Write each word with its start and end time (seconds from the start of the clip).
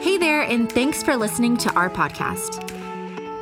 Hey 0.00 0.16
there, 0.16 0.42
and 0.42 0.70
thanks 0.70 1.02
for 1.02 1.16
listening 1.16 1.56
to 1.56 1.74
our 1.74 1.90
podcast. 1.90 2.62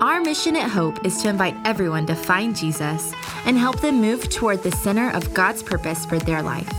Our 0.01 0.23
mission 0.23 0.57
at 0.57 0.71
Hope 0.71 1.05
is 1.05 1.21
to 1.21 1.29
invite 1.29 1.55
everyone 1.67 2.07
to 2.07 2.15
find 2.15 2.57
Jesus 2.57 3.13
and 3.45 3.59
help 3.59 3.81
them 3.81 4.01
move 4.01 4.31
toward 4.31 4.63
the 4.63 4.73
center 4.73 5.11
of 5.11 5.35
God's 5.35 5.63
purpose 5.63 6.07
for 6.07 6.19
their 6.19 6.43
life. 6.43 6.73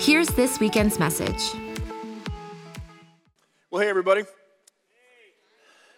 Here's 0.00 0.26
this 0.30 0.58
weekend's 0.58 0.98
message. 0.98 1.40
Well, 3.70 3.82
hey, 3.82 3.88
everybody. 3.88 4.24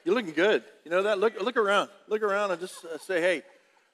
You're 0.05 0.15
looking 0.15 0.35
good. 0.35 0.63
You 0.85 0.91
know 0.91 1.05
that? 1.05 1.19
Look, 1.19 1.41
look 1.41 1.57
around. 1.57 1.89
Look 2.09 2.21
around 2.21 2.51
and 2.51 2.61
just 2.61 2.85
uh, 2.85 2.99
say, 2.99 3.23
hey. 3.23 3.43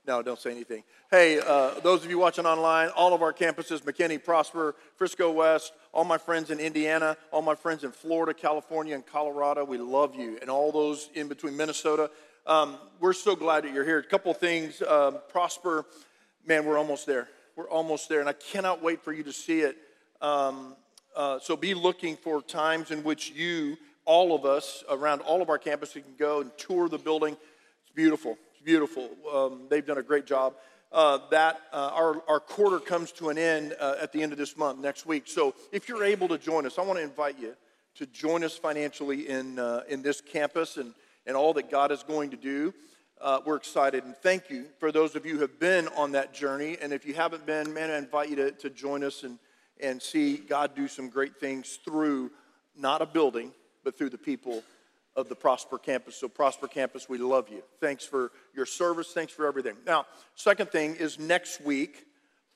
No, 0.05 0.21
don't 0.21 0.41
say 0.41 0.51
anything. 0.51 0.83
Hey, 1.13 1.39
uh, 1.39 1.79
those 1.81 2.05
of 2.05 2.11
you 2.11 2.19
watching 2.19 2.45
online, 2.45 2.89
all 2.89 3.15
of 3.15 3.23
our 3.23 3.33
campuses, 3.33 3.83
McKinney, 3.83 4.23
Prosper, 4.23 4.75
Frisco 4.97 5.31
West, 5.31 5.73
all 5.93 6.05
my 6.05 6.19
friends 6.19 6.51
in 6.51 6.59
Indiana, 6.59 7.17
all 7.31 7.41
my 7.41 7.55
friends 7.55 7.85
in 7.85 7.93
Florida, 7.93 8.35
California, 8.35 8.97
and 8.97 9.07
Colorado, 9.07 9.65
we 9.65 9.79
love 9.79 10.17
you. 10.17 10.39
And 10.41 10.51
all 10.51 10.73
those 10.73 11.09
in 11.15 11.29
between 11.29 11.57
Minnesota, 11.57 12.11
um, 12.49 12.79
we're 12.99 13.13
so 13.13 13.37
glad 13.37 13.63
that 13.63 13.73
you're 13.73 13.85
here. 13.85 14.01
A 14.01 14.03
couple 14.03 14.35
things. 14.35 14.83
Um, 14.83 15.19
Prosper, 15.29 15.87
man, 16.45 16.65
we're 16.65 16.79
almost 16.79 17.07
there. 17.07 17.29
We're 17.55 17.71
almost 17.71 18.09
there. 18.09 18.19
And 18.19 18.29
I 18.29 18.33
cannot 18.33 18.83
wait 18.83 19.05
for 19.05 19.13
you 19.13 19.23
to 19.23 19.33
see 19.33 19.61
it. 19.61 19.77
Um, 20.21 20.75
uh, 21.15 21.39
so 21.39 21.57
be 21.57 21.75
looking 21.75 22.17
for 22.17 22.43
times 22.43 22.91
in 22.91 23.05
which 23.05 23.31
you, 23.31 23.77
all 24.05 24.35
of 24.35 24.45
us, 24.45 24.83
around 24.91 25.21
all 25.21 25.43
of 25.43 25.49
our 25.49 25.61
campuses, 25.61 26.03
can 26.03 26.17
go 26.19 26.41
and 26.41 26.51
tour 26.59 26.89
the 26.89 26.99
building. 26.99 27.37
It's 27.85 27.93
beautiful 27.95 28.37
beautiful. 28.65 29.11
Um, 29.33 29.67
they've 29.69 29.85
done 29.85 29.99
a 29.99 30.03
great 30.03 30.27
job. 30.27 30.55
Uh, 30.91 31.19
that 31.31 31.59
uh, 31.73 31.91
our, 31.95 32.23
our 32.29 32.39
quarter 32.39 32.79
comes 32.79 33.13
to 33.13 33.31
an 33.31 33.39
end 33.39 33.75
uh, 33.81 33.95
at 34.01 34.13
the 34.13 34.23
end 34.23 34.31
of 34.31 34.37
this 34.37 34.59
month, 34.59 34.79
next 34.79 35.07
week. 35.07 35.25
So 35.27 35.55
if 35.73 35.89
you're 35.89 36.05
able 36.05 36.29
to 36.29 36.37
join 36.37 36.67
us, 36.67 36.79
I 36.79 36.83
want 36.83 36.99
to 36.99 37.03
invite 37.03 37.39
you 37.39 37.55
to 37.95 38.07
join 38.07 38.45
us 38.45 38.59
financially 38.59 39.29
in, 39.29 39.59
uh, 39.59 39.85
in 39.89 40.03
this 40.03 40.21
campus 40.21 40.77
and, 40.77 40.93
and 41.27 41.35
all 41.35 41.55
that 41.55 41.71
God 41.71 41.93
is 41.93 42.03
going 42.03 42.31
to 42.31 42.37
do. 42.37 42.75
Uh, 43.21 43.41
we're 43.47 43.57
excited 43.57 44.05
and 44.05 44.15
thank 44.17 44.51
you 44.51 44.67
for 44.79 44.93
those 44.93 45.15
of 45.15 45.25
you 45.25 45.35
who 45.35 45.41
have 45.41 45.59
been 45.59 45.89
on 45.89 46.13
that 46.13 46.35
journey. 46.35 46.77
And 46.83 46.93
if 46.93 47.07
you 47.07 47.15
haven't 47.15 47.47
been, 47.47 47.73
man, 47.73 47.91
I 47.91 47.97
invite 47.97 48.29
you 48.29 48.37
to, 48.37 48.51
to 48.51 48.69
join 48.69 49.03
us 49.03 49.23
and, 49.23 49.39
and 49.81 50.03
see 50.03 50.37
God 50.37 50.75
do 50.75 50.89
some 50.89 51.09
great 51.09 51.37
things 51.39 51.79
through 51.85 52.31
not 52.77 53.01
a 53.01 53.07
building, 53.07 53.53
but 53.83 53.97
through 53.97 54.11
the 54.11 54.19
people 54.19 54.63
of 55.17 55.29
the 55.29 55.35
Prosper 55.35 55.79
Campus. 55.79 56.17
So, 56.17 56.29
Prosper 56.29 56.69
Campus, 56.69 57.09
we 57.09 57.19
love 57.19 57.49
you. 57.49 57.63
Thanks 57.81 58.05
for 58.05 58.33
your 58.55 58.67
service. 58.67 59.13
Thanks 59.13 59.33
for 59.33 59.47
everything. 59.47 59.77
Now, 59.87 60.07
second 60.35 60.71
thing 60.71 60.97
is 60.97 61.19
next 61.19 61.61
week, 61.61 62.07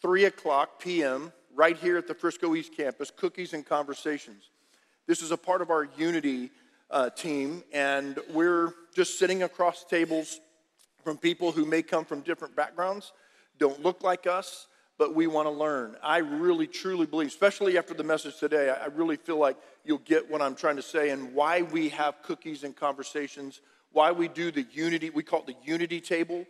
3 0.03 0.25
o'clock 0.25 0.81
p.m., 0.81 1.33
right 1.55 1.77
here 1.77 1.97
at 1.97 2.07
the 2.07 2.15
Frisco 2.15 2.55
East 2.55 2.77
Campus, 2.77 3.11
Cookies 3.11 3.55
and 3.55 3.65
Conversations. 3.65 4.51
This 5.07 5.23
is 5.23 5.31
a 5.31 5.37
part 5.37 5.63
of 5.63 5.71
our 5.71 5.89
Unity 5.97 6.51
uh, 6.91 7.11
team, 7.11 7.63
and 7.73 8.19
we're 8.31 8.75
just 8.95 9.19
sitting 9.19 9.43
across 9.43 9.85
tables 9.85 10.41
from 11.03 11.17
people 11.17 11.53
who 11.53 11.65
may 11.65 11.83
come 11.83 12.05
from 12.05 12.21
different 12.21 12.55
backgrounds, 12.57 13.13
don't 13.59 13.83
look 13.83 14.03
like 14.03 14.27
us, 14.27 14.67
but 14.99 15.15
we 15.15 15.27
want 15.27 15.47
to 15.47 15.51
learn. 15.51 15.97
I 16.03 16.19
really, 16.19 16.67
truly 16.67 17.07
believe, 17.07 17.29
especially 17.29 17.77
after 17.77 17.95
the 17.95 18.05
message 18.05 18.39
today, 18.39 18.71
I 18.71 18.87
really 18.87 19.17
feel 19.17 19.39
like 19.39 19.57
you'll 19.85 19.99
get 19.99 20.31
what 20.31 20.41
I'm 20.41 20.55
trying 20.55 20.77
to 20.77 20.83
say 20.83 21.11
and 21.11 21.35
why 21.35 21.63
we 21.63 21.91
have 21.91 22.23
cookies 22.23 22.65
and 22.65 22.75
conversations, 22.75 23.61
why 23.93 24.13
we 24.13 24.29
do 24.29 24.51
the 24.51 24.67
unity, 24.73 25.11
we 25.11 25.23
call 25.23 25.41
it 25.41 25.47
the 25.47 25.57
unity 25.65 26.01
table. 26.01 26.47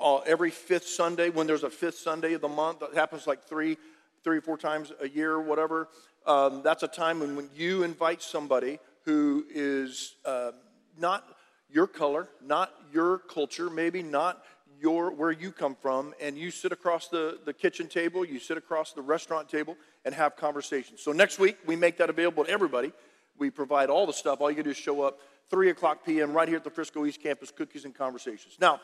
Uh, 0.00 0.18
every 0.18 0.50
fifth 0.50 0.86
Sunday, 0.86 1.30
when 1.30 1.46
there's 1.46 1.62
a 1.62 1.70
fifth 1.70 1.98
Sunday 1.98 2.34
of 2.34 2.42
the 2.42 2.48
month, 2.48 2.80
that 2.80 2.92
happens 2.94 3.26
like 3.26 3.44
three, 3.44 3.78
three 4.22 4.38
or 4.38 4.42
four 4.42 4.58
times 4.58 4.92
a 5.00 5.08
year 5.08 5.32
or 5.32 5.40
whatever. 5.40 5.88
Um, 6.26 6.60
that's 6.62 6.82
a 6.82 6.88
time 6.88 7.20
when, 7.20 7.34
when 7.34 7.48
you 7.54 7.82
invite 7.82 8.20
somebody 8.20 8.78
who 9.04 9.46
is 9.48 10.16
uh, 10.26 10.50
not 10.98 11.24
your 11.70 11.86
color, 11.86 12.28
not 12.44 12.72
your 12.92 13.18
culture, 13.18 13.70
maybe 13.70 14.02
not 14.02 14.42
your, 14.80 15.10
where 15.10 15.30
you 15.30 15.52
come 15.52 15.74
from, 15.74 16.14
and 16.20 16.36
you 16.36 16.50
sit 16.50 16.72
across 16.72 17.08
the, 17.08 17.38
the 17.44 17.52
kitchen 17.52 17.88
table, 17.88 18.24
you 18.24 18.38
sit 18.38 18.56
across 18.56 18.92
the 18.92 19.02
restaurant 19.02 19.48
table, 19.48 19.76
and 20.04 20.14
have 20.14 20.36
conversations. 20.36 21.00
So 21.02 21.12
next 21.12 21.38
week, 21.38 21.56
we 21.66 21.76
make 21.76 21.96
that 21.98 22.10
available 22.10 22.44
to 22.44 22.50
everybody. 22.50 22.92
We 23.38 23.50
provide 23.50 23.90
all 23.90 24.06
the 24.06 24.12
stuff. 24.12 24.40
All 24.40 24.50
you 24.50 24.56
gotta 24.56 24.64
do 24.64 24.70
is 24.70 24.76
show 24.76 25.02
up 25.02 25.18
3 25.50 25.70
o'clock 25.70 26.04
p.m. 26.04 26.32
right 26.32 26.48
here 26.48 26.56
at 26.56 26.64
the 26.64 26.70
Frisco 26.70 27.06
East 27.06 27.22
Campus, 27.22 27.50
Cookies 27.50 27.84
and 27.84 27.94
Conversations. 27.94 28.56
Now, 28.60 28.80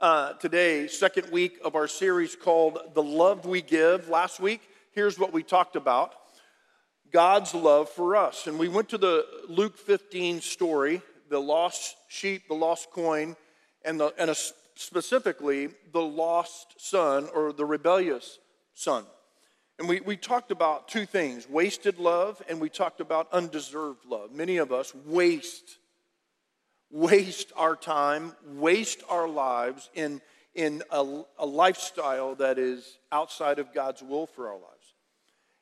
uh, 0.00 0.32
today, 0.34 0.88
second 0.88 1.30
week 1.30 1.58
of 1.64 1.74
our 1.74 1.86
series 1.86 2.34
called 2.34 2.78
The 2.94 3.02
Love 3.02 3.46
We 3.46 3.62
Give. 3.62 4.08
Last 4.08 4.40
week, 4.40 4.60
here's 4.92 5.18
what 5.18 5.32
we 5.32 5.42
talked 5.42 5.76
about 5.76 6.14
God's 7.12 7.54
love 7.54 7.88
for 7.88 8.16
us. 8.16 8.46
And 8.46 8.58
we 8.58 8.68
went 8.68 8.88
to 8.90 8.98
the 8.98 9.26
Luke 9.48 9.76
15 9.76 10.40
story 10.40 11.02
the 11.32 11.40
lost 11.40 11.96
sheep, 12.08 12.46
the 12.46 12.54
lost 12.54 12.90
coin, 12.90 13.36
and, 13.86 13.98
the, 13.98 14.12
and 14.18 14.28
a 14.28 14.34
specifically 14.74 15.70
the 15.92 16.00
lost 16.00 16.74
son 16.78 17.28
or 17.34 17.52
the 17.52 17.64
rebellious 17.64 18.38
son. 18.74 19.04
And 19.78 19.88
we, 19.88 20.00
we 20.00 20.16
talked 20.16 20.50
about 20.50 20.88
two 20.88 21.06
things 21.06 21.48
wasted 21.48 21.98
love 21.98 22.42
and 22.48 22.60
we 22.60 22.68
talked 22.68 23.00
about 23.00 23.32
undeserved 23.32 24.04
love. 24.06 24.32
Many 24.32 24.58
of 24.58 24.72
us 24.72 24.94
waste, 24.94 25.78
waste 26.90 27.52
our 27.56 27.74
time, 27.74 28.36
waste 28.46 29.02
our 29.08 29.28
lives 29.28 29.90
in, 29.94 30.20
in 30.54 30.82
a, 30.90 31.22
a 31.38 31.46
lifestyle 31.46 32.34
that 32.36 32.58
is 32.58 32.98
outside 33.10 33.58
of 33.58 33.74
God's 33.74 34.02
will 34.02 34.26
for 34.26 34.48
our 34.48 34.54
lives. 34.54 34.94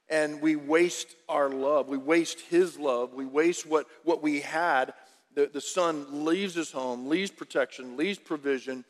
And 0.09 0.43
we 0.43 0.57
waste 0.57 1.15
our 1.29 1.49
love. 1.49 1.89
We 1.89 1.97
waste 1.97 2.41
His 2.41 2.77
love. 2.79 3.15
We 3.15 3.25
waste 3.25 3.65
what, 3.65 3.87
what 4.03 4.23
we 4.23 4.41
had. 4.41 4.93
The, 5.35 5.49
the 5.53 5.61
son 5.61 6.25
leaves 6.25 6.55
his 6.55 6.73
home, 6.73 7.09
leaves 7.09 7.31
protection, 7.31 7.97
leaves 7.97 8.19
provision, 8.19 8.85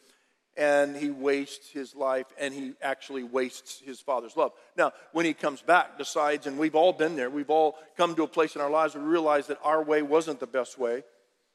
and 0.57 0.97
he 0.97 1.11
wastes 1.11 1.71
his 1.71 1.95
life 1.95 2.27
and 2.39 2.53
he 2.53 2.73
actually 2.83 3.23
wastes 3.23 3.81
his 3.81 4.01
father's 4.01 4.37
love. 4.37 4.53
Now, 4.77 4.93
when 5.13 5.25
he 5.25 5.33
comes 5.33 5.63
back, 5.63 5.97
decides, 5.97 6.47
and 6.47 6.59
we've 6.59 6.75
all 6.75 6.93
been 6.93 7.17
there, 7.17 7.31
we've 7.31 7.51
all 7.51 7.79
come 7.97 8.15
to 8.17 8.25
a 8.25 8.29
place 8.29 8.57
in 8.57 8.61
our 8.61 8.71
lives 8.71 8.95
where 8.95 9.05
we 9.05 9.11
realize 9.11 9.47
that 9.47 9.59
our 9.63 9.83
way 9.83 10.03
wasn't 10.03 10.41
the 10.41 10.47
best 10.47 10.79
way, 10.79 11.05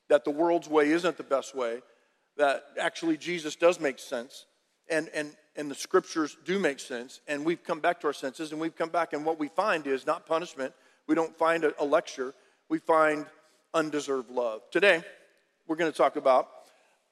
that 0.08 0.24
the 0.24 0.32
world's 0.32 0.70
way 0.70 0.92
isn't 0.92 1.18
the 1.18 1.24
best 1.24 1.56
way, 1.56 1.82
that 2.38 2.64
actually 2.80 3.18
Jesus 3.18 3.56
does 3.56 3.80
make 3.80 4.00
sense, 4.00 4.46
and, 4.90 5.10
and, 5.14 5.36
and 5.56 5.70
the 5.70 5.76
scriptures 5.76 6.38
do 6.46 6.60
make 6.60 6.80
sense, 6.80 7.22
and 7.28 7.46
we've 7.46 7.64
come 7.64 7.80
back 7.80 8.02
to 8.02 8.08
our 8.08 8.14
senses, 8.14 8.52
and 8.52 8.62
we've 8.62 8.76
come 8.76 8.90
back, 8.90 9.14
and 9.14 9.26
what 9.26 9.40
we 9.40 9.48
find 9.50 9.88
is 9.88 10.06
not 10.06 10.26
punishment, 10.26 10.74
we 11.08 11.16
don't 11.16 11.38
find 11.38 11.64
a, 11.64 11.74
a 11.82 11.86
lecture, 11.86 12.34
we 12.70 12.80
find 12.80 13.26
undeserved 13.74 14.32
love. 14.32 14.62
Today, 14.72 15.04
we're 15.68 15.76
going 15.76 15.92
to 15.92 15.98
talk 15.98 16.16
about 16.16 16.50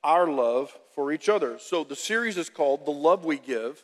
our 0.04 0.28
love 0.28 0.78
for 0.94 1.12
each 1.12 1.30
other. 1.30 1.58
So 1.60 1.84
the 1.84 1.96
series 1.96 2.38
is 2.38 2.50
called 2.50 2.86
The 2.86 2.92
Love 2.92 3.26
We 3.26 3.38
Give. 3.38 3.84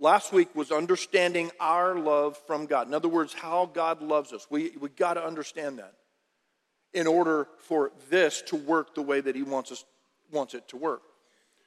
Last 0.00 0.32
week 0.32 0.54
was 0.54 0.72
understanding 0.72 1.50
our 1.60 1.96
love 1.96 2.36
from 2.46 2.66
God. 2.66 2.88
In 2.88 2.94
other 2.94 3.08
words, 3.08 3.32
how 3.32 3.66
God 3.66 4.02
loves 4.02 4.32
us. 4.32 4.46
We, 4.50 4.72
we 4.80 4.88
got 4.88 5.14
to 5.14 5.24
understand 5.24 5.78
that 5.78 5.94
in 6.92 7.06
order 7.06 7.48
for 7.58 7.92
this 8.10 8.42
to 8.42 8.56
work 8.56 8.94
the 8.94 9.02
way 9.02 9.20
that 9.20 9.34
He 9.34 9.42
wants, 9.42 9.72
us, 9.72 9.84
wants 10.32 10.54
it 10.54 10.66
to 10.68 10.76
work. 10.76 11.02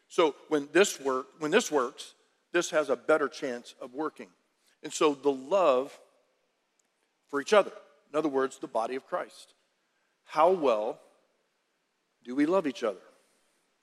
So 0.07 0.35
when 0.47 0.69
this, 0.71 0.99
work, 0.99 1.27
when 1.39 1.51
this 1.51 1.71
works, 1.71 2.13
this 2.53 2.69
has 2.71 2.89
a 2.89 2.95
better 2.95 3.27
chance 3.27 3.75
of 3.81 3.93
working. 3.93 4.27
And 4.83 4.93
so 4.93 5.13
the 5.13 5.31
love 5.31 5.97
for 7.29 7.41
each 7.41 7.53
other, 7.53 7.71
in 8.11 8.17
other 8.17 8.29
words, 8.29 8.57
the 8.57 8.67
body 8.67 8.95
of 8.95 9.05
Christ. 9.05 9.53
How 10.23 10.51
well 10.51 10.99
do 12.23 12.35
we 12.35 12.45
love 12.45 12.67
each 12.67 12.83
other? 12.83 12.99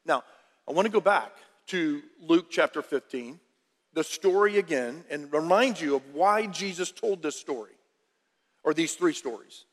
Now, 0.06 0.22
I 0.69 0.72
want 0.72 0.87
to 0.87 0.92
go 0.92 1.00
back 1.00 1.32
to 1.69 2.03
Luke 2.20 2.47
chapter 2.50 2.82
15, 2.82 3.41
the 3.94 4.04
story 4.04 4.59
again, 4.59 5.04
and 5.10 5.32
remind 5.32 5.81
you 5.81 5.97
of 5.97 6.03
why 6.12 6.47
Jesus 6.47 6.91
told 6.91 7.22
this 7.22 7.38
story, 7.38 7.72
or 8.62 8.75
these 8.75 8.94
three 8.94 9.15
stories. 9.15 9.65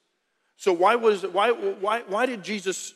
So, 0.57 0.73
why, 0.73 0.95
was, 0.95 1.23
why, 1.23 1.51
why, 1.51 2.03
why 2.07 2.25
did 2.25 2.43
Jesus 2.43 2.93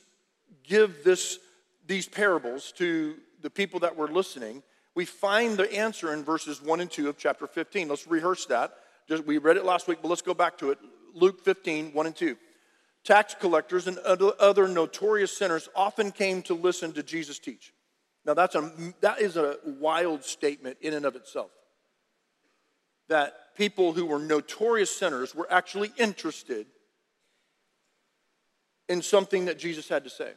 give 0.63 1.03
this, 1.03 1.39
these 1.87 2.07
parables 2.07 2.71
to 2.73 3.15
the 3.41 3.49
people 3.49 3.79
that 3.81 3.95
were 3.95 4.07
listening? 4.07 4.63
We 4.93 5.05
find 5.05 5.57
the 5.57 5.73
answer 5.73 6.13
in 6.13 6.23
verses 6.23 6.61
1 6.61 6.79
and 6.79 6.89
2 6.89 7.09
of 7.09 7.17
chapter 7.17 7.47
15. 7.47 7.89
Let's 7.89 8.07
rehearse 8.07 8.45
that. 8.45 8.75
Just, 9.09 9.25
we 9.25 9.39
read 9.39 9.57
it 9.57 9.65
last 9.65 9.87
week, 9.87 9.99
but 10.01 10.07
let's 10.07 10.21
go 10.21 10.33
back 10.33 10.57
to 10.59 10.71
it. 10.71 10.79
Luke 11.13 11.43
15, 11.43 11.91
1 11.91 12.05
and 12.05 12.15
2. 12.15 12.37
Tax 13.05 13.35
collectors 13.39 13.85
and 13.85 13.99
other 13.99 14.67
notorious 14.67 15.37
sinners 15.37 15.69
often 15.75 16.11
came 16.11 16.41
to 16.41 16.55
listen 16.55 16.91
to 16.93 17.03
Jesus 17.03 17.37
teach. 17.37 17.71
Now, 18.25 18.33
that's 18.33 18.55
a, 18.55 18.71
that 19.01 19.21
is 19.21 19.37
a 19.37 19.57
wild 19.63 20.23
statement 20.23 20.77
in 20.81 20.95
and 20.95 21.05
of 21.05 21.15
itself. 21.15 21.51
That 23.07 23.55
people 23.55 23.93
who 23.93 24.07
were 24.07 24.17
notorious 24.17 24.93
sinners 24.93 25.35
were 25.35 25.47
actually 25.51 25.91
interested 25.97 26.65
in 28.89 29.03
something 29.03 29.45
that 29.45 29.59
Jesus 29.59 29.87
had 29.87 30.03
to 30.05 30.09
say. 30.09 30.31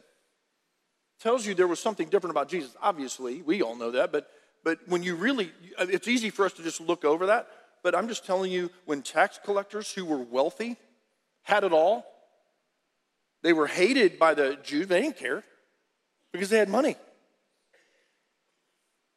Tells 1.19 1.47
you 1.47 1.55
there 1.55 1.67
was 1.67 1.79
something 1.79 2.07
different 2.07 2.31
about 2.31 2.49
Jesus. 2.49 2.75
Obviously, 2.79 3.41
we 3.41 3.63
all 3.63 3.75
know 3.75 3.89
that, 3.91 4.11
but, 4.11 4.29
but 4.63 4.77
when 4.87 5.01
you 5.01 5.15
really, 5.15 5.51
it's 5.79 6.07
easy 6.07 6.29
for 6.29 6.45
us 6.45 6.53
to 6.53 6.63
just 6.63 6.79
look 6.79 7.03
over 7.03 7.25
that. 7.25 7.47
But 7.81 7.95
I'm 7.95 8.07
just 8.07 8.27
telling 8.27 8.51
you, 8.51 8.69
when 8.85 9.01
tax 9.01 9.39
collectors 9.43 9.91
who 9.91 10.05
were 10.05 10.19
wealthy 10.19 10.77
had 11.41 11.63
it 11.63 11.73
all, 11.73 12.05
They 13.41 13.53
were 13.53 13.67
hated 13.67 14.19
by 14.19 14.33
the 14.33 14.57
Jews. 14.63 14.87
They 14.87 15.01
didn't 15.01 15.17
care 15.17 15.43
because 16.31 16.49
they 16.49 16.57
had 16.57 16.69
money. 16.69 16.95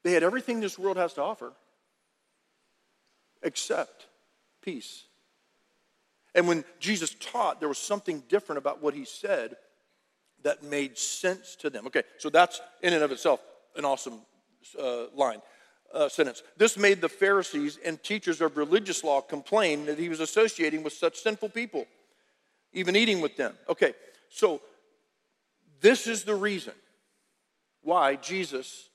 They 0.05 0.13
had 0.13 0.23
everything 0.23 0.61
this 0.61 0.79
world 0.79 0.97
has 0.97 1.15
to 1.15 1.23
offer 1.23 1.53
except 3.43 4.07
peace. 4.63 5.05
And 6.35 6.49
when 6.49 6.65
Jesus 6.81 7.15
taught, 7.21 7.61
there 7.61 7.69
was 7.69 7.79
something 7.79 8.23
different 8.29 8.59
about 8.59 8.83
what 8.83 8.95
he 8.95 9.05
said 9.05 9.57
that 10.43 10.63
made 10.63 10.99
sense 10.99 11.57
to 11.57 11.71
them. 11.71 11.87
Okay, 11.87 12.03
so 12.19 12.31
that's 12.31 12.61
in 12.83 12.93
and 12.93 13.03
of 13.03 13.13
itself 13.13 13.41
an 13.77 13.85
awesome 13.85 14.21
uh, 14.81 15.07
line, 15.15 15.41
uh, 15.95 16.09
sentence. 16.09 16.43
This 16.57 16.77
made 16.77 17.01
the 17.01 17.09
Pharisees 17.09 17.79
and 17.85 18.03
teachers 18.03 18.41
of 18.41 18.57
religious 18.57 19.05
law 19.05 19.21
complain 19.21 19.87
that 19.87 19.99
he 19.99 20.09
was 20.09 20.21
associating 20.21 20.83
with 20.83 20.93
such 20.93 21.21
sinful 21.21 21.51
people, 21.51 21.87
even 22.73 22.97
eating 22.97 23.21
with 23.21 23.37
them. 23.37 23.55
Okay, 23.69 23.95
so 24.35 24.63
this 25.83 26.07
is 26.07 26.25
the 26.25 26.35
reason 26.35 26.73
why 27.83 28.17
Jesus 28.17 28.89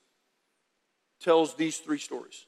tells 1.22 1.54
these 1.54 1.78
three 1.78 2.00
stories. 2.00 2.46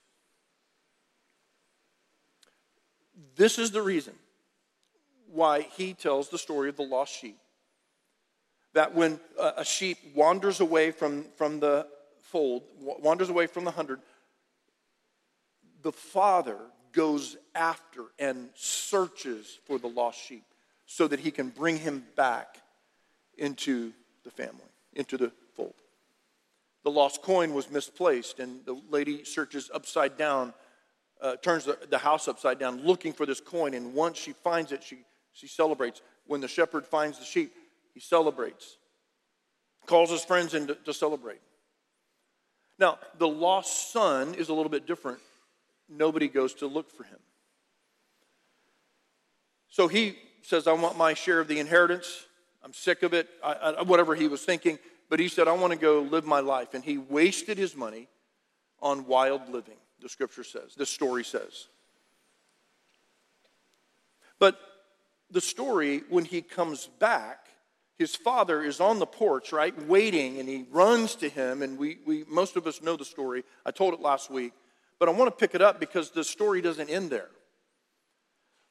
This 3.35 3.59
is 3.59 3.71
the 3.71 3.81
reason 3.81 4.13
why 5.31 5.61
he 5.61 5.93
tells 5.93 6.29
the 6.29 6.37
story 6.39 6.69
of 6.69 6.77
the 6.77 6.83
lost 6.83 7.13
sheep. 7.13 7.37
That 8.73 8.95
when 8.95 9.19
a 9.39 9.63
sheep 9.63 9.97
wanders 10.15 10.59
away 10.59 10.91
from, 10.91 11.25
from 11.37 11.59
the 11.59 11.85
fold, 12.23 12.63
wanders 12.79 13.29
away 13.29 13.45
from 13.45 13.65
the 13.65 13.71
hundred, 13.71 13.99
the 15.83 15.91
father 15.91 16.57
goes 16.91 17.37
after 17.53 18.05
and 18.17 18.49
searches 18.55 19.59
for 19.65 19.77
the 19.77 19.87
lost 19.87 20.19
sheep 20.19 20.43
so 20.87 21.07
that 21.07 21.19
he 21.19 21.29
can 21.29 21.49
bring 21.49 21.77
him 21.77 22.03
back 22.15 22.57
into 23.39 23.91
the 24.23 24.31
family, 24.31 24.69
into 24.93 25.17
the 25.17 25.31
fold. 25.55 25.73
The 26.83 26.91
lost 26.91 27.21
coin 27.21 27.53
was 27.53 27.69
misplaced, 27.69 28.39
and 28.39 28.65
the 28.65 28.79
lady 28.89 29.23
searches 29.23 29.69
upside 29.73 30.17
down, 30.17 30.53
uh, 31.21 31.35
turns 31.37 31.65
the, 31.65 31.77
the 31.89 31.97
house 31.97 32.27
upside 32.27 32.59
down 32.59 32.81
looking 32.83 33.13
for 33.13 33.25
this 33.25 33.41
coin, 33.41 33.73
and 33.73 33.93
once 33.93 34.17
she 34.17 34.31
finds 34.31 34.71
it, 34.71 34.83
she, 34.83 34.99
she 35.33 35.47
celebrates. 35.47 36.01
When 36.27 36.41
the 36.41 36.47
shepherd 36.47 36.85
finds 36.85 37.19
the 37.19 37.25
sheep, 37.25 37.53
he 37.93 37.99
celebrates, 37.99 38.77
calls 39.85 40.11
his 40.11 40.23
friends 40.23 40.53
in 40.53 40.67
to, 40.67 40.75
to 40.75 40.93
celebrate. 40.93 41.41
Now, 42.77 42.99
the 43.17 43.27
lost 43.27 43.91
son 43.91 44.35
is 44.35 44.49
a 44.49 44.53
little 44.53 44.69
bit 44.69 44.87
different. 44.87 45.19
Nobody 45.89 46.27
goes 46.27 46.53
to 46.55 46.67
look 46.67 46.91
for 46.91 47.03
him. 47.03 47.19
So 49.69 49.87
he 49.87 50.17
says, 50.43 50.67
I 50.67 50.73
want 50.73 50.97
my 50.97 51.13
share 51.13 51.39
of 51.39 51.47
the 51.47 51.59
inheritance. 51.59 52.25
I'm 52.63 52.73
sick 52.73 53.03
of 53.03 53.13
it, 53.13 53.29
I, 53.43 53.53
I, 53.53 53.81
whatever 53.83 54.15
he 54.15 54.27
was 54.27 54.43
thinking. 54.43 54.79
But 55.09 55.19
he 55.19 55.27
said, 55.27 55.47
I 55.47 55.53
want 55.53 55.73
to 55.73 55.79
go 55.79 56.01
live 56.01 56.25
my 56.25 56.39
life. 56.39 56.73
And 56.73 56.83
he 56.83 56.97
wasted 56.97 57.57
his 57.57 57.75
money 57.75 58.07
on 58.81 59.07
wild 59.07 59.49
living, 59.49 59.77
the 60.01 60.09
scripture 60.09 60.43
says, 60.43 60.75
the 60.75 60.85
story 60.85 61.23
says. 61.23 61.67
But 64.39 64.57
the 65.29 65.41
story, 65.41 66.03
when 66.09 66.25
he 66.25 66.41
comes 66.41 66.87
back, 66.99 67.47
his 67.97 68.15
father 68.15 68.63
is 68.63 68.79
on 68.79 68.99
the 68.99 69.05
porch, 69.05 69.51
right, 69.51 69.77
waiting, 69.85 70.39
and 70.39 70.47
he 70.47 70.65
runs 70.71 71.15
to 71.15 71.27
him. 71.27 71.61
And 71.61 71.77
we, 71.77 71.97
we 72.05 72.23
most 72.29 72.55
of 72.55 72.65
us 72.65 72.81
know 72.81 72.95
the 72.95 73.03
story. 73.03 73.43
I 73.65 73.71
told 73.71 73.93
it 73.93 73.99
last 73.99 74.31
week, 74.31 74.53
but 74.97 75.09
I 75.09 75.11
want 75.11 75.29
to 75.29 75.35
pick 75.35 75.53
it 75.53 75.61
up 75.61 75.79
because 75.79 76.11
the 76.11 76.23
story 76.23 76.61
doesn't 76.61 76.89
end 76.89 77.09
there. 77.09 77.27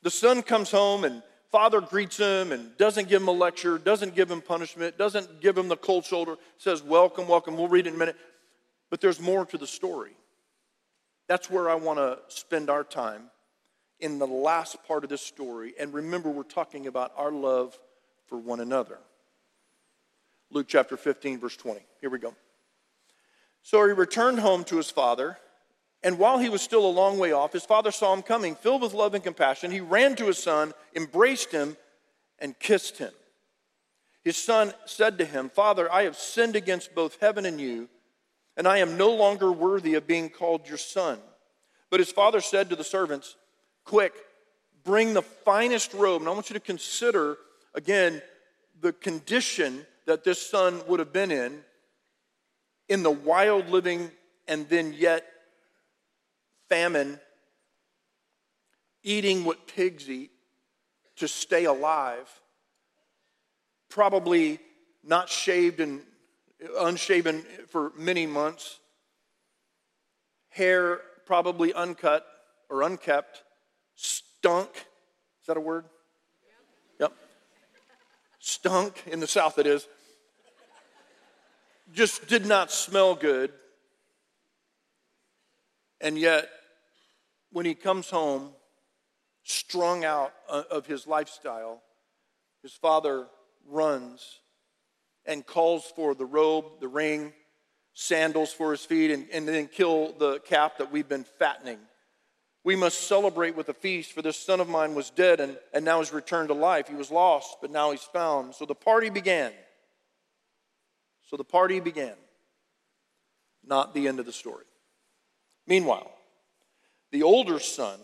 The 0.03 0.11
son 0.11 0.43
comes 0.43 0.71
home, 0.71 1.05
and 1.05 1.23
father 1.51 1.81
greets 1.81 2.17
him 2.17 2.53
and 2.53 2.77
doesn't 2.77 3.09
give 3.09 3.23
him 3.23 3.29
a 3.29 3.33
lecture, 3.33 3.79
doesn't 3.79 4.15
give 4.15 4.31
him 4.31 4.41
punishment, 4.41 4.99
doesn't 4.99 5.41
give 5.41 5.57
him 5.57 5.69
the 5.69 5.77
cold 5.77 6.05
shoulder, 6.05 6.37
says, 6.59 6.83
Welcome, 6.83 7.29
welcome. 7.29 7.57
We'll 7.57 7.69
read 7.69 7.87
in 7.87 7.95
a 7.95 7.99
minute. 7.99 8.17
But 8.91 9.01
there's 9.01 9.21
more 9.21 9.45
to 9.47 9.59
the 9.59 9.67
story. 9.67 10.13
That's 11.27 11.51
where 11.51 11.69
I 11.69 11.75
want 11.75 11.99
to 11.99 12.19
spend 12.29 12.71
our 12.71 12.85
time 12.85 13.25
in 14.01 14.19
the 14.19 14.27
last 14.27 14.83
part 14.87 15.05
of 15.05 15.11
this 15.11 15.21
story. 15.21 15.75
And 15.79 15.93
remember, 15.93 16.31
we're 16.31 16.43
talking 16.43 16.87
about 16.87 17.13
our 17.17 17.31
love 17.31 17.79
for 18.27 18.39
one 18.39 18.61
another. 18.61 18.99
Luke 20.51 20.67
chapter 20.69 20.97
15, 20.97 21.39
verse 21.39 21.57
20. 21.57 21.81
Here 22.01 22.09
we 22.09 22.19
go. 22.19 22.35
So 23.63 23.87
he 23.87 23.93
returned 23.93 24.41
home 24.41 24.65
to 24.65 24.77
his 24.79 24.91
father, 24.91 25.37
and 26.03 26.19
while 26.19 26.39
he 26.39 26.49
was 26.49 26.63
still 26.63 26.87
a 26.87 26.91
long 26.91 27.19
way 27.19 27.33
off, 27.33 27.53
his 27.53 27.65
father 27.65 27.91
saw 27.91 28.15
him 28.15 28.23
coming, 28.23 28.55
filled 28.55 28.83
with 28.83 28.95
love 28.95 29.15
and 29.15 29.25
compassion. 29.25 29.71
He 29.71 29.81
ran 29.81 30.15
to 30.17 30.27
his 30.27 30.39
son, 30.39 30.73
embraced 30.95 31.51
him, 31.51 31.77
and 32.39 32.59
kissed 32.59 32.99
him. 32.99 33.11
His 34.23 34.37
son 34.37 34.73
said 34.85 35.19
to 35.19 35.25
him, 35.25 35.49
Father, 35.49 35.91
I 35.93 36.05
have 36.05 36.17
sinned 36.17 36.55
against 36.55 36.95
both 36.95 37.19
heaven 37.21 37.45
and 37.45 37.61
you, 37.61 37.89
and 38.57 38.69
I 38.69 38.79
am 38.79 38.97
no 38.97 39.11
longer 39.11 39.51
worthy 39.51 39.95
of 39.95 40.07
being 40.07 40.29
called 40.29 40.69
your 40.69 40.79
son. 40.79 41.19
But 41.91 42.01
his 42.01 42.13
father 42.13 42.41
said 42.41 42.71
to 42.71 42.77
the 42.77 42.85
servants, 42.85 43.37
Quick, 43.85 44.13
bring 44.85 45.15
the 45.15 45.23
finest 45.23 45.95
robe. 45.95 46.23
And 46.23 46.29
I 46.29 46.33
want 46.33 46.51
you 46.51 46.55
to 46.55 46.61
consider, 46.61 47.39
again, 47.75 48.23
the 48.81 48.93
condition 48.93 49.87
that 50.07 50.25
this 50.25 50.41
son 50.41 50.81
would 50.87 51.01
have 51.01 51.13
been 51.13 51.31
in, 51.31 51.61
in 52.89 53.03
the 53.03 53.11
wild 53.11 53.69
living 53.69 54.11
and 54.47 54.69
then 54.69 54.95
yet 54.97 55.25
famine, 56.69 57.21
eating 59.03 59.45
what 59.45 59.67
pigs 59.67 60.09
eat 60.09 60.31
to 61.17 61.29
stay 61.29 61.65
alive, 61.65 62.29
probably 63.89 64.61
not 65.05 65.29
shaved 65.29 65.81
and 65.81 66.03
unshaven 66.79 67.45
for 67.69 67.93
many 67.97 68.27
months, 68.27 68.81
hair 70.51 71.01
probably 71.27 71.73
uncut 71.73 72.27
or 72.69 72.83
unkept, 72.83 73.43
stunk. 73.95 74.71
Is 75.41 75.47
that 75.47 75.57
a 75.57 75.61
word? 75.61 75.85
Yep. 77.01 77.13
Stunk 78.39 79.05
in 79.07 79.21
the 79.21 79.27
South, 79.27 79.59
it 79.59 79.67
is 79.67 79.87
just 81.93 82.29
did 82.29 82.47
not 82.47 82.71
smell 82.71 83.15
good. 83.15 83.53
And 86.01 86.19
yet, 86.19 86.49
when 87.53 87.67
he 87.67 87.75
comes 87.75 88.11
home, 88.11 88.51
strung 89.43 90.05
out 90.05 90.33
of 90.49 90.87
his 90.87 91.07
lifestyle, 91.07 91.83
his 92.63 92.73
father 92.73 93.27
runs 93.67 94.41
and 95.25 95.47
calls 95.47 95.93
for 95.95 96.15
the 96.15 96.25
robe, 96.25 96.81
the 96.81 96.89
ring, 96.89 97.33
sandals 97.95 98.53
for 98.53 98.71
his 98.71 98.85
feet, 98.85 99.11
and, 99.11 99.27
and 99.33 99.47
then 99.47 99.67
kill 99.67 100.13
the 100.19 100.41
calf 100.41 100.79
that 100.79 100.93
we've 100.93 101.09
been 101.09 101.25
fattening. 101.39 101.79
We 102.65 102.77
must 102.77 103.07
celebrate 103.09 103.57
with 103.57 103.69
a 103.69 103.75
feast, 103.75 104.13
for 104.13 104.23
this 104.23 104.37
son 104.37 104.61
of 104.61 104.69
mine 104.69 104.95
was 104.95 105.11
dead 105.11 105.41
and, 105.41 105.57
and 105.73 105.85
now 105.85 106.01
is 106.01 106.13
returned 106.13 106.49
to 106.49 106.55
life. 106.55 106.89
He 106.89 106.95
was 106.95 107.11
lost, 107.11 107.59
but 107.61 107.71
now 107.71 107.91
he's 107.91 108.03
found. 108.03 108.55
So 108.55 108.67
the 108.67 108.75
party 108.75 109.11
began. 109.11 109.53
So 111.25 111.37
the 111.37 111.45
party 111.45 111.81
began, 111.81 112.15
not 113.65 113.95
the 113.95 114.09
end 114.09 114.19
of 114.19 114.27
the 114.27 114.33
story. 114.33 114.65
Meanwhile, 115.67 116.11
the 117.11 117.23
older 117.23 117.59
son, 117.59 117.99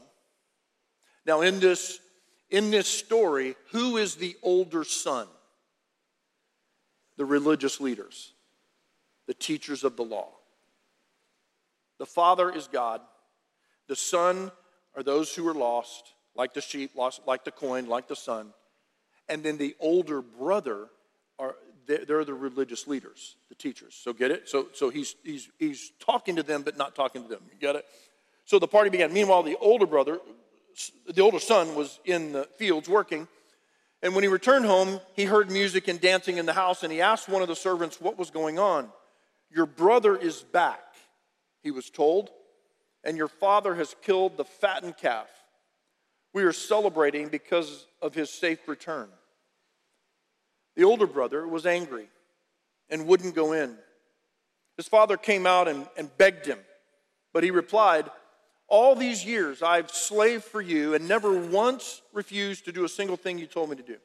now 1.26 1.40
in 1.40 1.60
this, 1.60 1.98
in 2.50 2.70
this 2.70 2.86
story, 2.86 3.56
who 3.70 3.96
is 3.96 4.16
the 4.16 4.36
older 4.42 4.84
son? 4.84 5.26
The 7.16 7.24
religious 7.24 7.80
leaders, 7.80 8.32
the 9.26 9.34
teachers 9.34 9.84
of 9.84 9.96
the 9.96 10.02
law. 10.02 10.28
The 11.98 12.06
father 12.06 12.50
is 12.50 12.66
God, 12.66 13.00
the 13.86 13.96
son 13.96 14.50
are 14.96 15.02
those 15.02 15.34
who 15.34 15.46
are 15.48 15.54
lost, 15.54 16.12
like 16.34 16.54
the 16.54 16.60
sheep, 16.60 16.92
lost, 16.96 17.20
like 17.26 17.44
the 17.44 17.52
coin, 17.52 17.86
like 17.86 18.08
the 18.08 18.16
son. 18.16 18.52
And 19.28 19.42
then 19.42 19.56
the 19.56 19.76
older 19.80 20.20
brother 20.20 20.88
are 21.38 21.54
they're 21.86 22.24
the 22.24 22.34
religious 22.34 22.86
leaders, 22.86 23.36
the 23.48 23.54
teachers. 23.54 23.94
So 23.94 24.12
get 24.12 24.30
it? 24.30 24.48
So, 24.48 24.68
so 24.72 24.90
he's, 24.90 25.16
he's, 25.22 25.50
he's 25.58 25.92
talking 26.00 26.36
to 26.36 26.42
them, 26.42 26.62
but 26.62 26.78
not 26.78 26.94
talking 26.94 27.22
to 27.22 27.28
them. 27.28 27.42
You 27.52 27.58
get 27.58 27.76
it? 27.76 27.84
So 28.44 28.58
the 28.58 28.68
party 28.68 28.90
began. 28.90 29.12
Meanwhile, 29.12 29.42
the 29.42 29.56
older 29.60 29.86
brother, 29.86 30.20
the 31.06 31.22
older 31.22 31.40
son, 31.40 31.74
was 31.74 31.98
in 32.04 32.32
the 32.32 32.44
fields 32.56 32.88
working. 32.88 33.26
And 34.02 34.14
when 34.14 34.22
he 34.22 34.28
returned 34.28 34.66
home, 34.66 35.00
he 35.14 35.24
heard 35.24 35.50
music 35.50 35.88
and 35.88 36.00
dancing 36.00 36.36
in 36.36 36.44
the 36.44 36.52
house, 36.52 36.82
and 36.82 36.92
he 36.92 37.00
asked 37.00 37.28
one 37.28 37.42
of 37.42 37.48
the 37.48 37.56
servants 37.56 38.00
what 38.00 38.18
was 38.18 38.30
going 38.30 38.58
on. 38.58 38.90
Your 39.50 39.66
brother 39.66 40.14
is 40.16 40.42
back, 40.42 40.82
he 41.62 41.70
was 41.70 41.88
told, 41.88 42.30
and 43.02 43.16
your 43.16 43.28
father 43.28 43.74
has 43.76 43.94
killed 44.02 44.36
the 44.36 44.44
fattened 44.44 44.98
calf. 44.98 45.28
We 46.34 46.42
are 46.42 46.52
celebrating 46.52 47.28
because 47.28 47.86
of 48.02 48.14
his 48.14 48.28
safe 48.28 48.66
return. 48.68 49.08
The 50.76 50.84
older 50.84 51.06
brother 51.06 51.46
was 51.46 51.64
angry 51.64 52.08
and 52.90 53.06
wouldn't 53.06 53.34
go 53.34 53.52
in. 53.52 53.76
His 54.76 54.88
father 54.88 55.16
came 55.16 55.46
out 55.46 55.68
and, 55.68 55.86
and 55.96 56.10
begged 56.18 56.46
him, 56.46 56.58
but 57.32 57.44
he 57.44 57.52
replied, 57.52 58.10
All 58.68 58.94
these 58.94 59.24
years 59.24 59.62
I've 59.62 59.90
slaved 59.90 60.44
for 60.44 60.60
you 60.60 60.94
and 60.94 61.06
never 61.06 61.38
once 61.38 62.02
refused 62.12 62.64
to 62.64 62.72
do 62.72 62.84
a 62.84 62.88
single 62.88 63.16
thing 63.16 63.38
you 63.38 63.46
told 63.46 63.70
me 63.70 63.76
to 63.76 63.82
do. 63.82 63.98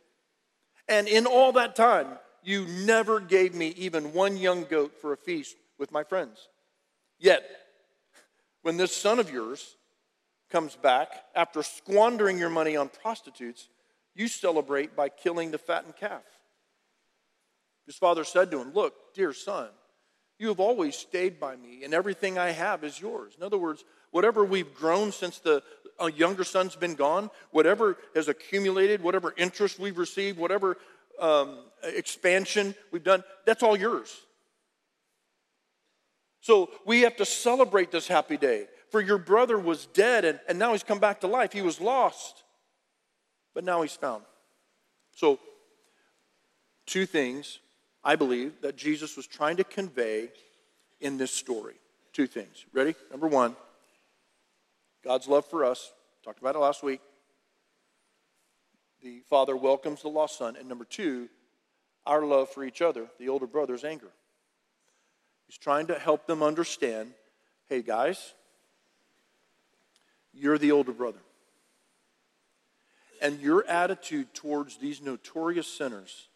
And 0.88 1.08
in 1.08 1.26
all 1.26 1.52
that 1.54 1.76
time, 1.76 2.08
you 2.44 2.66
never 2.66 3.20
gave 3.20 3.54
me 3.54 3.74
even 3.78 4.14
one 4.14 4.38
young 4.38 4.64
goat 4.64 4.94
for 5.00 5.14
a 5.14 5.18
feast 5.18 5.56
with 5.78 5.92
my 5.92 6.04
friends. 6.04 6.50
Yet, 7.20 7.44
when 8.62 8.78
this 8.78 8.96
son 8.96 9.20
of 9.20 9.32
yours 9.32 9.76
comes 10.50 10.76
back 10.76 11.10
after 11.36 11.64
squandering 11.64 12.38
your 12.38 12.50
money 12.50 12.76
on 12.76 12.90
prostitutes, 12.90 13.70
you 14.16 14.28
celebrate 14.28 14.96
by 14.96 15.10
killing 15.10 15.52
the 15.52 15.58
fattened 15.58 15.96
calf. 15.96 16.24
His 17.86 17.96
father 17.96 18.24
said 18.24 18.52
to 18.52 18.60
him, 18.60 18.74
Look, 18.74 19.14
dear 19.14 19.34
son, 19.34 19.70
you 20.38 20.48
have 20.48 20.60
always 20.60 20.96
stayed 20.96 21.40
by 21.40 21.56
me, 21.56 21.84
and 21.84 21.94
everything 21.94 22.38
I 22.38 22.52
have 22.52 22.84
is 22.84 23.00
yours. 23.00 23.34
In 23.38 23.44
other 23.44 23.58
words, 23.58 23.84
whatever 24.12 24.44
we've 24.44 24.74
grown 24.74 25.12
since 25.12 25.40
the 25.40 25.64
uh, 26.00 26.08
younger 26.08 26.44
son's 26.44 26.76
been 26.76 26.96
gone, 26.96 27.30
whatever 27.52 27.98
has 28.16 28.28
accumulated, 28.28 29.04
whatever 29.04 29.34
interest 29.38 29.80
we've 29.80 29.98
received, 29.98 30.38
whatever 30.38 30.78
um, 31.20 31.60
expansion 31.84 32.74
we've 32.92 33.04
done, 33.04 33.24
that's 33.46 33.64
all 33.64 33.78
yours. 33.78 34.16
So 36.42 36.70
we 36.86 37.02
have 37.02 37.18
to 37.18 37.26
celebrate 37.26 37.92
this 37.92 38.08
happy 38.08 38.38
day. 38.38 38.68
For 38.92 39.02
your 39.02 39.18
brother 39.18 39.60
was 39.60 39.86
dead 39.88 40.26
and, 40.26 40.40
and 40.48 40.58
now 40.58 40.72
he's 40.72 40.84
come 40.84 41.00
back 41.00 41.22
to 41.22 41.28
life. 41.28 41.52
He 41.52 41.62
was 41.62 41.80
lost, 41.80 42.44
but 43.54 43.64
now 43.64 43.82
he's 43.82 43.94
found. 43.94 44.24
So, 45.16 45.38
two 46.86 47.06
things 47.06 47.60
I 48.04 48.16
believe 48.16 48.54
that 48.62 48.78
Jesus 48.78 49.18
was 49.18 49.28
trying 49.28 49.58
to 49.58 49.64
convey 49.64 50.30
in 51.02 51.18
this 51.18 51.32
story. 51.32 51.76
Two 52.14 52.26
things. 52.26 52.66
Ready? 52.74 52.96
Number 53.12 53.28
one, 53.28 53.56
God's 55.04 55.28
love 55.28 55.46
for 55.46 55.66
us. 55.66 55.92
Talked 56.24 56.40
about 56.40 56.56
it 56.56 56.60
last 56.60 56.84
week. 56.84 57.02
The 59.02 59.22
father 59.30 59.56
welcomes 59.56 60.02
the 60.02 60.10
lost 60.10 60.38
son. 60.38 60.56
And 60.58 60.68
number 60.68 60.86
two, 60.86 61.30
our 62.06 62.26
love 62.26 62.50
for 62.50 62.64
each 62.64 62.82
other, 62.82 63.08
the 63.20 63.30
older 63.30 63.48
brother's 63.48 63.84
anger. 63.84 64.10
He's 65.48 65.58
trying 65.58 65.88
to 65.88 65.98
help 65.98 66.28
them 66.28 66.44
understand 66.44 67.12
hey, 67.70 67.84
guys, 67.84 68.34
you're 70.34 70.58
the 70.58 70.72
older 70.72 70.92
brother. 70.92 71.20
And 73.22 73.40
your 73.40 73.64
attitude 73.68 74.34
towards 74.34 74.78
these 74.78 75.02
notorious 75.02 75.68
sinners 75.68 76.30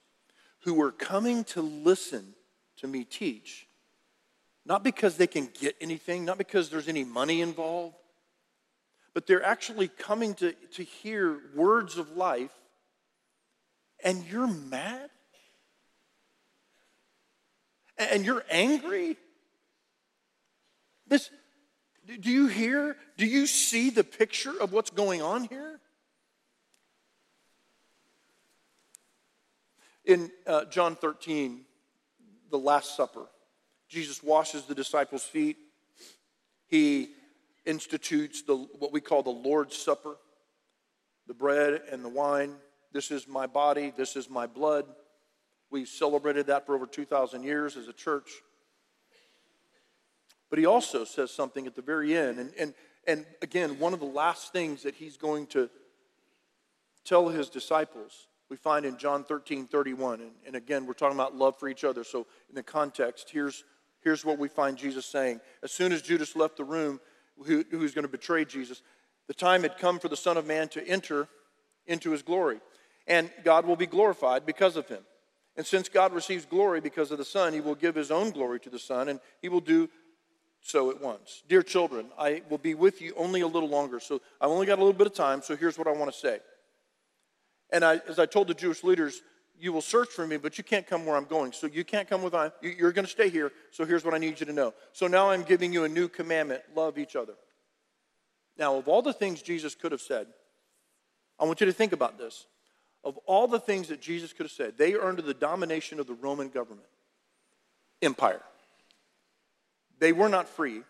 who 0.59 0.79
are 0.81 0.91
coming 0.91 1.43
to 1.45 1.61
listen 1.61 2.35
to 2.77 2.87
me 2.87 3.03
teach, 3.03 3.67
not 4.65 4.83
because 4.83 5.17
they 5.17 5.27
can 5.27 5.49
get 5.59 5.75
anything, 5.81 6.23
not 6.23 6.37
because 6.37 6.69
there's 6.69 6.87
any 6.87 7.03
money 7.03 7.41
involved, 7.41 7.95
but 9.13 9.27
they're 9.27 9.43
actually 9.43 9.87
coming 9.87 10.33
to, 10.35 10.53
to 10.73 10.83
hear 10.83 11.39
words 11.55 11.97
of 11.97 12.17
life, 12.17 12.51
and 14.03 14.25
you're 14.25 14.47
mad? 14.47 15.09
And 17.97 18.25
you're 18.25 18.43
angry? 18.49 19.17
This, 21.07 21.29
do 22.05 22.31
you 22.31 22.47
hear? 22.47 22.97
Do 23.17 23.25
you 23.25 23.45
see 23.45 23.91
the 23.91 24.03
picture 24.03 24.53
of 24.59 24.73
what's 24.73 24.89
going 24.89 25.21
on 25.21 25.43
here? 25.45 25.79
In 30.05 30.31
uh, 30.47 30.65
John 30.65 30.95
13, 30.95 31.61
the 32.49 32.57
Last 32.57 32.97
Supper, 32.97 33.27
Jesus 33.87 34.21
washes 34.21 34.63
the 34.63 34.75
disciples' 34.75 35.23
feet. 35.23 35.55
He 36.67 37.09
institutes 37.65 38.43
the, 38.43 38.55
what 38.55 38.91
we 38.91 39.01
call 39.01 39.23
the 39.23 39.29
Lord's 39.29 39.77
Supper, 39.77 40.17
the 41.27 41.33
bread 41.33 41.81
and 41.91 42.03
the 42.03 42.09
wine. 42.09 42.55
This 42.91 43.11
is 43.11 43.27
my 43.27 43.47
body, 43.47 43.93
this 43.95 44.15
is 44.15 44.29
my 44.29 44.47
blood. 44.47 44.85
We've 45.71 45.87
celebrated 45.87 46.47
that 46.47 46.65
for 46.65 46.75
over 46.75 46.85
2,000 46.85 47.43
years 47.43 47.77
as 47.77 47.87
a 47.87 47.93
church. 47.93 48.29
But 50.49 50.59
he 50.59 50.67
also 50.67 51.03
says 51.03 51.31
something 51.31 51.65
at 51.65 51.73
the 51.73 51.81
very 51.81 52.15
end. 52.15 52.37
And, 52.37 52.51
and, 52.59 52.73
and 53.07 53.25
again, 53.41 53.79
one 53.79 53.91
of 53.91 53.99
the 53.99 54.05
last 54.05 54.53
things 54.53 54.83
that 54.83 54.93
he's 54.93 55.17
going 55.17 55.47
to 55.47 55.67
tell 57.03 57.29
his 57.29 57.49
disciples, 57.49 58.27
we 58.51 58.57
find 58.57 58.85
in 58.85 58.97
John 58.97 59.23
13 59.23 59.65
31. 59.65 60.21
And, 60.21 60.31
and 60.45 60.55
again, 60.55 60.85
we're 60.85 60.93
talking 60.93 61.17
about 61.17 61.35
love 61.35 61.57
for 61.57 61.67
each 61.67 61.83
other. 61.83 62.03
So, 62.03 62.27
in 62.49 62.55
the 62.55 62.61
context, 62.61 63.31
here's, 63.31 63.63
here's 64.03 64.23
what 64.23 64.37
we 64.37 64.47
find 64.47 64.77
Jesus 64.77 65.07
saying. 65.07 65.41
As 65.63 65.71
soon 65.71 65.91
as 65.91 66.03
Judas 66.03 66.35
left 66.35 66.57
the 66.57 66.63
room, 66.63 66.99
who, 67.45 67.63
who's 67.71 67.93
going 67.93 68.03
to 68.03 68.11
betray 68.11 68.45
Jesus, 68.45 68.81
the 69.27 69.33
time 69.33 69.63
had 69.63 69.77
come 69.77 69.99
for 69.99 70.09
the 70.09 70.17
Son 70.17 70.37
of 70.37 70.45
Man 70.45 70.67
to 70.69 70.87
enter 70.87 71.27
into 71.85 72.11
his 72.11 72.21
glory. 72.21 72.59
And 73.07 73.31
God 73.43 73.65
will 73.65 73.75
be 73.75 73.85
glorified 73.85 74.45
because 74.45 74.75
of 74.77 74.87
him. 74.87 75.03
And 75.55 75.65
since 75.65 75.87
God 75.89 76.13
receives 76.13 76.45
glory 76.45 76.81
because 76.81 77.11
of 77.11 77.17
the 77.17 77.25
Son, 77.25 77.53
he 77.53 77.61
will 77.61 77.75
give 77.75 77.95
his 77.95 78.11
own 78.11 78.31
glory 78.31 78.59
to 78.61 78.69
the 78.69 78.79
Son, 78.79 79.09
and 79.09 79.19
he 79.41 79.49
will 79.49 79.61
do 79.61 79.89
so 80.61 80.89
at 80.89 81.01
once. 81.01 81.43
Dear 81.47 81.61
children, 81.61 82.07
I 82.17 82.41
will 82.49 82.57
be 82.57 82.73
with 82.73 83.01
you 83.01 83.13
only 83.15 83.41
a 83.41 83.47
little 83.47 83.69
longer. 83.69 83.99
So 83.99 84.21
I've 84.41 84.49
only 84.49 84.65
got 84.65 84.79
a 84.79 84.81
little 84.83 84.93
bit 84.93 85.07
of 85.07 85.13
time, 85.13 85.41
so 85.41 85.55
here's 85.55 85.77
what 85.77 85.87
I 85.87 85.91
want 85.91 86.11
to 86.11 86.17
say. 86.17 86.39
And 87.71 87.83
I, 87.83 88.01
as 88.07 88.19
I 88.19 88.25
told 88.25 88.47
the 88.47 88.53
Jewish 88.53 88.83
leaders, 88.83 89.21
you 89.59 89.71
will 89.71 89.81
search 89.81 90.09
for 90.09 90.25
me, 90.25 90.37
but 90.37 90.57
you 90.57 90.63
can't 90.63 90.85
come 90.85 91.05
where 91.05 91.15
I'm 91.15 91.25
going. 91.25 91.51
So 91.53 91.67
you 91.67 91.83
can't 91.83 92.07
come 92.09 92.21
with 92.21 92.33
I. 92.33 92.51
You're 92.61 92.91
going 92.91 93.05
to 93.05 93.11
stay 93.11 93.29
here. 93.29 93.51
So 93.71 93.85
here's 93.85 94.03
what 94.03 94.13
I 94.13 94.17
need 94.17 94.39
you 94.39 94.45
to 94.45 94.53
know. 94.53 94.73
So 94.91 95.07
now 95.07 95.29
I'm 95.29 95.43
giving 95.43 95.71
you 95.71 95.83
a 95.83 95.89
new 95.89 96.07
commandment 96.07 96.61
love 96.75 96.97
each 96.97 97.15
other. 97.15 97.33
Now, 98.57 98.75
of 98.75 98.87
all 98.87 99.01
the 99.01 99.13
things 99.13 99.41
Jesus 99.41 99.75
could 99.75 99.91
have 99.91 100.01
said, 100.01 100.27
I 101.39 101.45
want 101.45 101.59
you 101.59 101.65
to 101.65 101.73
think 101.73 101.93
about 101.93 102.17
this. 102.17 102.45
Of 103.03 103.17
all 103.25 103.47
the 103.47 103.59
things 103.59 103.89
that 103.89 104.01
Jesus 104.01 104.31
could 104.31 104.45
have 104.45 104.51
said, 104.51 104.77
they 104.77 104.93
are 104.93 105.03
under 105.03 105.21
the 105.21 105.33
domination 105.33 105.99
of 105.99 106.07
the 106.07 106.13
Roman 106.13 106.49
government, 106.49 106.87
empire. 108.01 108.41
They 109.99 110.13
were 110.13 110.29
not 110.29 110.47
free 110.47 110.83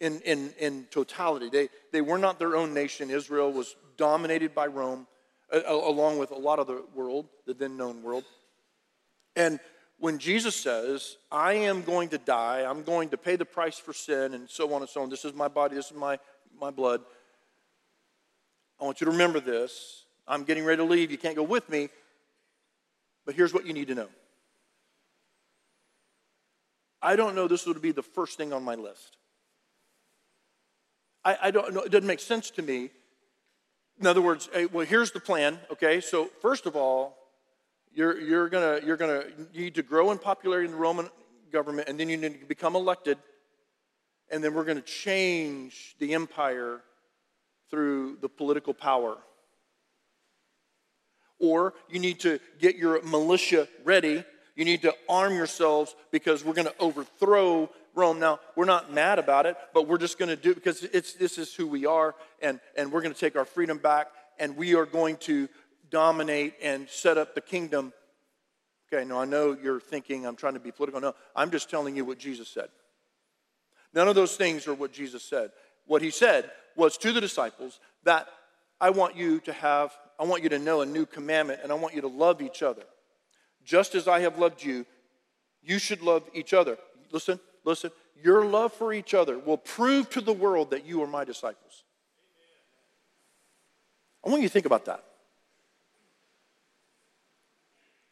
in, 0.00 0.20
in, 0.20 0.52
in 0.58 0.84
totality. 0.90 1.48
They, 1.48 1.68
they 1.92 2.00
were 2.00 2.18
not 2.18 2.38
their 2.38 2.56
own 2.56 2.74
nation. 2.74 3.10
Israel 3.10 3.52
was 3.52 3.76
dominated 3.96 4.54
by 4.54 4.66
Rome, 4.66 5.06
along 5.52 6.18
with 6.18 6.30
a 6.30 6.36
lot 6.36 6.58
of 6.58 6.66
the 6.66 6.84
world, 6.94 7.26
the 7.46 7.54
then 7.54 7.76
known 7.76 8.02
world. 8.02 8.24
And 9.36 9.60
when 9.98 10.18
Jesus 10.18 10.54
says, 10.54 11.16
I 11.30 11.54
am 11.54 11.82
going 11.82 12.10
to 12.10 12.18
die, 12.18 12.64
I'm 12.68 12.82
going 12.82 13.08
to 13.10 13.16
pay 13.16 13.36
the 13.36 13.44
price 13.44 13.78
for 13.78 13.92
sin, 13.92 14.34
and 14.34 14.48
so 14.48 14.72
on 14.72 14.82
and 14.82 14.88
so 14.88 15.02
on, 15.02 15.10
this 15.10 15.24
is 15.24 15.34
my 15.34 15.48
body, 15.48 15.74
this 15.74 15.90
is 15.90 15.96
my, 15.96 16.18
my 16.60 16.70
blood. 16.70 17.00
I 18.80 18.84
want 18.84 19.00
you 19.00 19.06
to 19.06 19.10
remember 19.10 19.40
this. 19.40 20.04
I'm 20.26 20.44
getting 20.44 20.64
ready 20.64 20.76
to 20.78 20.84
leave. 20.84 21.10
You 21.10 21.18
can't 21.18 21.34
go 21.34 21.42
with 21.42 21.68
me. 21.68 21.88
But 23.24 23.34
here's 23.34 23.52
what 23.52 23.66
you 23.66 23.72
need 23.72 23.88
to 23.88 23.94
know 23.94 24.08
I 27.00 27.16
don't 27.16 27.34
know 27.34 27.48
this 27.48 27.66
would 27.66 27.80
be 27.80 27.92
the 27.92 28.02
first 28.02 28.36
thing 28.36 28.52
on 28.52 28.62
my 28.62 28.74
list. 28.74 29.16
I, 31.24 31.36
I 31.42 31.50
don't 31.50 31.74
know, 31.74 31.82
it 31.82 31.90
doesn't 31.90 32.06
make 32.06 32.20
sense 32.20 32.50
to 32.52 32.62
me. 32.62 32.90
In 34.00 34.06
other 34.06 34.22
words, 34.22 34.48
well, 34.72 34.86
here's 34.86 35.10
the 35.10 35.20
plan, 35.20 35.58
okay? 35.72 36.00
So, 36.00 36.30
first 36.40 36.66
of 36.66 36.76
all, 36.76 37.16
you're, 37.92 38.20
you're 38.20 38.48
gonna 38.48 38.80
you're 38.84 38.96
gonna 38.96 39.24
need 39.54 39.74
to 39.74 39.82
grow 39.82 40.12
in 40.12 40.18
popularity 40.18 40.66
in 40.66 40.72
the 40.72 40.78
Roman 40.78 41.08
government, 41.50 41.88
and 41.88 41.98
then 41.98 42.08
you 42.08 42.16
need 42.16 42.40
to 42.40 42.46
become 42.46 42.76
elected, 42.76 43.18
and 44.30 44.44
then 44.44 44.54
we're 44.54 44.64
gonna 44.64 44.80
change 44.80 45.96
the 45.98 46.14
empire 46.14 46.80
through 47.70 48.18
the 48.20 48.28
political 48.28 48.72
power. 48.72 49.16
Or 51.40 51.74
you 51.88 51.98
need 51.98 52.20
to 52.20 52.38
get 52.58 52.76
your 52.76 53.02
militia 53.02 53.68
ready 53.84 54.24
you 54.58 54.64
need 54.64 54.82
to 54.82 54.92
arm 55.08 55.34
yourselves 55.34 55.94
because 56.10 56.44
we're 56.44 56.52
going 56.52 56.66
to 56.66 56.74
overthrow 56.80 57.70
Rome. 57.94 58.18
Now, 58.18 58.40
we're 58.56 58.64
not 58.64 58.92
mad 58.92 59.18
about 59.18 59.46
it, 59.46 59.56
but 59.74 59.88
we're 59.88 59.98
just 59.98 60.18
going 60.18 60.28
to 60.28 60.36
do 60.36 60.54
because 60.54 60.82
it's, 60.84 61.14
this 61.14 61.38
is 61.38 61.54
who 61.54 61.66
we 61.66 61.86
are, 61.86 62.14
and, 62.40 62.60
and 62.76 62.92
we're 62.92 63.02
going 63.02 63.14
to 63.14 63.18
take 63.18 63.36
our 63.36 63.44
freedom 63.44 63.78
back, 63.78 64.08
and 64.38 64.56
we 64.56 64.74
are 64.74 64.86
going 64.86 65.16
to 65.18 65.48
dominate 65.90 66.54
and 66.62 66.88
set 66.88 67.18
up 67.18 67.34
the 67.34 67.40
kingdom. 67.40 67.92
Okay, 68.92 69.04
now 69.04 69.20
I 69.20 69.24
know 69.24 69.56
you're 69.62 69.80
thinking 69.80 70.26
I'm 70.26 70.36
trying 70.36 70.54
to 70.54 70.60
be 70.60 70.72
political. 70.72 71.00
No, 71.00 71.14
I'm 71.34 71.50
just 71.50 71.68
telling 71.68 71.96
you 71.96 72.04
what 72.04 72.18
Jesus 72.18 72.48
said. 72.48 72.68
None 73.94 74.08
of 74.08 74.14
those 74.14 74.36
things 74.36 74.66
are 74.66 74.74
what 74.74 74.92
Jesus 74.92 75.22
said. 75.22 75.50
What 75.86 76.02
he 76.02 76.10
said 76.10 76.50
was 76.76 76.96
to 76.98 77.12
the 77.12 77.20
disciples 77.20 77.80
that 78.04 78.28
I 78.80 78.90
want 78.90 79.16
you 79.16 79.40
to 79.40 79.52
have, 79.52 79.92
I 80.18 80.24
want 80.24 80.42
you 80.42 80.48
to 80.50 80.58
know 80.58 80.82
a 80.82 80.86
new 80.86 81.06
commandment, 81.06 81.60
and 81.62 81.72
I 81.72 81.74
want 81.74 81.94
you 81.94 82.00
to 82.02 82.08
love 82.08 82.40
each 82.40 82.62
other. 82.62 82.84
Just 83.64 83.94
as 83.94 84.06
I 84.06 84.20
have 84.20 84.38
loved 84.38 84.62
you, 84.62 84.86
you 85.62 85.78
should 85.78 86.02
love 86.02 86.22
each 86.32 86.54
other. 86.54 86.78
Listen, 87.10 87.40
listen. 87.64 87.90
Your 88.22 88.44
love 88.44 88.72
for 88.72 88.92
each 88.92 89.14
other 89.14 89.38
will 89.38 89.58
prove 89.58 90.10
to 90.10 90.20
the 90.20 90.32
world 90.32 90.70
that 90.70 90.84
you 90.84 91.02
are 91.02 91.06
my 91.06 91.24
disciples. 91.24 91.84
I 94.24 94.30
want 94.30 94.42
you 94.42 94.48
to 94.48 94.52
think 94.52 94.66
about 94.66 94.86
that. 94.86 95.04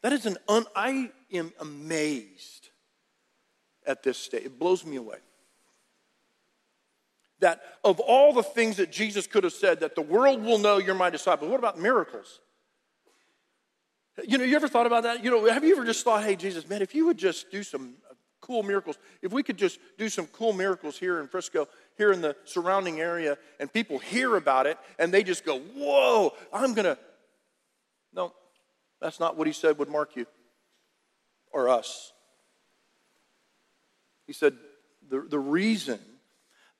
That 0.01 0.13
is 0.13 0.25
an 0.25 0.37
un, 0.47 0.65
I 0.75 1.11
am 1.33 1.51
amazed 1.59 2.69
at 3.85 4.03
this 4.03 4.17
state. 4.17 4.45
It 4.45 4.57
blows 4.57 4.85
me 4.85 4.95
away. 4.95 5.17
That 7.39 7.61
of 7.83 7.99
all 7.99 8.33
the 8.33 8.43
things 8.43 8.77
that 8.77 8.91
Jesus 8.91 9.27
could 9.27 9.43
have 9.43 9.53
said, 9.53 9.81
that 9.81 9.95
the 9.95 10.01
world 10.01 10.43
will 10.43 10.57
know 10.57 10.77
you're 10.77 10.95
my 10.95 11.09
disciple. 11.09 11.47
What 11.49 11.59
about 11.59 11.77
miracles? 11.77 12.39
You 14.25 14.37
know, 14.37 14.43
you 14.43 14.55
ever 14.55 14.67
thought 14.67 14.87
about 14.87 15.03
that? 15.03 15.23
You 15.23 15.29
know, 15.29 15.45
have 15.51 15.63
you 15.63 15.75
ever 15.75 15.85
just 15.85 16.03
thought, 16.03 16.23
hey, 16.23 16.35
Jesus, 16.35 16.67
man, 16.67 16.81
if 16.81 16.95
you 16.95 17.05
would 17.05 17.17
just 17.17 17.51
do 17.51 17.61
some 17.61 17.95
cool 18.47 18.63
miracles, 18.63 18.97
if 19.21 19.31
we 19.31 19.43
could 19.43 19.57
just 19.57 19.79
do 19.97 20.07
some 20.07 20.25
cool 20.27 20.53
miracles 20.53 20.97
here 20.97 21.19
in 21.19 21.27
Frisco, 21.27 21.67
here 21.97 22.13
in 22.13 22.21
the 22.21 22.35
surrounding 22.45 23.01
area, 23.01 23.37
and 23.59 23.71
people 23.71 23.99
hear 23.99 24.37
about 24.37 24.65
it 24.65 24.77
and 24.97 25.13
they 25.13 25.21
just 25.21 25.45
go, 25.45 25.59
whoa, 25.59 26.33
I'm 26.53 26.73
going 26.73 26.85
to. 26.85 26.97
No, 28.13 28.33
that's 29.01 29.19
not 29.19 29.35
what 29.35 29.45
he 29.45 29.53
said 29.53 29.77
would 29.77 29.89
mark 29.89 30.15
you 30.15 30.25
or 31.51 31.69
us. 31.69 32.13
He 34.25 34.33
said, 34.33 34.55
the, 35.09 35.21
the 35.21 35.39
reason 35.39 35.99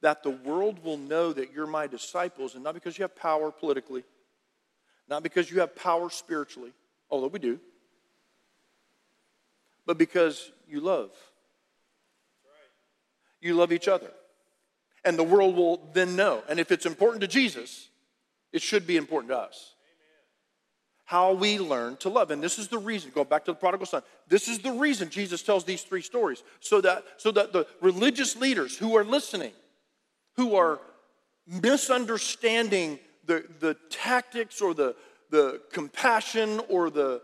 that 0.01 0.23
the 0.23 0.29
world 0.29 0.83
will 0.83 0.97
know 0.97 1.33
that 1.33 1.53
you're 1.53 1.67
my 1.67 1.87
disciples, 1.87 2.55
and 2.55 2.63
not 2.63 2.73
because 2.73 2.97
you 2.97 3.03
have 3.03 3.15
power 3.15 3.51
politically, 3.51 4.03
not 5.09 5.23
because 5.23 5.49
you 5.49 5.59
have 5.61 5.75
power 5.75 6.09
spiritually, 6.09 6.71
although 7.09 7.27
we 7.27 7.39
do, 7.39 7.59
but 9.85 9.97
because 9.97 10.51
you 10.67 10.81
love. 10.81 11.11
You 13.41 13.53
love 13.55 13.71
each 13.71 13.87
other. 13.87 14.11
And 15.05 15.17
the 15.17 15.23
world 15.23 15.55
will 15.55 15.89
then 15.93 16.15
know. 16.15 16.43
And 16.49 16.59
if 16.59 16.71
it's 16.71 16.85
important 16.85 17.21
to 17.21 17.27
Jesus, 17.27 17.89
it 18.51 18.61
should 18.61 18.87
be 18.87 18.97
important 18.97 19.31
to 19.31 19.37
us. 19.37 19.75
How 21.05 21.31
we 21.31 21.57
learn 21.57 21.95
to 21.97 22.09
love. 22.09 22.31
And 22.31 22.43
this 22.43 22.59
is 22.59 22.67
the 22.67 22.77
reason, 22.77 23.11
go 23.15 23.23
back 23.23 23.45
to 23.45 23.51
the 23.51 23.57
prodigal 23.57 23.85
son. 23.85 24.01
This 24.27 24.49
is 24.49 24.59
the 24.59 24.73
reason 24.73 25.09
Jesus 25.09 25.41
tells 25.41 25.63
these 25.63 25.83
three 25.83 26.01
stories. 26.01 26.43
So 26.59 26.81
that, 26.81 27.05
so 27.17 27.31
that 27.31 27.53
the 27.53 27.65
religious 27.79 28.35
leaders 28.35 28.77
who 28.77 28.97
are 28.97 29.05
listening, 29.05 29.53
who 30.35 30.55
are 30.55 30.81
misunderstanding 31.47 32.99
the, 33.25 33.45
the 33.59 33.75
tactics 33.89 34.59
or 34.59 34.73
the, 34.73 34.95
the 35.29 35.61
compassion 35.71 36.59
or 36.67 36.89
the 36.89 37.21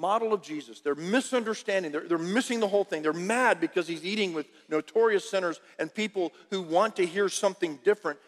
model 0.00 0.32
of 0.32 0.42
Jesus. 0.42 0.80
They're 0.80 0.94
misunderstanding, 0.94 1.92
they're, 1.92 2.08
they're 2.08 2.18
missing 2.18 2.58
the 2.58 2.68
whole 2.68 2.84
thing. 2.84 3.02
They're 3.02 3.12
mad 3.12 3.60
because 3.60 3.86
he's 3.86 4.04
eating 4.04 4.32
with 4.32 4.46
notorious 4.68 5.28
sinners 5.30 5.60
and 5.78 5.94
people 5.94 6.32
who 6.48 6.62
want 6.62 6.96
to 6.96 7.06
hear 7.06 7.28
something 7.28 7.78
different. 7.84 8.18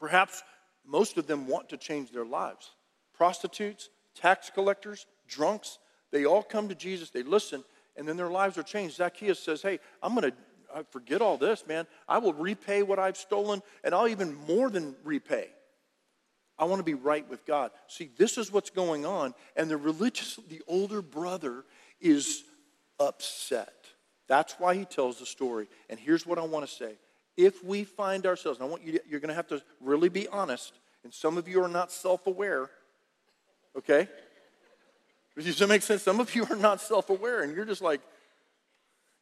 Perhaps 0.00 0.42
most 0.86 1.18
of 1.18 1.26
them 1.26 1.46
want 1.46 1.68
to 1.68 1.76
change 1.76 2.10
their 2.10 2.24
lives. 2.24 2.70
Prostitutes, 3.14 3.90
tax 4.14 4.50
collectors, 4.50 5.06
drunks, 5.28 5.78
they 6.10 6.24
all 6.24 6.42
come 6.42 6.68
to 6.70 6.74
Jesus, 6.74 7.10
they 7.10 7.22
listen, 7.22 7.62
and 7.96 8.08
then 8.08 8.16
their 8.16 8.30
lives 8.30 8.56
are 8.56 8.62
changed. 8.62 8.96
Zacchaeus 8.96 9.38
says, 9.38 9.60
Hey, 9.60 9.78
I'm 10.02 10.14
going 10.14 10.30
to 10.30 10.84
forget 10.90 11.20
all 11.20 11.36
this, 11.36 11.66
man. 11.66 11.86
I 12.08 12.18
will 12.18 12.32
repay 12.32 12.82
what 12.82 12.98
I've 12.98 13.18
stolen, 13.18 13.62
and 13.84 13.94
I'll 13.94 14.08
even 14.08 14.34
more 14.46 14.70
than 14.70 14.96
repay. 15.04 15.48
I 16.58 16.64
want 16.64 16.80
to 16.80 16.84
be 16.84 16.94
right 16.94 17.28
with 17.28 17.46
God. 17.46 17.70
See, 17.86 18.10
this 18.18 18.36
is 18.36 18.52
what's 18.52 18.70
going 18.70 19.06
on, 19.06 19.34
and 19.56 19.70
the 19.70 19.76
religious, 19.76 20.38
the 20.48 20.60
older 20.66 21.02
brother 21.02 21.64
is 22.00 22.42
upset. 22.98 23.74
That's 24.26 24.54
why 24.58 24.74
he 24.74 24.84
tells 24.84 25.18
the 25.18 25.26
story. 25.26 25.68
And 25.88 25.98
here's 25.98 26.26
what 26.26 26.38
I 26.38 26.42
want 26.42 26.68
to 26.68 26.72
say. 26.72 26.92
If 27.36 27.64
we 27.64 27.84
find 27.84 28.26
ourselves, 28.26 28.60
I 28.60 28.64
want 28.64 28.82
you, 28.82 28.92
to, 28.92 29.00
you're 29.08 29.20
going 29.20 29.28
to 29.28 29.34
have 29.34 29.48
to 29.48 29.62
really 29.80 30.08
be 30.08 30.26
honest, 30.28 30.72
and 31.04 31.14
some 31.14 31.38
of 31.38 31.48
you 31.48 31.62
are 31.62 31.68
not 31.68 31.92
self 31.92 32.26
aware, 32.26 32.68
okay? 33.76 34.08
Does 35.36 35.58
that 35.58 35.68
make 35.68 35.82
sense? 35.82 36.02
Some 36.02 36.18
of 36.18 36.34
you 36.34 36.44
are 36.50 36.56
not 36.56 36.80
self 36.80 37.10
aware, 37.10 37.42
and 37.42 37.54
you're 37.54 37.64
just 37.64 37.82
like, 37.82 38.00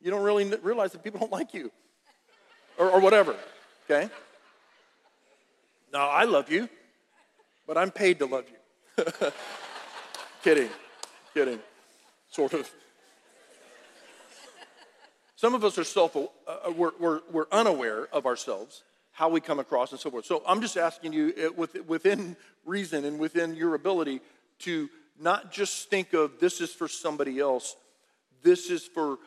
you 0.00 0.11
don't 0.11 0.23
really 0.23 0.45
realize 0.62 0.93
that 0.93 1.05
people 1.05 1.21
don't 1.21 1.33
like 1.33 1.52
you 1.52 1.71
or, 2.78 2.90
or 2.90 3.00
whatever, 3.00 3.37
okay? 3.85 4.11
No, 5.93 6.00
I 6.00 6.25
love 6.25 6.50
you, 6.50 6.69
but 7.66 7.76
I'm 7.76 7.90
paid 7.90 8.18
to 8.20 8.26
love 8.26 8.44
you. 8.49 9.04
kidding, 10.42 10.70
kidding, 11.35 11.58
sort 12.30 12.54
of. 12.54 12.70
Some 15.36 15.54
of 15.54 15.64
us 15.64 15.76
are 15.76 15.84
self, 15.84 16.17
uh, 16.17 16.26
uh, 16.49 16.73
we're, 16.75 16.93
we're, 16.99 17.21
we're 17.30 17.47
unaware 17.52 18.06
of 18.06 18.25
ourselves, 18.25 18.84
how 19.12 19.28
we 19.28 19.41
come 19.41 19.58
across, 19.58 19.93
and 19.93 20.00
so 20.00 20.10
forth. 20.10 20.25
So 20.25 20.43
I'm 20.47 20.62
just 20.62 20.78
asking 20.78 21.12
you, 21.12 21.52
uh, 21.58 21.82
within 21.86 22.36
reason 22.64 23.04
and 23.04 23.19
within 23.19 23.54
your 23.54 23.75
ability, 23.75 24.21
to 24.60 24.88
not 25.21 25.52
just 25.52 25.91
think 25.91 26.14
of 26.14 26.41
this 26.41 26.60
is 26.62 26.73
for 26.73 26.88
somebody 26.88 27.38
else, 27.38 27.76
this 28.43 28.71
is 28.71 28.84
for 28.84 29.19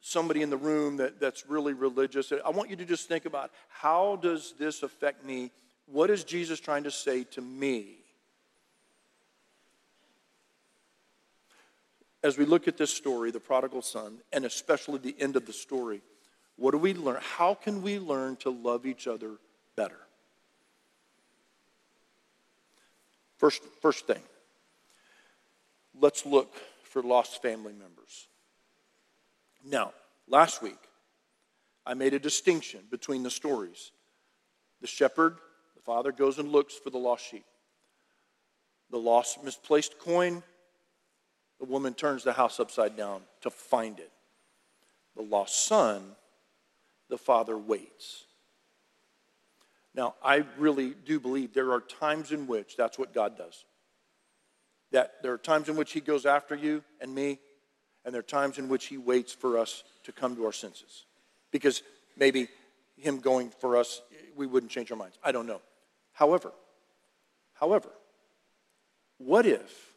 somebody 0.00 0.42
in 0.42 0.50
the 0.50 0.56
room 0.56 0.98
that, 0.98 1.20
that's 1.20 1.46
really 1.48 1.72
religious, 1.72 2.32
I 2.44 2.50
want 2.50 2.70
you 2.70 2.76
to 2.76 2.84
just 2.84 3.08
think 3.08 3.24
about 3.24 3.50
how 3.68 4.16
does 4.22 4.54
this 4.58 4.82
affect 4.82 5.24
me? 5.24 5.50
What 5.92 6.10
is 6.10 6.22
Jesus 6.22 6.60
trying 6.60 6.84
to 6.84 6.90
say 6.90 7.24
to 7.24 7.40
me? 7.40 7.96
As 12.22 12.38
we 12.38 12.44
look 12.44 12.68
at 12.68 12.76
this 12.76 12.92
story, 12.92 13.30
the 13.30 13.40
prodigal 13.40 13.82
son, 13.82 14.18
and 14.32 14.44
especially 14.44 14.98
the 14.98 15.16
end 15.18 15.36
of 15.36 15.46
the 15.46 15.52
story, 15.52 16.02
what 16.56 16.72
do 16.72 16.78
we 16.78 16.94
learn? 16.94 17.18
How 17.20 17.54
can 17.54 17.82
we 17.82 17.98
learn 17.98 18.36
to 18.36 18.50
love 18.50 18.86
each 18.86 19.06
other 19.06 19.32
better? 19.74 19.98
First, 23.38 23.62
first 23.80 24.06
thing, 24.06 24.20
let's 25.98 26.26
look 26.26 26.54
for 26.84 27.02
lost 27.02 27.40
family 27.40 27.72
members. 27.72 28.28
Now, 29.64 29.92
last 30.28 30.62
week, 30.62 30.78
I 31.86 31.94
made 31.94 32.12
a 32.12 32.18
distinction 32.18 32.80
between 32.90 33.22
the 33.22 33.30
stories. 33.30 33.90
The 34.82 34.86
shepherd, 34.86 35.38
the 35.80 35.84
father, 35.84 36.12
goes 36.12 36.38
and 36.38 36.52
looks 36.52 36.74
for 36.74 36.90
the 36.90 36.98
lost 36.98 37.24
sheep. 37.24 37.44
The 38.90 38.98
lost, 38.98 39.42
misplaced 39.42 39.98
coin, 39.98 40.42
the 41.58 41.64
woman 41.64 41.94
turns 41.94 42.22
the 42.22 42.34
house 42.34 42.60
upside 42.60 42.96
down 42.96 43.22
to 43.40 43.50
find 43.50 43.98
it. 43.98 44.10
The 45.16 45.22
lost 45.22 45.64
son, 45.64 46.02
the 47.08 47.16
father 47.16 47.56
waits. 47.56 48.24
Now, 49.94 50.16
I 50.22 50.44
really 50.58 50.90
do 51.06 51.18
believe 51.18 51.54
there 51.54 51.72
are 51.72 51.80
times 51.80 52.30
in 52.30 52.46
which 52.46 52.76
that's 52.76 52.98
what 52.98 53.14
God 53.14 53.38
does. 53.38 53.64
That 54.92 55.22
there 55.22 55.32
are 55.32 55.38
times 55.38 55.70
in 55.70 55.76
which 55.76 55.92
He 55.92 56.00
goes 56.00 56.26
after 56.26 56.54
you 56.54 56.84
and 57.00 57.14
me, 57.14 57.38
and 58.04 58.12
there 58.12 58.20
are 58.20 58.22
times 58.22 58.58
in 58.58 58.68
which 58.68 58.86
He 58.86 58.98
waits 58.98 59.32
for 59.32 59.56
us 59.56 59.82
to 60.04 60.12
come 60.12 60.36
to 60.36 60.44
our 60.44 60.52
senses. 60.52 61.06
Because 61.50 61.82
maybe 62.18 62.48
Him 62.96 63.20
going 63.20 63.50
for 63.60 63.78
us, 63.78 64.02
we 64.36 64.46
wouldn't 64.46 64.70
change 64.70 64.90
our 64.90 64.98
minds. 64.98 65.18
I 65.24 65.32
don't 65.32 65.46
know. 65.46 65.62
However, 66.20 66.52
however, 67.54 67.88
what 69.16 69.46
if 69.46 69.94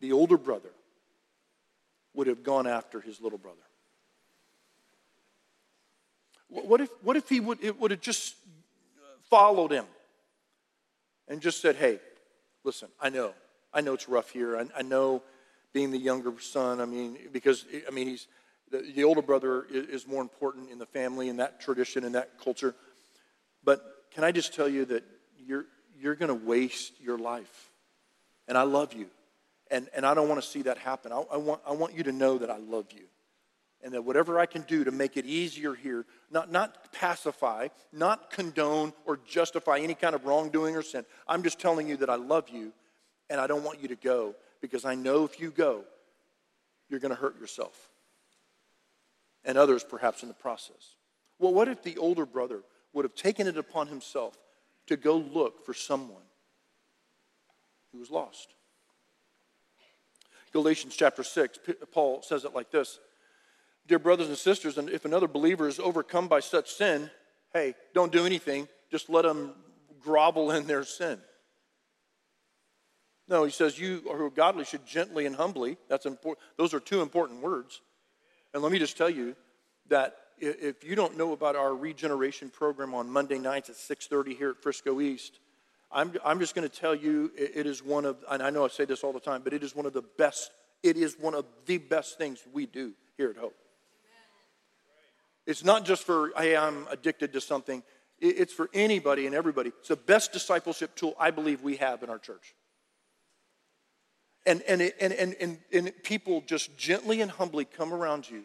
the 0.00 0.10
older 0.10 0.36
brother 0.36 0.70
would 2.12 2.26
have 2.26 2.42
gone 2.42 2.66
after 2.66 3.00
his 3.00 3.20
little 3.20 3.38
brother? 3.38 3.56
What 6.48 6.80
if, 6.80 6.90
what 7.04 7.16
if 7.16 7.28
he 7.28 7.38
would, 7.38 7.62
it 7.62 7.78
would 7.78 7.92
have 7.92 8.00
just 8.00 8.34
followed 9.30 9.70
him 9.70 9.84
and 11.28 11.40
just 11.40 11.62
said, 11.62 11.76
hey, 11.76 12.00
listen, 12.64 12.88
I 13.00 13.10
know, 13.10 13.34
I 13.72 13.80
know 13.80 13.94
it's 13.94 14.08
rough 14.08 14.30
here. 14.30 14.56
I, 14.56 14.66
I 14.76 14.82
know 14.82 15.22
being 15.72 15.92
the 15.92 15.98
younger 15.98 16.32
son. 16.40 16.80
I 16.80 16.84
mean, 16.84 17.16
because 17.32 17.64
I 17.86 17.92
mean, 17.92 18.08
he's 18.08 18.26
the, 18.72 18.78
the 18.78 19.04
older 19.04 19.22
brother 19.22 19.66
is, 19.70 20.04
more 20.04 20.20
important 20.20 20.70
in 20.72 20.80
the 20.80 20.86
family 20.86 21.28
and 21.28 21.38
that 21.38 21.60
tradition 21.60 22.02
and 22.02 22.16
that 22.16 22.40
culture. 22.42 22.74
But 23.62 23.97
can 24.14 24.24
I 24.24 24.32
just 24.32 24.54
tell 24.54 24.68
you 24.68 24.84
that 24.86 25.04
you're 25.46 25.66
you're 26.00 26.14
going 26.14 26.28
to 26.28 26.46
waste 26.46 27.00
your 27.00 27.18
life, 27.18 27.70
and 28.46 28.56
I 28.56 28.62
love 28.62 28.92
you, 28.92 29.06
and 29.70 29.88
and 29.94 30.06
I 30.06 30.14
don't 30.14 30.28
want 30.28 30.42
to 30.42 30.46
see 30.46 30.62
that 30.62 30.78
happen. 30.78 31.12
I, 31.12 31.22
I 31.32 31.36
want 31.36 31.60
I 31.66 31.72
want 31.72 31.94
you 31.94 32.04
to 32.04 32.12
know 32.12 32.38
that 32.38 32.50
I 32.50 32.58
love 32.58 32.86
you. 32.92 33.04
And 33.80 33.94
that 33.94 34.02
whatever 34.02 34.40
I 34.40 34.46
can 34.46 34.62
do 34.62 34.82
to 34.82 34.90
make 34.90 35.16
it 35.16 35.24
easier 35.24 35.72
here, 35.72 36.04
not, 36.32 36.50
not 36.50 36.92
pacify, 36.92 37.68
not 37.92 38.28
condone 38.28 38.92
or 39.06 39.20
justify 39.24 39.78
any 39.78 39.94
kind 39.94 40.16
of 40.16 40.24
wrongdoing 40.24 40.74
or 40.74 40.82
sin. 40.82 41.04
I'm 41.28 41.44
just 41.44 41.60
telling 41.60 41.86
you 41.86 41.96
that 41.98 42.10
I 42.10 42.16
love 42.16 42.48
you 42.48 42.72
and 43.30 43.40
I 43.40 43.46
don't 43.46 43.62
want 43.62 43.80
you 43.80 43.86
to 43.86 43.94
go 43.94 44.34
because 44.60 44.84
I 44.84 44.96
know 44.96 45.24
if 45.24 45.38
you 45.40 45.52
go, 45.52 45.84
you're 46.88 46.98
going 46.98 47.14
to 47.14 47.20
hurt 47.20 47.38
yourself 47.38 47.88
and 49.44 49.56
others 49.56 49.84
perhaps 49.84 50.22
in 50.22 50.28
the 50.28 50.34
process. 50.34 50.96
Well, 51.38 51.54
what 51.54 51.68
if 51.68 51.82
the 51.82 51.98
older 51.98 52.26
brother 52.26 52.62
would 52.98 53.04
have 53.04 53.14
taken 53.14 53.46
it 53.46 53.56
upon 53.56 53.86
himself 53.86 54.36
to 54.88 54.96
go 54.96 55.18
look 55.18 55.64
for 55.64 55.72
someone 55.72 56.24
who 57.92 58.00
was 58.00 58.10
lost? 58.10 58.48
Galatians 60.52 60.96
chapter 60.96 61.22
6, 61.22 61.60
Paul 61.92 62.22
says 62.22 62.44
it 62.44 62.56
like 62.56 62.72
this 62.72 62.98
Dear 63.86 64.00
brothers 64.00 64.26
and 64.26 64.36
sisters, 64.36 64.78
and 64.78 64.90
if 64.90 65.04
another 65.04 65.28
believer 65.28 65.68
is 65.68 65.78
overcome 65.78 66.26
by 66.26 66.40
such 66.40 66.72
sin, 66.72 67.08
hey, 67.52 67.76
don't 67.94 68.10
do 68.10 68.26
anything, 68.26 68.66
just 68.90 69.08
let 69.08 69.22
them 69.22 69.52
grovel 70.00 70.50
in 70.50 70.66
their 70.66 70.82
sin. 70.82 71.20
No, 73.28 73.44
he 73.44 73.52
says, 73.52 73.78
You 73.78 74.02
who 74.10 74.24
are 74.24 74.30
godly 74.30 74.64
should 74.64 74.84
gently 74.84 75.24
and 75.24 75.36
humbly. 75.36 75.76
That's 75.88 76.04
important. 76.04 76.44
Those 76.56 76.74
are 76.74 76.80
two 76.80 77.00
important 77.00 77.42
words. 77.42 77.80
And 78.52 78.60
let 78.60 78.72
me 78.72 78.80
just 78.80 78.96
tell 78.96 79.10
you 79.10 79.36
that 79.86 80.16
if 80.40 80.84
you 80.84 80.94
don't 80.94 81.16
know 81.16 81.32
about 81.32 81.56
our 81.56 81.74
regeneration 81.74 82.50
program 82.50 82.94
on 82.94 83.10
Monday 83.10 83.38
nights 83.38 83.70
at 83.70 83.76
6:30 83.76 84.36
here 84.36 84.50
at 84.50 84.62
Frisco 84.62 85.00
East, 85.00 85.40
I'm, 85.90 86.12
I'm 86.24 86.38
just 86.38 86.54
going 86.54 86.68
to 86.68 86.74
tell 86.74 86.94
you 86.94 87.32
it, 87.36 87.52
it 87.54 87.66
is 87.66 87.82
one 87.82 88.04
of, 88.04 88.16
and 88.30 88.42
I 88.42 88.50
know 88.50 88.64
I 88.64 88.68
say 88.68 88.84
this 88.84 89.02
all 89.02 89.12
the 89.12 89.20
time, 89.20 89.42
but 89.42 89.52
it 89.52 89.62
is 89.62 89.74
one 89.74 89.86
of 89.86 89.92
the 89.92 90.02
best, 90.02 90.50
it 90.82 90.96
is 90.96 91.16
one 91.18 91.34
of 91.34 91.46
the 91.66 91.78
best 91.78 92.18
things 92.18 92.40
we 92.52 92.66
do 92.66 92.92
here 93.16 93.30
at 93.30 93.36
Hope. 93.36 93.54
It's 95.46 95.64
not 95.64 95.86
just 95.86 96.04
for, 96.04 96.30
hey, 96.36 96.56
I'm 96.56 96.86
addicted 96.90 97.32
to 97.32 97.40
something. 97.40 97.82
It's 98.20 98.52
for 98.52 98.68
anybody 98.74 99.26
and 99.26 99.34
everybody. 99.34 99.70
It's 99.78 99.88
the 99.88 99.96
best 99.96 100.32
discipleship 100.32 100.94
tool 100.94 101.14
I 101.18 101.30
believe 101.30 101.62
we 101.62 101.76
have 101.76 102.02
in 102.02 102.10
our 102.10 102.18
church. 102.18 102.54
And, 104.44 104.60
and, 104.62 104.82
and, 104.82 105.12
and, 105.12 105.36
and, 105.40 105.58
and 105.72 105.92
people 106.02 106.42
just 106.42 106.76
gently 106.76 107.22
and 107.22 107.30
humbly 107.30 107.64
come 107.64 107.94
around 107.94 108.28
you. 108.28 108.42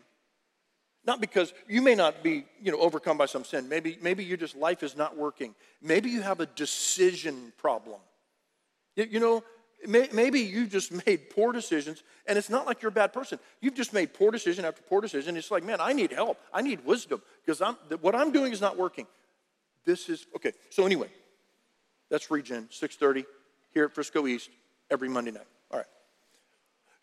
Not 1.06 1.20
because 1.20 1.54
you 1.68 1.82
may 1.82 1.96
not 1.96 2.24
be, 2.24 2.46
you 2.62 2.72
know, 2.72 2.80
overcome 2.80 3.18
by 3.18 3.26
some 3.26 3.44
sin. 3.44 3.68
Maybe, 3.68 3.98
maybe 4.02 4.24
you 4.24 4.38
just 4.38 4.56
life 4.56 4.84
is 4.84 4.96
not 4.96 5.18
working. 5.18 5.54
Maybe 5.82 6.10
you 6.10 6.22
have 6.22 6.40
a 6.40 6.46
decision 6.46 7.52
problem. 7.58 8.00
You, 8.96 9.06
you 9.12 9.20
know, 9.20 9.44
may, 9.86 10.08
maybe 10.14 10.40
you 10.40 10.66
just 10.66 10.92
made 11.06 11.30
poor 11.30 11.52
decisions, 11.52 12.04
and 12.26 12.38
it's 12.38 12.50
not 12.50 12.66
like 12.66 12.82
you're 12.82 12.90
a 12.90 12.94
bad 12.94 13.12
person. 13.12 13.40
You've 13.60 13.76
just 13.76 13.94
made 13.94 14.14
poor 14.14 14.32
decision 14.32 14.64
after 14.64 14.82
poor 14.84 15.02
decision. 15.02 15.36
It's 15.36 15.52
like, 15.52 15.64
man, 15.64 15.80
I 15.82 15.94
need 15.94 16.12
help. 16.12 16.40
I 16.54 16.62
need 16.62 16.86
wisdom 16.86 17.22
because 17.46 17.62
I'm, 17.62 17.76
what 18.02 18.16
I'm 18.16 18.32
doing 18.32 18.54
is 18.54 18.62
not 18.62 18.78
working. 18.78 19.08
This 19.86 20.08
is 20.08 20.26
okay. 20.36 20.54
So 20.70 20.86
anyway, 20.86 21.10
that's 22.10 22.32
Regen 22.32 22.70
6:30 22.72 23.26
here 23.74 23.86
at 23.86 23.94
Frisco 23.94 24.28
East 24.28 24.50
every 24.90 25.10
Monday 25.10 25.32
night. 25.32 25.48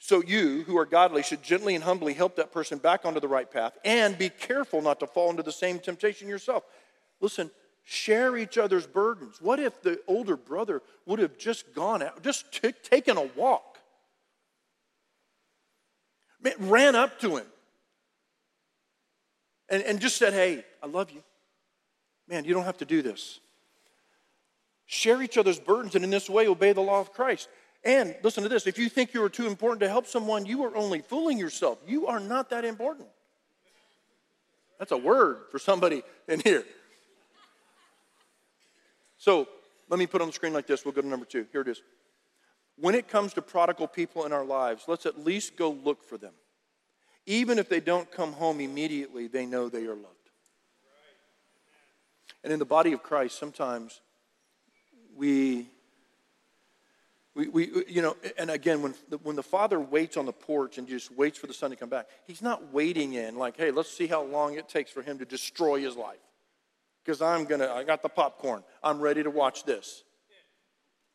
So 0.02 0.22
you 0.22 0.64
who 0.66 0.78
are 0.78 0.86
godly 0.86 1.22
should 1.22 1.42
gently 1.42 1.74
and 1.74 1.84
humbly 1.84 2.14
help 2.14 2.36
that 2.36 2.52
person 2.52 2.78
back 2.78 3.04
onto 3.04 3.20
the 3.20 3.28
right 3.28 3.48
path 3.48 3.76
and 3.84 4.16
be 4.16 4.30
careful 4.30 4.80
not 4.80 4.98
to 5.00 5.06
fall 5.06 5.28
into 5.30 5.42
the 5.42 5.52
same 5.52 5.78
temptation 5.78 6.26
yourself. 6.26 6.64
Listen, 7.20 7.50
share 7.84 8.38
each 8.38 8.56
other's 8.56 8.86
burdens. 8.86 9.42
What 9.42 9.60
if 9.60 9.82
the 9.82 10.00
older 10.08 10.38
brother 10.38 10.80
would 11.04 11.18
have 11.18 11.36
just 11.36 11.74
gone 11.74 12.02
out, 12.02 12.22
just 12.22 12.50
t- 12.50 12.72
taken 12.82 13.18
a 13.18 13.24
walk? 13.36 13.78
Man, 16.42 16.54
ran 16.58 16.96
up 16.96 17.20
to 17.20 17.36
him 17.36 17.46
and, 19.68 19.82
and 19.82 20.00
just 20.00 20.16
said, 20.16 20.32
Hey, 20.32 20.64
I 20.82 20.86
love 20.86 21.10
you. 21.10 21.22
Man, 22.26 22.46
you 22.46 22.54
don't 22.54 22.64
have 22.64 22.78
to 22.78 22.86
do 22.86 23.02
this. 23.02 23.38
Share 24.86 25.22
each 25.22 25.36
other's 25.36 25.60
burdens, 25.60 25.94
and 25.94 26.02
in 26.04 26.10
this 26.10 26.30
way, 26.30 26.48
obey 26.48 26.72
the 26.72 26.80
law 26.80 27.00
of 27.00 27.12
Christ. 27.12 27.50
And 27.82 28.14
listen 28.22 28.42
to 28.42 28.48
this 28.48 28.66
if 28.66 28.78
you 28.78 28.88
think 28.88 29.14
you 29.14 29.22
are 29.24 29.30
too 29.30 29.46
important 29.46 29.80
to 29.80 29.88
help 29.88 30.06
someone, 30.06 30.44
you 30.46 30.64
are 30.64 30.76
only 30.76 31.00
fooling 31.00 31.38
yourself. 31.38 31.78
You 31.86 32.06
are 32.06 32.20
not 32.20 32.50
that 32.50 32.64
important. 32.64 33.08
That's 34.78 34.92
a 34.92 34.96
word 34.96 35.42
for 35.50 35.58
somebody 35.58 36.02
in 36.28 36.40
here. 36.40 36.64
So 39.18 39.48
let 39.90 39.98
me 39.98 40.06
put 40.06 40.22
on 40.22 40.28
the 40.28 40.32
screen 40.32 40.52
like 40.52 40.66
this. 40.66 40.84
We'll 40.84 40.94
go 40.94 41.02
to 41.02 41.08
number 41.08 41.26
two. 41.26 41.46
Here 41.52 41.60
it 41.60 41.68
is. 41.68 41.82
When 42.76 42.94
it 42.94 43.08
comes 43.08 43.34
to 43.34 43.42
prodigal 43.42 43.88
people 43.88 44.24
in 44.24 44.32
our 44.32 44.44
lives, 44.44 44.84
let's 44.86 45.04
at 45.04 45.22
least 45.22 45.56
go 45.56 45.70
look 45.70 46.02
for 46.02 46.16
them. 46.16 46.32
Even 47.26 47.58
if 47.58 47.68
they 47.68 47.80
don't 47.80 48.10
come 48.10 48.32
home 48.32 48.60
immediately, 48.60 49.26
they 49.26 49.44
know 49.44 49.68
they 49.68 49.84
are 49.84 49.94
loved. 49.94 50.06
And 52.42 52.52
in 52.52 52.58
the 52.58 52.64
body 52.64 52.92
of 52.92 53.02
Christ, 53.02 53.38
sometimes 53.38 54.00
we, 55.14 55.66
we, 57.40 57.48
we 57.48 57.84
you 57.88 58.02
know, 58.02 58.16
and 58.36 58.50
again, 58.50 58.82
when 58.82 58.94
the, 59.08 59.16
when 59.18 59.34
the 59.34 59.42
father 59.42 59.80
waits 59.80 60.16
on 60.16 60.26
the 60.26 60.32
porch 60.32 60.76
and 60.76 60.86
just 60.86 61.10
waits 61.16 61.38
for 61.38 61.46
the 61.46 61.54
son 61.54 61.70
to 61.70 61.76
come 61.76 61.88
back, 61.88 62.08
he's 62.26 62.42
not 62.42 62.72
waiting 62.72 63.14
in 63.14 63.36
like, 63.36 63.56
hey, 63.56 63.70
let's 63.70 63.90
see 63.90 64.06
how 64.06 64.22
long 64.22 64.58
it 64.58 64.68
takes 64.68 64.90
for 64.90 65.02
him 65.02 65.18
to 65.18 65.24
destroy 65.24 65.80
his 65.80 65.96
life. 65.96 66.18
Because 67.02 67.22
I'm 67.22 67.44
going 67.44 67.60
to, 67.60 67.70
I 67.70 67.84
got 67.84 68.02
the 68.02 68.10
popcorn. 68.10 68.62
I'm 68.82 69.00
ready 69.00 69.22
to 69.22 69.30
watch 69.30 69.64
this. 69.64 70.04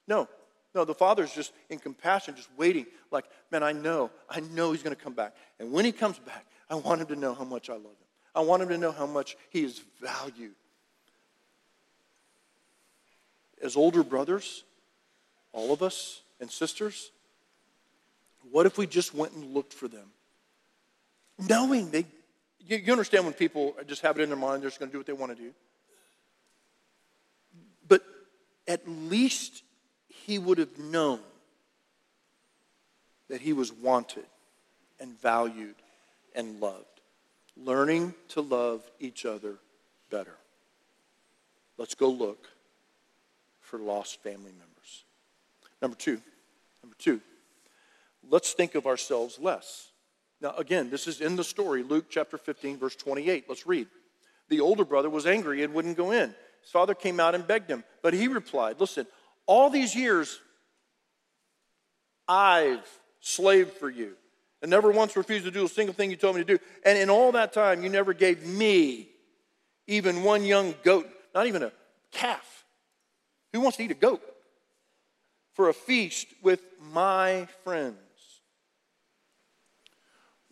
No, 0.07 0.27
no, 0.73 0.83
the 0.83 0.95
father's 0.95 1.31
just 1.31 1.53
in 1.69 1.77
compassion, 1.77 2.35
just 2.35 2.49
waiting, 2.57 2.88
like, 3.11 3.25
man, 3.51 3.61
I 3.61 3.71
know, 3.71 4.09
I 4.29 4.39
know 4.39 4.71
he's 4.71 4.83
going 4.83 4.95
to 4.95 5.01
come 5.01 5.13
back. 5.13 5.35
And 5.59 5.71
when 5.71 5.85
he 5.85 5.91
comes 5.91 6.17
back, 6.17 6.45
I 6.69 6.75
want 6.75 7.01
him 7.01 7.07
to 7.07 7.15
know 7.15 7.35
how 7.35 7.43
much 7.43 7.69
I 7.69 7.73
love 7.73 7.83
him. 7.83 8.07
I 8.33 8.41
want 8.41 8.63
him 8.63 8.69
to 8.69 8.77
know 8.77 8.91
how 8.91 9.05
much 9.05 9.38
he 9.49 9.63
is 9.63 9.81
valued 10.01 10.55
as 13.61 13.75
older 13.75 14.03
brothers, 14.03 14.63
all 15.56 15.72
of 15.72 15.82
us 15.82 16.22
and 16.39 16.52
sisters, 16.52 17.12
what 18.52 18.65
if 18.65 18.78
we 18.78 18.86
just 18.86 19.15
went 19.15 19.32
and 19.32 19.54
looked 19.54 19.74
for 19.74 19.88
them? 19.88 20.08
Knowing 21.50 21.89
they, 21.89 22.06
you, 22.60 22.78
you 22.78 22.91
understand 22.91 23.24
when 23.24 23.34
people 23.34 23.74
just 23.88 24.02
have 24.02 24.20
it 24.20 24.22
in 24.22 24.30
their 24.30 24.38
mind, 24.38 24.62
they're 24.62 24.70
just 24.70 24.80
going 24.80 24.89
to 24.89 24.94
do 24.94 25.00
what 25.00 25.08
they 25.08 25.13
want 25.13 25.36
to 25.36 25.41
do. 25.41 25.52
But 27.88 28.04
at 28.68 28.88
least 28.88 29.63
he 30.10 30.38
would 30.38 30.58
have 30.58 30.78
known 30.78 31.20
that 33.30 33.41
he 33.41 33.54
was 33.54 33.72
wanted 33.72 34.26
and 35.00 35.20
valued 35.20 35.76
and 36.36 36.60
loved. 36.60 36.86
Learning 37.58 38.13
to 38.30 38.41
love 38.41 38.84
each 39.00 39.26
other 39.26 39.56
better. 40.10 40.36
Let's 41.78 41.96
go 41.96 42.10
look 42.10 42.48
for 43.62 43.80
lost 43.80 44.22
family 44.22 44.52
members. 44.52 44.74
Number 45.81 45.97
two, 45.97 46.21
number 46.81 46.95
two, 46.97 47.21
let's 48.29 48.53
think 48.53 48.75
of 48.75 48.88
ourselves 48.88 49.39
less. 49.39 49.91
Now, 50.41 50.53
again, 50.57 50.89
this 50.89 51.07
is 51.07 51.21
in 51.21 51.35
the 51.35 51.43
story, 51.43 51.83
Luke 51.83 52.05
chapter 52.09 52.38
15, 52.38 52.77
verse 52.77 52.95
28. 52.95 53.45
Let's 53.47 53.65
read. 53.65 53.88
The 54.49 54.59
older 54.59 54.85
brother 54.85 55.09
was 55.09 55.25
angry 55.25 55.63
and 55.63 55.73
wouldn't 55.73 55.97
go 55.97 56.11
in. 56.11 56.33
His 56.61 56.71
father 56.71 56.93
came 56.93 57.19
out 57.19 57.35
and 57.35 57.45
begged 57.47 57.69
him, 57.69 57.83
but 58.01 58.13
he 58.13 58.27
replied, 58.27 58.79
Listen, 58.79 59.07
all 59.45 59.69
these 59.69 59.95
years 59.95 60.39
I've 62.27 62.88
slaved 63.19 63.73
for 63.73 63.89
you 63.89 64.15
and 64.61 64.71
never 64.71 64.91
once 64.91 65.15
refused 65.15 65.45
to 65.45 65.51
do 65.51 65.65
a 65.65 65.69
single 65.69 65.93
thing 65.93 66.09
you 66.09 66.15
told 66.15 66.35
me 66.35 66.43
to 66.43 66.57
do. 66.57 66.63
And 66.83 66.97
in 66.97 67.09
all 67.09 67.31
that 67.33 67.53
time, 67.53 67.83
you 67.83 67.89
never 67.89 68.13
gave 68.13 68.45
me 68.45 69.09
even 69.88 70.23
one 70.23 70.43
young 70.43 70.73
goat, 70.83 71.07
not 71.33 71.47
even 71.47 71.61
a 71.61 71.71
calf 72.11 72.65
who 73.53 73.61
wants 73.61 73.77
to 73.77 73.83
eat 73.83 73.91
a 73.91 73.95
goat 73.95 74.21
for 75.56 75.70
a 75.70 75.74
feast 75.74 76.28
with 76.44 76.62
my 76.91 77.48
friends? 77.63 77.98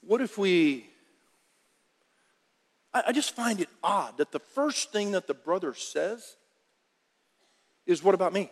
What 0.02 0.22
if 0.22 0.38
we. 0.38 0.90
I, 2.96 3.12
just 3.12 3.36
find 3.36 3.60
it 3.60 3.70
odd 3.84 4.18
that 4.18 4.32
the 4.32 4.40
first 4.40 4.92
thing 4.92 5.12
that 5.12 5.26
the 5.26 5.34
brother 5.34 5.74
says 5.74 6.36
is, 7.86 8.04
What 8.04 8.16
about 8.16 8.34
me? 8.34 8.50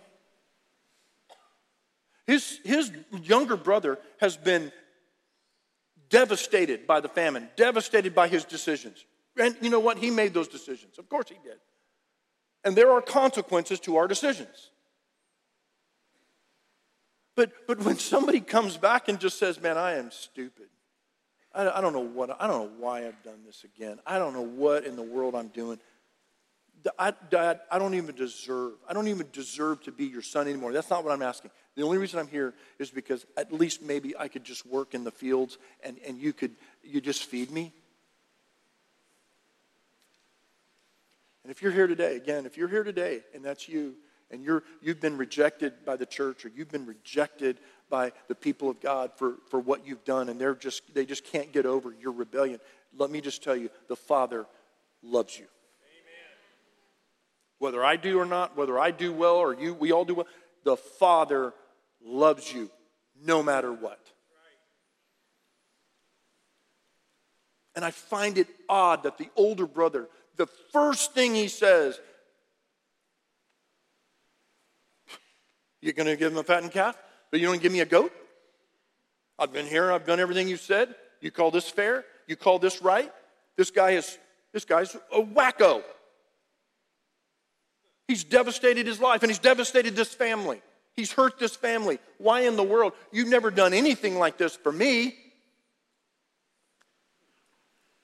His, 2.28 2.60
his 2.64 2.92
younger 3.24 3.58
brother 3.58 3.98
has 4.20 4.38
been 4.38 4.72
devastated 6.10 6.88
by 6.88 7.00
the 7.00 7.10
famine, 7.10 7.50
devastated 7.56 8.16
by 8.16 8.28
his 8.28 8.46
decisions. 8.46 9.06
And 9.38 9.56
you 9.62 9.70
know 9.70 9.80
what? 9.80 9.98
He 9.98 10.12
made 10.12 10.34
those 10.34 10.48
decisions. 10.48 10.98
Of 10.98 11.10
course 11.10 11.30
he 11.30 11.36
did. 11.44 11.58
And 12.64 12.76
there 12.76 12.92
are 12.92 13.02
consequences 13.02 13.80
to 13.82 13.98
our 13.98 14.08
decisions. 14.08 14.70
But, 17.36 17.52
but 17.68 17.80
when 17.84 17.98
somebody 17.98 18.42
comes 18.42 18.78
back 18.78 19.08
and 19.08 19.20
just 19.20 19.40
says, 19.40 19.62
man, 19.62 19.78
I 19.78 19.94
am 19.94 20.12
stupid. 20.12 20.68
I, 21.54 21.70
I 21.70 21.82
don't 21.82 21.94
know 21.94 22.00
what, 22.00 22.42
I 22.42 22.48
don't 22.48 22.66
know 22.66 22.72
why 22.80 23.08
I've 23.08 23.22
done 23.24 23.40
this 23.46 23.64
again. 23.64 24.00
I 24.06 24.20
don't 24.20 24.34
know 24.34 24.42
what 24.42 24.86
in 24.86 24.96
the 24.96 25.04
world 25.04 25.36
I'm 25.36 25.48
doing. 25.48 25.80
I, 26.98 27.14
Dad, 27.30 27.62
I 27.72 27.78
don't 27.78 27.94
even 27.94 28.16
deserve, 28.16 28.74
I 28.88 28.94
don't 28.94 29.08
even 29.08 29.28
deserve 29.32 29.84
to 29.84 29.92
be 29.92 30.06
your 30.06 30.24
son 30.24 30.48
anymore. 30.48 30.74
That's 30.74 30.90
not 30.90 31.04
what 31.04 31.14
I'm 31.14 31.22
asking. 31.22 31.52
The 31.76 31.84
only 31.84 32.00
reason 32.00 32.20
I'm 32.20 32.28
here 32.28 32.54
is 32.80 32.90
because 32.90 33.26
at 33.38 33.54
least 33.54 33.82
maybe 33.82 34.18
I 34.18 34.28
could 34.28 34.44
just 34.44 34.66
work 34.66 34.94
in 34.94 35.04
the 35.04 35.12
fields 35.12 35.58
and, 35.84 35.98
and 36.06 36.18
you 36.18 36.34
could, 36.34 36.56
you 36.84 37.00
just 37.00 37.26
feed 37.26 37.52
me. 37.52 37.72
And 41.44 41.52
if 41.52 41.62
you're 41.62 41.72
here 41.72 41.88
today, 41.88 42.16
again, 42.18 42.46
if 42.46 42.58
you're 42.58 42.68
here 42.68 42.84
today 42.84 43.22
and 43.34 43.44
that's 43.44 43.70
you, 43.70 43.96
and 44.32 44.44
you're, 44.44 44.64
you've 44.82 45.00
been 45.00 45.18
rejected 45.18 45.74
by 45.86 45.96
the 45.96 46.06
church 46.06 46.46
or 46.46 46.52
you've 46.56 46.72
been 46.72 46.86
rejected 46.86 47.60
by 47.90 48.12
the 48.28 48.36
people 48.36 48.70
of 48.70 48.80
God 48.80 49.12
for, 49.16 49.36
for 49.50 49.60
what 49.60 49.86
you've 49.86 50.04
done, 50.06 50.30
and 50.30 50.40
they're 50.40 50.56
just, 50.56 50.94
they 50.94 51.06
just 51.06 51.26
can't 51.26 51.52
get 51.52 51.66
over 51.66 51.94
your 52.02 52.14
rebellion, 52.14 52.60
let 52.98 53.10
me 53.10 53.22
just 53.22 53.44
tell 53.44 53.56
you 53.56 53.70
the 53.88 53.96
Father 53.96 54.46
loves 55.04 55.38
you. 55.38 55.46
Amen. 55.46 56.38
Whether 57.60 57.84
I 57.84 57.98
do 57.98 58.20
or 58.20 58.26
not, 58.26 58.58
whether 58.58 58.80
I 58.80 58.92
do 58.92 59.12
well 59.12 59.36
or 59.36 59.54
you, 59.54 59.74
we 59.74 59.92
all 59.92 60.06
do 60.06 60.16
well, 60.16 60.28
the 60.64 60.78
Father 60.78 61.54
loves 62.04 62.52
you 62.52 62.70
no 63.24 63.44
matter 63.44 63.72
what. 63.72 64.00
And 67.74 67.86
I 67.86 67.92
find 67.92 68.38
it 68.38 68.48
odd 68.68 69.04
that 69.04 69.18
the 69.18 69.30
older 69.38 69.66
brother 69.66 70.10
the 70.38 70.48
first 70.72 71.14
thing 71.14 71.36
he 71.36 71.48
says, 71.48 72.00
You're 75.82 75.94
going 75.94 76.08
to 76.08 76.16
give 76.16 76.32
him 76.32 76.38
a 76.38 76.44
fattened 76.44 76.72
calf, 76.72 76.98
but 77.32 77.40
you 77.40 77.48
don't 77.48 77.62
give 77.62 77.72
me 77.72 77.80
a 77.80 77.86
goat? 77.86 78.14
I've 79.40 79.52
been 79.52 79.66
here, 79.66 79.92
I've 79.92 80.06
done 80.06 80.20
everything 80.20 80.48
you 80.48 80.58
said. 80.58 80.94
You 81.20 81.32
call 81.32 81.52
this 81.52 81.68
fair? 81.68 82.06
You 82.28 82.36
call 82.36 82.60
this 82.60 82.82
right? 82.82 83.12
This 83.58 83.72
guy 83.72 83.92
is 83.92 84.18
this 84.54 84.66
guy's 84.66 84.96
a 85.14 85.22
wacko. 85.22 85.84
He's 88.08 88.24
devastated 88.24 88.86
his 88.86 89.00
life 89.00 89.24
and 89.24 89.32
he's 89.32 89.40
devastated 89.40 89.96
this 89.96 90.14
family. 90.14 90.62
He's 90.94 91.12
hurt 91.12 91.40
this 91.40 91.56
family. 91.56 92.00
Why 92.18 92.42
in 92.42 92.58
the 92.58 92.64
world? 92.64 92.94
You've 93.12 93.30
never 93.30 93.50
done 93.50 93.74
anything 93.74 94.20
like 94.20 94.38
this 94.38 94.56
for 94.56 94.72
me. 94.72 95.16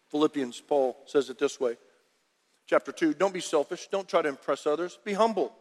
Philippians, 0.10 0.62
Paul 0.62 0.98
says 1.06 1.30
it 1.30 1.38
this 1.38 1.60
way. 1.60 1.78
Chapter 2.66 2.92
2 2.92 3.14
Don't 3.14 3.34
be 3.34 3.42
selfish. 3.42 3.88
Don't 3.88 4.08
try 4.08 4.22
to 4.22 4.30
impress 4.30 4.66
others. 4.66 4.98
Be 5.04 5.14
humble. 5.14 5.54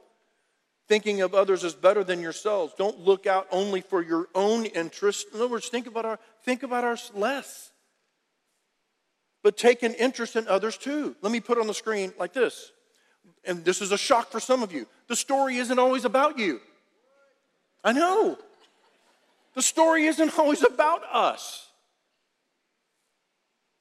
Thinking 0.89 1.21
of 1.21 1.35
others 1.35 1.65
as 1.65 1.75
better 1.75 2.05
than 2.05 2.21
yourselves. 2.21 2.75
Don't 2.79 3.01
look 3.01 3.27
out 3.27 3.49
only 3.51 3.81
for 3.81 4.03
your 4.03 4.29
own 4.35 4.67
interest. 4.67 5.27
In 5.33 5.41
other 5.41 5.49
words, 5.49 5.69
think 5.69 5.87
about, 5.87 6.05
our, 6.05 6.19
think 6.45 6.63
about 6.63 6.85
ours 6.85 7.11
less. 7.15 7.73
But 9.43 9.57
take 9.57 9.83
an 9.83 9.95
interest 9.95 10.37
in 10.37 10.47
others 10.49 10.77
too. 10.77 11.17
Let 11.23 11.33
me 11.33 11.41
put 11.41 11.59
on 11.59 11.67
the 11.67 11.75
screen 11.75 12.13
like 12.19 12.33
this. 12.33 12.71
And 13.45 13.65
this 13.65 13.81
is 13.81 13.91
a 13.91 13.99
shock 13.99 14.31
for 14.31 14.41
some 14.41 14.63
of 14.63 14.73
you. 14.73 14.87
The 15.09 15.17
story 15.17 15.57
isn't 15.57 15.79
always 15.79 16.05
about 16.05 16.39
you. 16.39 16.61
I 17.83 17.93
know. 17.93 18.39
The 19.55 19.63
story 19.63 20.07
isn't 20.07 20.39
always 20.39 20.63
about 20.63 21.03
us. 21.13 21.69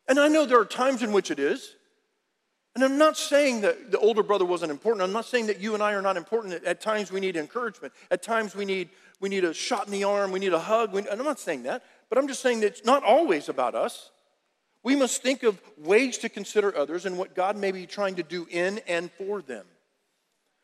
And 0.08 0.20
I 0.20 0.28
know 0.28 0.46
there 0.46 0.60
are 0.60 0.66
times 0.66 1.04
in 1.04 1.12
which 1.12 1.32
it 1.32 1.40
is. 1.40 1.75
And 2.76 2.84
I'm 2.84 2.98
not 2.98 3.18
saying 3.18 3.62
that 3.62 3.92
the 3.92 4.00
older 4.00 4.22
brother 4.22 4.44
wasn't 4.44 4.70
important. 4.70 5.02
I'm 5.02 5.14
not 5.14 5.26
saying 5.26 5.48
that 5.48 5.62
you 5.62 5.74
and 5.74 5.82
I 5.82 5.94
are 5.94 6.02
not 6.02 6.18
important. 6.18 6.62
At 6.66 6.82
times 6.82 7.10
we 7.10 7.22
need 7.22 7.38
encouragement. 7.38 7.94
At 8.12 8.22
times 8.22 8.54
we 8.54 8.66
need, 8.66 8.90
we 9.22 9.30
need 9.30 9.46
a 9.46 9.54
shot 9.54 9.86
in 9.86 9.94
the 9.94 10.04
arm. 10.04 10.34
We 10.34 10.40
need 10.40 10.52
a 10.52 10.60
hug. 10.60 10.92
We, 10.92 11.08
I'm 11.10 11.24
not 11.24 11.40
saying 11.40 11.64
that. 11.64 11.84
But 12.10 12.18
I'm 12.18 12.28
just 12.28 12.42
saying 12.42 12.60
that 12.60 12.68
it's 12.68 12.84
not 12.84 13.02
always 13.04 13.48
about 13.48 13.76
us. 13.76 14.12
We 14.84 14.96
must 14.96 15.24
think 15.24 15.44
of 15.44 15.60
ways 15.78 16.18
to 16.20 16.30
consider 16.30 16.76
others 16.78 17.06
and 17.06 17.18
what 17.18 17.34
God 17.34 17.56
may 17.56 17.72
be 17.72 17.86
trying 17.86 18.16
to 18.16 18.24
do 18.24 18.46
in 18.52 18.80
and 18.88 19.10
for 19.12 19.42
them. 19.42 19.66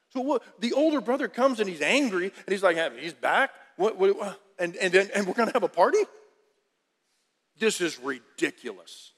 So 0.10 0.20
what, 0.20 0.44
the 0.60 0.74
older 0.74 1.00
brother 1.00 1.30
comes 1.30 1.62
and 1.62 1.70
he's 1.70 1.82
angry 1.82 2.26
and 2.26 2.50
he's 2.50 2.62
like, 2.62 2.78
he's 3.00 3.14
back? 3.14 3.52
What, 3.78 3.98
what, 3.98 4.40
and, 4.60 4.76
and, 4.76 4.94
then, 4.94 5.10
and 5.16 5.26
we're 5.26 5.34
going 5.34 5.48
to 5.48 5.54
have 5.54 5.64
a 5.64 5.70
party? 5.70 6.04
This 7.58 7.80
is 7.80 7.98
ridiculous. 8.00 9.14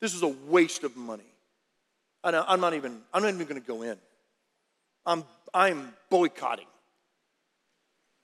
This 0.00 0.12
is 0.12 0.22
a 0.22 0.28
waste 0.28 0.82
of 0.82 0.96
money. 0.96 1.33
I'm 2.24 2.60
not 2.60 2.74
even, 2.74 3.00
I'm 3.12 3.22
not 3.22 3.28
even 3.34 3.46
going 3.46 3.60
to 3.60 3.66
go 3.66 3.82
in. 3.82 3.96
I'm, 5.04 5.24
I'm 5.52 5.92
boycotting 6.08 6.66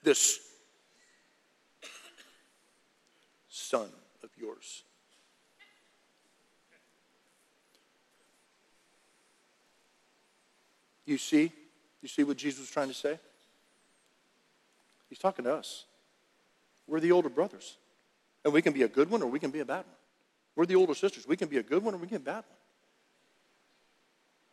this 0.03 0.39
son 3.49 3.87
of 4.23 4.29
yours. 4.37 4.83
You 11.05 11.17
see? 11.17 11.51
You 12.01 12.07
see 12.07 12.23
what 12.23 12.37
Jesus 12.37 12.61
was 12.61 12.69
trying 12.71 12.87
to 12.87 12.93
say? 12.93 13.19
He's 15.09 15.19
talking 15.19 15.45
to 15.45 15.53
us. 15.53 15.85
We're 16.87 16.99
the 16.99 17.11
older 17.11 17.29
brothers. 17.29 17.77
And 18.43 18.53
we 18.53 18.61
can 18.61 18.73
be 18.73 18.81
a 18.83 18.87
good 18.87 19.11
one 19.11 19.21
or 19.21 19.29
we 19.29 19.39
can 19.39 19.51
be 19.51 19.59
a 19.59 19.65
bad 19.65 19.85
one. 19.85 19.95
We're 20.55 20.65
the 20.65 20.75
older 20.75 20.95
sisters. 20.95 21.27
We 21.27 21.37
can 21.37 21.47
be 21.47 21.57
a 21.57 21.63
good 21.63 21.83
one 21.83 21.93
or 21.93 21.97
we 21.97 22.07
can 22.07 22.17
be 22.17 22.23
a 22.23 22.33
bad 22.33 22.43
one. 22.47 22.60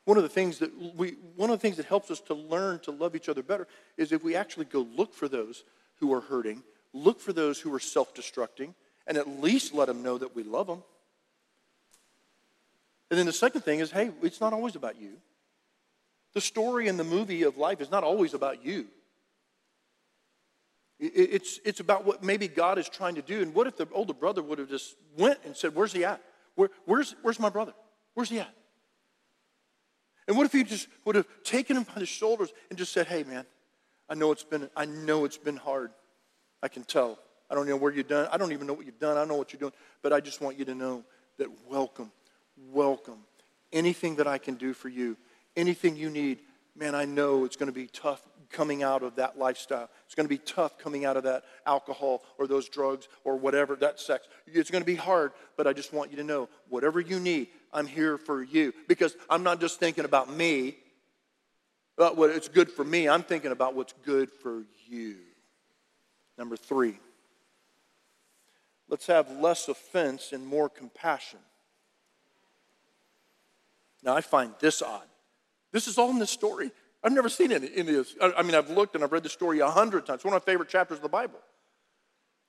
One 0.08 0.16
of 0.16 0.22
the 0.22 0.30
things 0.30 0.60
that 0.60 0.70
we 0.96 1.16
one 1.36 1.50
of 1.50 1.58
the 1.58 1.60
things 1.60 1.76
that 1.76 1.84
helps 1.84 2.10
us 2.10 2.18
to 2.20 2.34
learn 2.34 2.78
to 2.78 2.90
love 2.90 3.14
each 3.14 3.28
other 3.28 3.42
better 3.42 3.68
is 3.98 4.10
if 4.10 4.24
we 4.24 4.34
actually 4.34 4.64
go 4.64 4.88
look 4.96 5.12
for 5.12 5.28
those 5.28 5.64
who 5.96 6.14
are 6.14 6.22
hurting, 6.22 6.62
look 6.94 7.20
for 7.20 7.34
those 7.34 7.60
who 7.60 7.74
are 7.74 7.78
self-destructing, 7.78 8.72
and 9.06 9.18
at 9.18 9.28
least 9.28 9.74
let 9.74 9.86
them 9.86 10.02
know 10.02 10.16
that 10.16 10.34
we 10.34 10.44
love 10.44 10.66
them. 10.66 10.82
And 13.10 13.18
then 13.18 13.26
the 13.26 13.34
second 13.34 13.60
thing 13.60 13.80
is, 13.80 13.90
hey, 13.90 14.10
it's 14.22 14.40
not 14.40 14.54
always 14.54 14.76
about 14.76 14.98
you. 14.98 15.18
The 16.32 16.40
story 16.40 16.88
and 16.88 16.98
the 16.98 17.04
movie 17.04 17.42
of 17.42 17.58
life 17.58 17.82
is 17.82 17.90
not 17.90 18.02
always 18.02 18.32
about 18.32 18.64
you. 18.64 18.86
It's, 20.98 21.60
it's 21.66 21.80
about 21.80 22.06
what 22.06 22.24
maybe 22.24 22.48
God 22.48 22.78
is 22.78 22.88
trying 22.88 23.16
to 23.16 23.22
do. 23.22 23.42
And 23.42 23.52
what 23.54 23.66
if 23.66 23.76
the 23.76 23.86
older 23.92 24.14
brother 24.14 24.42
would 24.42 24.58
have 24.58 24.70
just 24.70 24.96
went 25.18 25.40
and 25.44 25.54
said, 25.54 25.74
Where's 25.74 25.92
he 25.92 26.06
at? 26.06 26.22
Where, 26.54 26.70
where's, 26.86 27.14
where's 27.20 27.38
my 27.38 27.50
brother? 27.50 27.74
Where's 28.14 28.30
he 28.30 28.40
at? 28.40 28.54
And 30.28 30.36
what 30.36 30.44
if 30.44 30.52
he 30.52 30.62
just 30.62 30.86
would 31.06 31.16
have 31.16 31.26
taken 31.42 31.76
him 31.76 31.84
by 31.84 31.98
the 31.98 32.06
shoulders 32.06 32.52
and 32.68 32.78
just 32.78 32.92
said, 32.92 33.06
Hey 33.06 33.24
man, 33.24 33.46
I 34.08 34.14
know 34.14 34.30
it's 34.30 34.44
been, 34.44 34.68
I 34.76 34.84
know 34.84 35.24
it's 35.24 35.38
been 35.38 35.56
hard. 35.56 35.90
I 36.62 36.68
can 36.68 36.84
tell. 36.84 37.18
I 37.50 37.54
don't 37.54 37.66
know 37.66 37.76
where 37.76 37.92
you've 37.92 38.08
done. 38.08 38.28
I 38.30 38.36
don't 38.36 38.52
even 38.52 38.66
know 38.66 38.74
what 38.74 38.84
you've 38.84 39.00
done. 39.00 39.16
I 39.16 39.24
know 39.24 39.36
what 39.36 39.52
you're 39.52 39.60
doing. 39.60 39.72
But 40.02 40.12
I 40.12 40.20
just 40.20 40.42
want 40.42 40.58
you 40.58 40.66
to 40.66 40.74
know 40.74 41.02
that 41.38 41.48
welcome, 41.68 42.12
welcome. 42.70 43.20
Anything 43.72 44.16
that 44.16 44.26
I 44.26 44.38
can 44.38 44.56
do 44.56 44.74
for 44.74 44.88
you, 44.88 45.16
anything 45.56 45.96
you 45.96 46.10
need, 46.10 46.40
man, 46.76 46.94
I 46.94 47.06
know 47.06 47.44
it's 47.44 47.56
going 47.56 47.72
to 47.72 47.74
be 47.74 47.86
tough 47.86 48.22
coming 48.50 48.82
out 48.82 49.02
of 49.02 49.16
that 49.16 49.38
lifestyle. 49.38 49.88
It's 50.06 50.14
going 50.14 50.26
to 50.26 50.28
be 50.28 50.38
tough 50.38 50.78
coming 50.78 51.04
out 51.04 51.16
of 51.16 51.24
that 51.24 51.44
alcohol 51.66 52.22
or 52.38 52.46
those 52.46 52.68
drugs 52.68 53.08
or 53.24 53.36
whatever, 53.36 53.76
that 53.76 54.00
sex. 54.00 54.26
It's 54.46 54.70
going 54.70 54.82
to 54.82 54.86
be 54.86 54.94
hard, 54.94 55.32
but 55.56 55.66
I 55.66 55.72
just 55.72 55.92
want 55.92 56.10
you 56.10 56.16
to 56.18 56.24
know 56.24 56.48
whatever 56.68 57.00
you 57.00 57.20
need, 57.20 57.48
I'm 57.72 57.86
here 57.86 58.18
for 58.18 58.42
you. 58.42 58.72
Because 58.86 59.16
I'm 59.28 59.42
not 59.42 59.60
just 59.60 59.78
thinking 59.78 60.04
about 60.04 60.34
me, 60.34 60.76
about 61.96 62.16
what 62.16 62.30
it's 62.30 62.48
good 62.48 62.70
for 62.70 62.84
me, 62.84 63.08
I'm 63.08 63.22
thinking 63.22 63.52
about 63.52 63.74
what's 63.74 63.94
good 64.04 64.30
for 64.30 64.64
you. 64.86 65.16
Number 66.36 66.56
three, 66.56 66.98
let's 68.88 69.06
have 69.06 69.30
less 69.30 69.68
offense 69.68 70.32
and 70.32 70.46
more 70.46 70.68
compassion. 70.68 71.40
Now, 74.02 74.14
I 74.14 74.20
find 74.20 74.54
this 74.60 74.80
odd. 74.80 75.02
This 75.72 75.88
is 75.88 75.98
all 75.98 76.10
in 76.10 76.18
this 76.18 76.30
story. 76.30 76.70
I've 77.02 77.12
never 77.12 77.28
seen 77.28 77.52
it 77.52 77.62
in 77.64 77.86
this. 77.86 78.14
I 78.20 78.42
mean, 78.42 78.54
I've 78.54 78.70
looked 78.70 78.94
and 78.94 79.04
I've 79.04 79.12
read 79.12 79.22
the 79.22 79.28
story 79.28 79.60
a 79.60 79.70
hundred 79.70 80.06
times. 80.06 80.18
It's 80.18 80.24
one 80.24 80.34
of 80.34 80.42
my 80.42 80.50
favorite 80.50 80.68
chapters 80.68 80.98
of 80.98 81.02
the 81.02 81.08
Bible. 81.08 81.38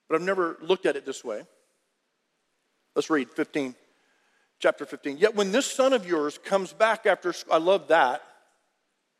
But 0.07 0.15
I've 0.15 0.21
never 0.21 0.57
looked 0.61 0.85
at 0.85 0.95
it 0.95 1.05
this 1.05 1.23
way. 1.23 1.43
Let's 2.95 3.09
read 3.09 3.29
15, 3.29 3.75
chapter 4.59 4.85
15. 4.85 5.17
Yet 5.17 5.35
when 5.35 5.51
this 5.51 5.65
son 5.65 5.93
of 5.93 6.05
yours 6.05 6.37
comes 6.37 6.73
back 6.73 7.05
after, 7.05 7.33
I 7.51 7.57
love 7.57 7.87
that. 7.87 8.21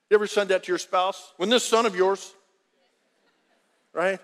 You 0.09 0.15
ever 0.15 0.27
send 0.27 0.49
that 0.49 0.63
to 0.63 0.71
your 0.71 0.77
spouse? 0.77 1.33
When 1.37 1.49
this 1.49 1.65
son 1.65 1.85
of 1.85 1.95
yours, 1.95 2.33
right? 3.93 4.19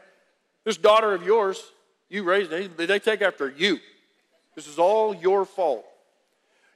This 0.64 0.78
daughter 0.78 1.14
of 1.14 1.24
yours, 1.24 1.62
you 2.10 2.24
raised, 2.24 2.50
they, 2.50 2.68
they 2.68 3.00
take 3.00 3.22
after 3.22 3.50
you. 3.50 3.80
This 4.56 4.68
is 4.68 4.80
all 4.80 5.14
your 5.14 5.46
fault. 5.46 5.86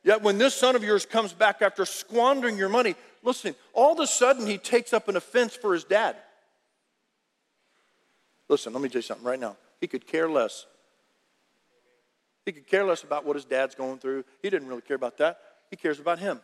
Yet 0.04 0.22
when 0.22 0.38
this 0.38 0.54
son 0.54 0.76
of 0.76 0.84
yours 0.84 1.06
comes 1.06 1.34
back 1.34 1.62
after 1.62 1.86
squandering 1.86 2.58
your 2.58 2.70
money, 2.70 2.96
listen, 3.24 3.56
all 3.74 3.94
of 3.94 4.00
a 4.00 4.08
sudden 4.08 4.48
he 4.48 4.58
takes 4.58 4.94
up 4.94 5.08
an 5.08 5.18
offense 5.18 5.56
for 5.56 5.74
his 5.74 5.84
dad. 5.84 6.16
Listen, 8.48 8.74
let 8.74 8.82
me 8.82 8.90
tell 8.90 9.00
you 9.00 9.04
something 9.04 9.26
right 9.26 9.40
now. 9.40 9.58
He 9.82 9.88
could 9.88 10.08
care 10.08 10.30
less. 10.30 10.66
He 12.46 12.52
could 12.52 12.68
care 12.68 12.84
less 12.84 13.04
about 13.04 13.26
what 13.26 13.36
his 13.36 13.46
dad's 13.46 13.76
going 13.76 14.00
through. 14.00 14.24
He 14.42 14.50
didn't 14.50 14.68
really 14.68 14.82
care 14.82 14.96
about 14.96 15.18
that. 15.18 15.40
He 15.70 15.76
cares 15.76 16.00
about 16.00 16.20
him. 16.20 16.42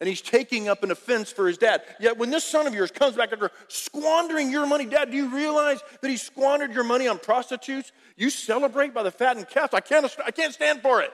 And 0.00 0.08
he's 0.08 0.20
taking 0.20 0.68
up 0.68 0.82
an 0.82 0.90
offense 0.90 1.32
for 1.32 1.46
his 1.46 1.56
dad. 1.56 1.82
Yet 1.98 2.18
when 2.18 2.30
this 2.30 2.44
son 2.44 2.66
of 2.66 2.74
yours 2.74 2.90
comes 2.90 3.16
back 3.16 3.32
after 3.32 3.50
squandering 3.68 4.50
your 4.50 4.66
money, 4.66 4.84
Dad, 4.84 5.10
do 5.10 5.16
you 5.16 5.34
realize 5.34 5.80
that 6.02 6.10
he 6.10 6.18
squandered 6.18 6.74
your 6.74 6.84
money 6.84 7.08
on 7.08 7.18
prostitutes? 7.18 7.92
You 8.14 8.28
celebrate 8.28 8.92
by 8.92 9.02
the 9.02 9.10
fattened 9.10 9.48
calf. 9.48 9.72
I 9.72 9.80
can't, 9.80 10.14
I 10.24 10.30
can't 10.30 10.52
stand 10.52 10.82
for 10.82 11.00
it. 11.00 11.10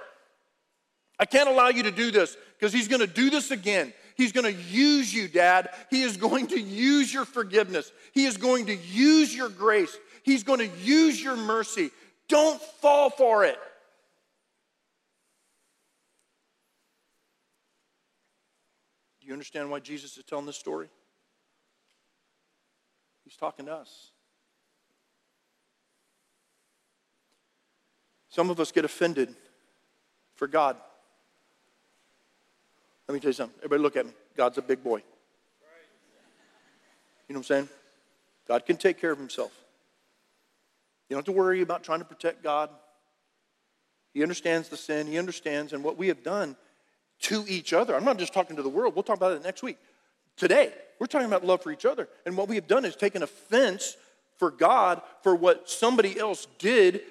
I 1.17 1.27
can't 1.27 1.49
allow 1.49 1.69
you 1.69 1.85
to 1.85 1.93
do 1.93 2.11
this 2.11 2.37
because 2.59 2.73
he's 2.73 2.89
going 2.89 3.01
to 3.01 3.07
do 3.07 3.31
this 3.31 3.53
again. 3.53 3.93
He's 4.17 4.33
going 4.33 4.53
to 4.53 4.63
use 4.63 5.15
you, 5.15 5.29
Dad. 5.29 5.71
He 5.89 6.03
is 6.03 6.17
going 6.17 6.49
to 6.49 6.61
use 6.61 7.15
your 7.15 7.25
forgiveness. 7.25 7.93
He 8.13 8.25
is 8.25 8.37
going 8.37 8.67
to 8.67 8.75
use 8.75 9.35
your 9.35 9.49
grace. 9.49 9.97
He's 10.25 10.43
going 10.43 10.59
to 10.59 10.77
use 10.79 11.23
your 11.23 11.37
mercy. 11.37 11.91
Don't 12.29 12.61
fall 12.61 13.11
for 13.11 13.45
it. 13.45 13.59
Do 19.21 19.27
you 19.27 19.33
understand 19.33 19.71
why 19.71 19.81
Jesus 19.81 20.17
is 20.17 20.25
telling 20.25 20.47
this 20.47 20.57
story? 20.57 20.89
He's 23.25 23.37
talking 23.37 23.67
to 23.67 23.75
us. 23.75 24.11
Some 28.29 28.51
of 28.51 28.59
us 28.59 28.73
get 28.73 28.85
offended 28.85 29.35
for 30.35 30.49
God. 30.49 30.77
Let 33.07 33.15
me 33.15 33.21
tell 33.21 33.29
you 33.29 33.35
something. 33.35 33.57
Everybody 33.59 33.83
look 33.83 33.97
at 33.97 34.07
me. 34.07 34.13
God's 34.37 34.59
a 34.59 34.63
big 34.63 34.83
boy. 34.83 35.03
You 37.29 37.35
know 37.35 37.39
what 37.39 37.39
I'm 37.39 37.45
saying? 37.45 37.69
God 38.49 38.67
can 38.67 38.77
take 38.77 39.01
care 39.01 39.13
of 39.13 39.19
himself. 39.19 39.53
You 41.09 41.15
don't 41.15 41.27
have 41.27 41.35
to 41.35 41.39
worry 41.39 41.61
about 41.61 41.83
trying 41.83 41.99
to 41.99 42.05
protect 42.05 42.43
God. 42.43 42.71
He 44.15 44.23
understands 44.23 44.69
the 44.69 44.77
sin, 44.77 45.07
he 45.07 45.19
understands, 45.19 45.73
and 45.73 45.83
what 45.83 45.97
we 45.97 46.09
have 46.09 46.23
done 46.23 46.57
to 47.23 47.45
each 47.49 47.73
other. 47.73 47.95
I'm 47.95 48.05
not 48.05 48.19
just 48.19 48.35
talking 48.35 48.57
to 48.57 48.63
the 48.63 48.69
world, 48.69 48.95
we'll 48.95 49.03
talk 49.03 49.17
about 49.17 49.33
it 49.33 49.43
next 49.43 49.63
week. 49.63 49.79
Today, 50.37 50.73
we're 50.99 51.07
talking 51.07 51.27
about 51.27 51.45
love 51.45 51.63
for 51.63 51.71
each 51.71 51.85
other. 51.85 52.09
And 52.27 52.37
what 52.37 52.49
we 52.49 52.57
have 52.57 52.67
done 52.67 52.85
is 52.85 52.97
taken 52.97 53.23
offense 53.23 53.97
for 54.39 54.51
God 54.51 55.03
for 55.23 55.35
what 55.35 55.69
somebody 55.69 56.19
else 56.19 56.47
did 56.59 57.03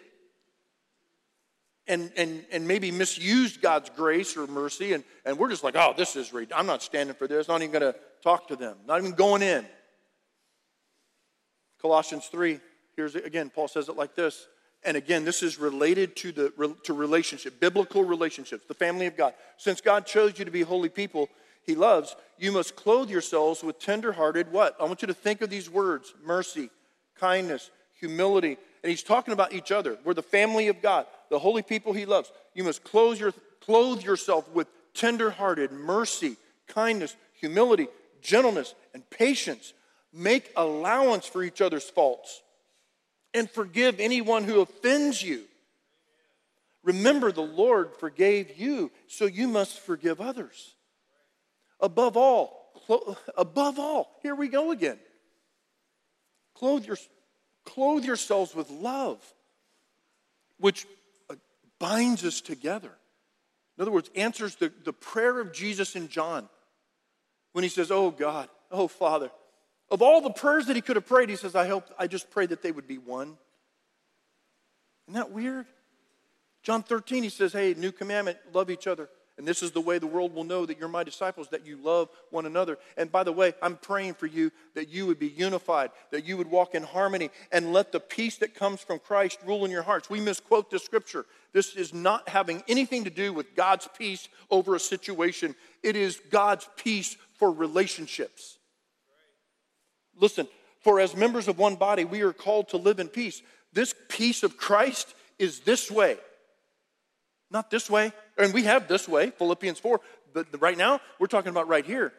and, 1.88 2.12
and, 2.15 2.45
and 2.51 2.67
maybe 2.67 2.91
misused 2.91 3.62
God's 3.62 3.89
grace 3.89 4.38
or 4.38 4.47
mercy, 4.47 4.93
and, 4.93 5.04
and 5.25 5.38
we're 5.38 5.49
just 5.49 5.63
like, 5.63 5.75
oh, 5.75 5.93
this 5.97 6.15
is, 6.15 6.32
I'm 6.56 6.65
not 6.65 6.84
standing 6.84 7.15
for 7.15 7.27
this. 7.27 7.47
Not 7.47 7.62
even 7.62 7.71
going 7.71 7.93
to 7.93 7.99
talk 8.23 8.47
to 8.49 8.56
them, 8.56 8.77
not 8.88 8.99
even 8.99 9.12
going 9.12 9.41
in. 9.41 9.65
Colossians 11.82 12.27
3, 12.27 12.60
here's 12.95 13.15
again, 13.15 13.49
Paul 13.49 13.67
says 13.67 13.89
it 13.89 13.95
like 13.95 14.15
this. 14.15 14.47
And 14.84 14.97
again, 14.97 15.25
this 15.25 15.43
is 15.43 15.60
related 15.60 16.15
to 16.17 16.32
the 16.32 16.75
to 16.84 16.93
relationship, 16.93 17.60
biblical 17.60 18.04
relationships, 18.04 18.63
the 18.67 18.73
family 18.73 19.06
of 19.06 19.15
God. 19.15 19.34
Since 19.58 19.82
God 19.82 20.06
chose 20.06 20.39
you 20.39 20.45
to 20.45 20.51
be 20.51 20.62
holy 20.62 20.89
people, 20.89 21.30
he 21.63 21.75
loves, 21.75 22.15
you 22.39 22.51
must 22.51 22.75
clothe 22.75 23.10
yourselves 23.10 23.63
with 23.63 23.80
tenderhearted 23.80 24.51
what? 24.51 24.75
I 24.80 24.86
want 24.86 25.04
you 25.04 25.08
to 25.08 25.13
think 25.13 25.41
of 25.41 25.49
these 25.49 25.69
words 25.69 26.13
mercy, 26.23 26.69
kindness, 27.15 27.69
humility. 27.99 28.58
And 28.84 28.89
he's 28.89 29.04
talking 29.04 29.34
about 29.34 29.54
each 29.54 29.71
other. 29.71 29.97
We're 30.04 30.15
the 30.15 30.23
family 30.23 30.67
of 30.67 30.82
God, 30.82 31.06
the 31.30 31.38
holy 31.38 31.62
people 31.62 31.93
he 31.93 32.06
loves. 32.06 32.32
You 32.56 32.63
must 32.63 32.84
clothe, 32.84 33.19
your, 33.19 33.34
clothe 33.63 34.01
yourself 34.01 34.49
with 34.49 34.67
tenderhearted 34.95 35.71
mercy, 35.71 36.38
kindness, 36.67 37.15
humility, 37.36 37.88
gentleness, 38.23 38.73
and 38.95 39.08
patience. 39.12 39.73
Make 40.12 40.51
allowance 40.56 41.27
for 41.27 41.43
each 41.43 41.62
other's 41.62 41.88
faults 41.88 42.41
and 43.34 43.50
forgive 43.50 44.00
anyone 44.00 44.44
who 44.44 44.62
offends 44.62 45.22
you. 45.22 45.44
Remember, 46.84 47.32
the 47.32 47.41
Lord 47.41 47.96
forgave 48.00 48.58
you, 48.58 48.91
so 49.08 49.26
you 49.26 49.48
must 49.48 49.80
forgive 49.80 50.20
others. 50.20 50.76
Above 51.80 52.17
all, 52.17 52.72
clo- 52.86 53.17
above 53.38 53.80
all, 53.80 54.15
here 54.24 54.36
we 54.36 54.48
go 54.48 54.72
again. 54.72 55.00
Clothe, 56.56 56.86
your, 56.86 56.98
clothe 57.65 58.04
yourselves 58.04 58.56
with 58.56 58.70
love, 58.70 59.22
which 60.60 60.86
uh, 61.30 61.36
binds 61.80 62.26
us 62.26 62.41
together. 62.41 62.91
In 63.78 63.82
other 63.82 63.91
words, 63.91 64.10
answers 64.15 64.56
the, 64.56 64.72
the 64.84 64.94
prayer 64.94 65.39
of 65.39 65.54
Jesus 65.54 65.96
in 65.96 66.08
John 66.08 66.50
when 67.54 67.63
he 67.63 67.70
says, 67.70 67.91
Oh 67.91 68.12
God, 68.12 68.50
oh 68.72 68.88
Father. 68.88 69.32
Of 69.91 70.01
all 70.01 70.21
the 70.21 70.32
prayers 70.32 70.67
that 70.67 70.77
he 70.77 70.82
could 70.82 70.95
have 70.95 71.06
prayed, 71.06 71.30
he 71.30 71.36
says, 71.36 71.54
I 71.54 71.67
hope 71.67 71.84
I 71.99 72.08
just 72.08 72.32
pray 72.32 72.45
that 72.45 72.63
they 72.63 72.71
would 72.71 72.88
be 72.88 72.97
one. 72.97 73.38
Isn't 75.08 75.19
that 75.19 75.32
weird? 75.32 75.65
John 76.63 76.82
13, 76.82 77.23
he 77.23 77.30
says, 77.30 77.51
Hey, 77.51 77.73
new 77.73 77.91
commandment, 77.91 78.38
love 78.54 78.69
each 78.69 78.88
other. 78.88 79.10
And 79.38 79.47
this 79.47 79.63
is 79.63 79.71
the 79.71 79.82
way 79.82 79.97
the 79.97 80.08
world 80.08 80.34
will 80.36 80.43
know 80.43 80.65
that 80.65 80.77
you're 80.77 80.88
my 80.88 81.04
disciples, 81.04 81.47
that 81.49 81.65
you 81.65 81.75
love 81.75 82.10
one 82.30 82.45
another. 82.45 82.77
And 82.95 83.12
by 83.12 83.23
the 83.23 83.32
way, 83.32 83.54
I'm 83.62 83.75
praying 83.75 84.13
for 84.13 84.27
you 84.27 84.51
that 84.75 84.89
you 84.89 85.08
would 85.08 85.19
be 85.19 85.30
unified, 85.30 85.91
that 86.12 86.25
you 86.25 86.38
would 86.38 86.51
walk 86.51 86.75
in 86.75 86.84
harmony, 86.84 87.32
and 87.51 87.73
let 87.73 87.91
the 87.91 87.99
peace 87.99 88.38
that 88.38 88.56
comes 88.56 88.82
from 88.82 88.99
Christ 88.99 89.39
rule 89.45 89.65
in 89.65 89.71
your 89.71 89.82
hearts. 89.82 90.10
We 90.10 90.21
misquote 90.21 90.69
this 90.69 90.86
scripture. 90.86 91.25
This 91.54 91.75
is 91.75 91.93
not 91.93 92.30
having 92.30 92.63
anything 92.67 93.06
to 93.06 93.10
do 93.10 93.34
with 93.34 93.56
God's 93.56 93.89
peace 93.97 94.30
over 94.49 94.75
a 94.75 94.80
situation, 94.80 95.56
it 95.82 95.95
is 95.95 96.21
God's 96.30 96.69
peace 96.77 97.17
for 97.34 97.51
relationships. 97.51 98.60
Listen, 100.19 100.47
for 100.80 101.00
as 101.00 101.15
members 101.15 101.47
of 101.47 101.58
one 101.58 101.76
body, 101.76 102.06
we 102.06 102.21
are 102.21 102.34
called 102.34 102.69
to 102.69 102.78
live 102.78 103.00
in 103.00 103.08
peace. 103.08 103.41
This 103.74 103.93
peace 104.10 104.43
of 104.43 104.58
Christ 104.58 105.13
is 105.39 105.62
this 105.62 105.89
way, 105.89 106.17
not 107.50 107.71
this 107.71 107.89
way 107.89 108.12
and 108.38 108.54
we 108.54 108.63
have 108.63 108.88
this 108.88 109.08
way, 109.08 109.30
Philippians 109.30 109.80
4, 109.80 110.00
but 110.34 110.62
right 110.62 110.78
now 110.78 111.00
we're 111.19 111.28
talking 111.28 111.50
about 111.50 111.67
right 111.67 111.86
here. 111.86 112.13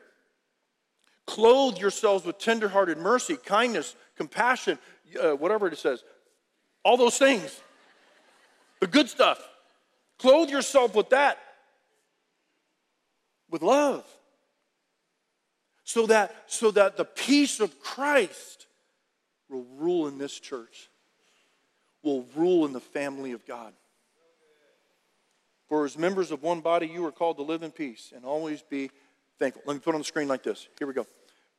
Clothe 1.26 1.78
yourselves 1.78 2.24
with 2.24 2.38
tenderhearted 2.38 2.98
mercy, 2.98 3.37
kindness, 3.37 3.94
compassion, 4.16 4.78
uh, 5.20 5.33
whatever 5.33 5.68
it 5.68 5.78
says. 5.78 6.02
All 6.85 6.96
those 6.96 7.16
things. 7.16 7.61
The 8.81 8.87
good 8.87 9.09
stuff. 9.09 9.38
Clothe 10.18 10.50
yourself 10.50 10.94
with 10.94 11.11
that. 11.11 11.38
With 13.50 13.62
love. 13.62 14.05
So 15.84 16.06
that, 16.06 16.34
so 16.46 16.70
that 16.70 16.96
the 16.96 17.04
peace 17.04 17.60
of 17.60 17.80
Christ 17.80 18.66
will 19.48 19.66
rule 19.76 20.06
in 20.08 20.18
this 20.18 20.38
church, 20.38 20.88
will 22.02 22.24
rule 22.36 22.64
in 22.66 22.72
the 22.72 22.80
family 22.80 23.32
of 23.32 23.46
God. 23.46 23.72
For 25.68 25.84
as 25.84 25.96
members 25.96 26.30
of 26.30 26.42
one 26.42 26.60
body, 26.60 26.86
you 26.86 27.04
are 27.06 27.12
called 27.12 27.38
to 27.38 27.42
live 27.42 27.62
in 27.62 27.70
peace 27.70 28.12
and 28.14 28.24
always 28.24 28.62
be 28.62 28.90
thankful. 29.38 29.62
Let 29.66 29.74
me 29.74 29.80
put 29.80 29.94
on 29.94 30.00
the 30.00 30.04
screen 30.04 30.28
like 30.28 30.42
this. 30.42 30.68
Here 30.78 30.86
we 30.86 30.94
go. 30.94 31.06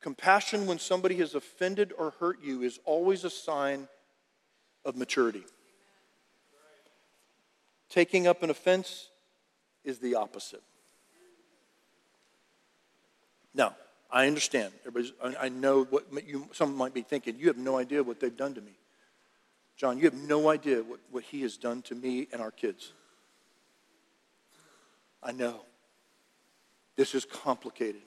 Compassion 0.00 0.66
when 0.66 0.78
somebody 0.78 1.16
has 1.16 1.34
offended 1.34 1.92
or 1.96 2.14
hurt 2.20 2.42
you 2.42 2.62
is 2.62 2.78
always 2.84 3.24
a 3.24 3.30
sign 3.30 3.88
of 4.84 4.96
maturity. 4.96 5.44
Taking 7.88 8.26
up 8.26 8.42
an 8.42 8.50
offense 8.50 9.08
is 9.84 9.98
the 9.98 10.14
opposite. 10.14 10.62
Now, 13.54 13.76
I 14.14 14.28
understand. 14.28 14.72
Everybody's, 14.86 15.12
I 15.40 15.48
know 15.48 15.82
what 15.90 16.04
you, 16.24 16.48
some 16.52 16.76
might 16.76 16.94
be 16.94 17.02
thinking. 17.02 17.36
You 17.36 17.48
have 17.48 17.58
no 17.58 17.76
idea 17.76 18.00
what 18.00 18.20
they've 18.20 18.34
done 18.34 18.54
to 18.54 18.60
me. 18.60 18.78
John, 19.76 19.98
you 19.98 20.04
have 20.04 20.14
no 20.14 20.50
idea 20.50 20.84
what, 20.84 21.00
what 21.10 21.24
he 21.24 21.42
has 21.42 21.56
done 21.56 21.82
to 21.82 21.96
me 21.96 22.28
and 22.32 22.40
our 22.40 22.52
kids. 22.52 22.92
I 25.20 25.32
know. 25.32 25.62
This 26.94 27.12
is 27.16 27.24
complicated. 27.24 28.02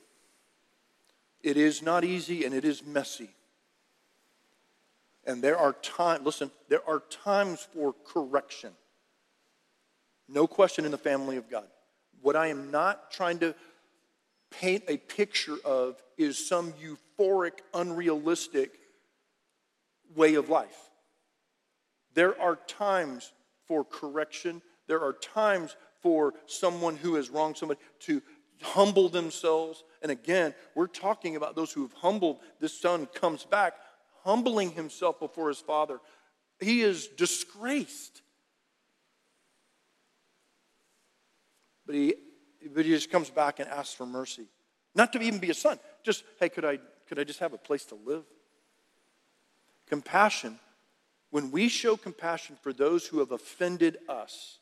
It 1.43 1.57
is 1.57 1.81
not 1.81 2.05
easy 2.05 2.45
and 2.45 2.55
it 2.55 2.63
is 2.63 2.85
messy. 2.85 3.29
And 5.25 5.43
there 5.43 5.57
are 5.57 5.73
times, 5.73 6.25
listen, 6.25 6.51
there 6.69 6.87
are 6.87 7.03
times 7.09 7.67
for 7.73 7.93
correction. 8.05 8.71
No 10.29 10.47
question 10.47 10.85
in 10.85 10.91
the 10.91 10.97
family 10.97 11.35
of 11.35 11.49
God. 11.49 11.67
What 12.21 12.37
I 12.37 12.47
am 12.47 12.71
not 12.71 13.11
trying 13.11 13.39
to 13.39 13.53
paint 14.59 14.83
a 14.87 14.97
picture 14.97 15.57
of 15.63 16.01
is 16.17 16.47
some 16.47 16.73
euphoric, 16.73 17.59
unrealistic 17.73 18.79
way 20.15 20.35
of 20.35 20.49
life. 20.49 20.89
There 22.15 22.39
are 22.41 22.55
times 22.67 23.31
for 23.67 23.83
correction. 23.83 24.61
There 24.87 25.01
are 25.01 25.13
times 25.13 25.75
for 26.01 26.33
someone 26.47 26.95
who 26.95 27.15
has 27.15 27.29
wronged 27.29 27.57
somebody 27.57 27.79
to 28.01 28.21
humble 28.61 29.09
themselves. 29.09 29.83
And 30.01 30.11
again, 30.11 30.55
we're 30.73 30.87
talking 30.87 31.35
about 31.35 31.55
those 31.55 31.71
who 31.71 31.83
have 31.83 31.93
humbled. 31.93 32.39
This 32.59 32.79
son 32.79 33.05
comes 33.13 33.43
back, 33.43 33.73
humbling 34.23 34.71
himself 34.71 35.19
before 35.19 35.49
his 35.49 35.59
father. 35.59 35.99
He 36.59 36.81
is 36.81 37.07
disgraced. 37.07 38.23
But 41.85 41.95
he, 41.95 42.15
but 42.73 42.85
he 42.85 42.91
just 42.91 43.11
comes 43.11 43.29
back 43.29 43.59
and 43.59 43.69
asks 43.69 43.93
for 43.93 44.05
mercy. 44.05 44.45
Not 44.95 45.13
to 45.13 45.21
even 45.21 45.39
be 45.39 45.49
a 45.49 45.53
son, 45.53 45.79
just, 46.03 46.23
hey, 46.39 46.49
could 46.49 46.65
I, 46.65 46.79
could 47.07 47.19
I 47.19 47.23
just 47.23 47.39
have 47.39 47.53
a 47.53 47.57
place 47.57 47.85
to 47.85 47.95
live? 47.95 48.23
Compassion, 49.87 50.59
when 51.29 51.51
we 51.51 51.69
show 51.69 51.95
compassion 51.95 52.57
for 52.61 52.73
those 52.73 53.05
who 53.05 53.19
have 53.19 53.31
offended 53.31 53.97
us, 54.09 54.59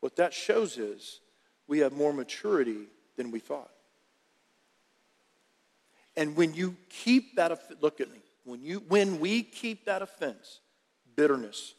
what 0.00 0.16
that 0.16 0.34
shows 0.34 0.76
is 0.76 1.20
we 1.66 1.78
have 1.78 1.92
more 1.92 2.12
maturity 2.12 2.88
than 3.16 3.30
we 3.30 3.38
thought. 3.38 3.70
And 6.16 6.36
when 6.36 6.54
you 6.54 6.76
keep 6.90 7.36
that, 7.36 7.58
look 7.80 8.00
at 8.00 8.10
me, 8.10 8.18
when, 8.44 8.62
you, 8.62 8.82
when 8.88 9.18
we 9.18 9.42
keep 9.42 9.86
that 9.86 10.02
offense, 10.02 10.60
bitterness, 11.16 11.74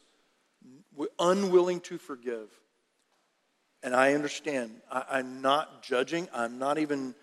we're 0.94 1.06
unwilling 1.18 1.80
to 1.80 1.98
forgive, 1.98 2.48
and 3.86 3.94
I 3.94 4.14
understand, 4.14 4.72
I, 4.90 5.04
I'm 5.12 5.40
not 5.40 5.82
judging, 5.82 6.28
I'm 6.34 6.58
not 6.58 6.78
even 6.78 7.14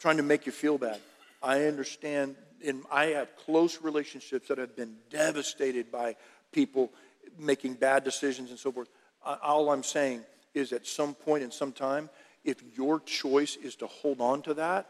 trying 0.00 0.16
to 0.16 0.22
make 0.22 0.46
you 0.46 0.52
feel 0.52 0.78
bad. 0.78 0.98
I 1.42 1.66
understand, 1.66 2.34
and 2.66 2.82
I 2.90 3.06
have 3.08 3.36
close 3.36 3.80
relationships 3.82 4.48
that 4.48 4.58
have 4.58 4.74
been 4.74 4.96
devastated 5.10 5.92
by 5.92 6.16
people 6.50 6.90
making 7.38 7.74
bad 7.74 8.02
decisions 8.02 8.50
and 8.50 8.58
so 8.58 8.72
forth 8.72 8.88
all 9.26 9.70
I'm 9.70 9.82
saying 9.82 10.22
is 10.54 10.72
at 10.72 10.86
some 10.86 11.14
point 11.14 11.42
in 11.42 11.50
some 11.50 11.72
time, 11.72 12.08
if 12.44 12.62
your 12.76 13.00
choice 13.00 13.56
is 13.56 13.74
to 13.76 13.86
hold 13.86 14.20
on 14.20 14.42
to 14.42 14.54
that, 14.54 14.86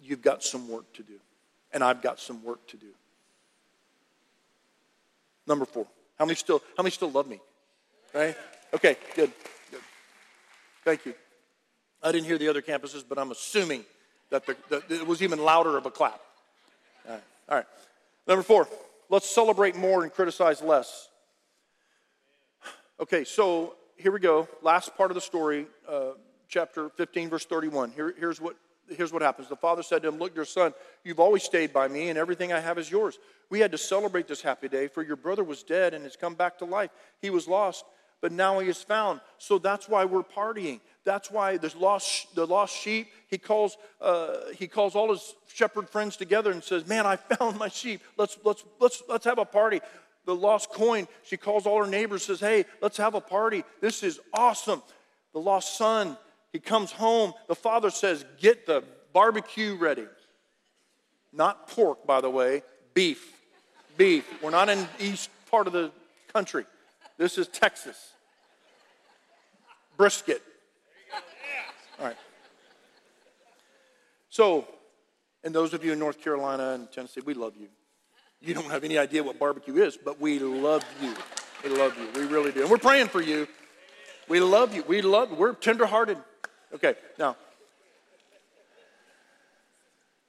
you've 0.00 0.22
got 0.22 0.42
some 0.42 0.68
work 0.68 0.92
to 0.94 1.02
do. 1.02 1.18
And 1.72 1.82
I've 1.82 2.02
got 2.02 2.20
some 2.20 2.44
work 2.44 2.64
to 2.68 2.76
do. 2.76 2.90
Number 5.46 5.64
four. 5.64 5.86
How 6.18 6.24
many 6.24 6.36
still, 6.36 6.62
how 6.76 6.82
many 6.82 6.92
still 6.92 7.10
love 7.10 7.26
me? 7.26 7.40
Right? 8.12 8.36
Okay, 8.74 8.96
good. 9.14 9.30
Good. 9.70 9.80
Thank 10.84 11.06
you. 11.06 11.14
I 12.02 12.10
didn't 12.10 12.26
hear 12.26 12.38
the 12.38 12.48
other 12.48 12.60
campuses, 12.60 13.04
but 13.08 13.18
I'm 13.18 13.30
assuming 13.30 13.84
that, 14.30 14.44
the, 14.46 14.82
it 14.88 15.06
was 15.06 15.22
even 15.22 15.38
louder 15.38 15.76
of 15.76 15.86
a 15.86 15.92
clap. 15.92 16.20
All 17.06 17.12
right. 17.12 17.22
All 17.48 17.56
right. 17.56 17.66
Number 18.26 18.42
four, 18.42 18.68
let's 19.10 19.30
celebrate 19.30 19.76
more 19.76 20.02
and 20.02 20.12
criticize 20.12 20.60
less. 20.60 21.08
Okay, 22.98 23.22
so 23.22 23.74
here 23.96 24.10
we 24.10 24.18
go. 24.18 24.48
Last 24.60 24.96
part 24.96 25.10
of 25.10 25.14
the 25.14 25.20
story, 25.20 25.66
uh, 25.88 26.12
chapter 26.48 26.88
15, 26.88 27.28
verse 27.28 27.44
31. 27.44 27.92
Here, 27.92 28.12
here's, 28.18 28.40
what, 28.40 28.56
here's 28.88 29.12
what 29.12 29.22
happens. 29.22 29.48
The 29.48 29.56
father 29.56 29.84
said 29.84 30.02
to 30.02 30.08
him, 30.08 30.18
Look, 30.18 30.34
your 30.34 30.44
son, 30.44 30.74
you've 31.04 31.20
always 31.20 31.44
stayed 31.44 31.72
by 31.72 31.86
me, 31.86 32.08
and 32.08 32.18
everything 32.18 32.52
I 32.52 32.58
have 32.58 32.76
is 32.78 32.90
yours. 32.90 33.20
We 33.50 33.60
had 33.60 33.70
to 33.70 33.78
celebrate 33.78 34.26
this 34.26 34.42
happy 34.42 34.68
day, 34.68 34.88
for 34.88 35.02
your 35.02 35.16
brother 35.16 35.44
was 35.44 35.62
dead 35.62 35.94
and 35.94 36.02
has 36.02 36.16
come 36.16 36.34
back 36.34 36.58
to 36.58 36.64
life. 36.64 36.90
He 37.22 37.30
was 37.30 37.46
lost, 37.46 37.84
but 38.20 38.32
now 38.32 38.58
he 38.58 38.68
is 38.68 38.82
found. 38.82 39.20
So 39.38 39.58
that's 39.58 39.88
why 39.88 40.04
we're 40.04 40.22
partying. 40.22 40.80
That's 41.04 41.30
why 41.30 41.58
there's 41.58 41.76
lost, 41.76 42.34
the 42.34 42.46
lost 42.46 42.74
sheep. 42.74 43.08
He 43.28 43.36
calls, 43.38 43.76
uh, 44.00 44.36
he 44.56 44.66
calls 44.66 44.94
all 44.94 45.10
his 45.10 45.34
shepherd 45.52 45.88
friends 45.90 46.16
together 46.16 46.50
and 46.50 46.64
says, 46.64 46.86
Man, 46.86 47.06
I 47.06 47.16
found 47.36 47.58
my 47.58 47.68
sheep. 47.68 48.00
Let's, 48.16 48.38
let's, 48.44 48.64
let's, 48.80 49.02
let's 49.08 49.24
have 49.24 49.38
a 49.38 49.44
party. 49.44 49.80
The 50.24 50.34
lost 50.34 50.70
coin, 50.70 51.06
she 51.24 51.36
calls 51.36 51.66
all 51.66 51.84
her 51.84 51.90
neighbors, 51.90 52.24
says, 52.24 52.40
Hey, 52.40 52.64
let's 52.80 52.96
have 52.96 53.14
a 53.14 53.20
party. 53.20 53.62
This 53.80 54.02
is 54.02 54.20
awesome. 54.32 54.82
The 55.34 55.40
lost 55.40 55.76
son, 55.76 56.16
he 56.52 56.60
comes 56.60 56.92
home. 56.92 57.34
The 57.48 57.54
father 57.54 57.90
says, 57.90 58.24
Get 58.40 58.66
the 58.66 58.84
barbecue 59.12 59.76
ready. 59.76 60.06
Not 61.32 61.68
pork, 61.68 62.06
by 62.06 62.20
the 62.20 62.30
way, 62.30 62.62
beef. 62.94 63.32
Beef. 63.96 64.24
We're 64.42 64.50
not 64.50 64.68
in 64.68 64.78
the 64.78 65.04
east 65.04 65.28
part 65.50 65.66
of 65.66 65.72
the 65.72 65.90
country. 66.32 66.64
This 67.16 67.38
is 67.38 67.48
Texas. 67.48 67.96
Brisket. 69.96 70.42
All 72.00 72.06
right. 72.06 72.16
So, 74.30 74.66
and 75.44 75.54
those 75.54 75.74
of 75.74 75.84
you 75.84 75.92
in 75.92 75.98
North 75.98 76.20
Carolina 76.20 76.70
and 76.70 76.90
Tennessee, 76.90 77.20
we 77.24 77.34
love 77.34 77.54
you. 77.56 77.68
You 78.40 78.52
don't 78.52 78.70
have 78.70 78.84
any 78.84 78.98
idea 78.98 79.22
what 79.22 79.38
barbecue 79.38 79.76
is, 79.76 79.96
but 79.96 80.20
we 80.20 80.38
love 80.38 80.84
you. 81.00 81.14
We 81.62 81.70
love 81.70 81.96
you. 81.96 82.08
We 82.20 82.26
really 82.26 82.50
do. 82.50 82.62
And 82.62 82.70
we're 82.70 82.78
praying 82.78 83.08
for 83.08 83.22
you. 83.22 83.46
We 84.28 84.40
love 84.40 84.74
you. 84.74 84.82
We 84.86 85.02
love, 85.02 85.30
we're 85.30 85.54
tenderhearted. 85.54 86.18
Okay, 86.74 86.94
now, 87.18 87.36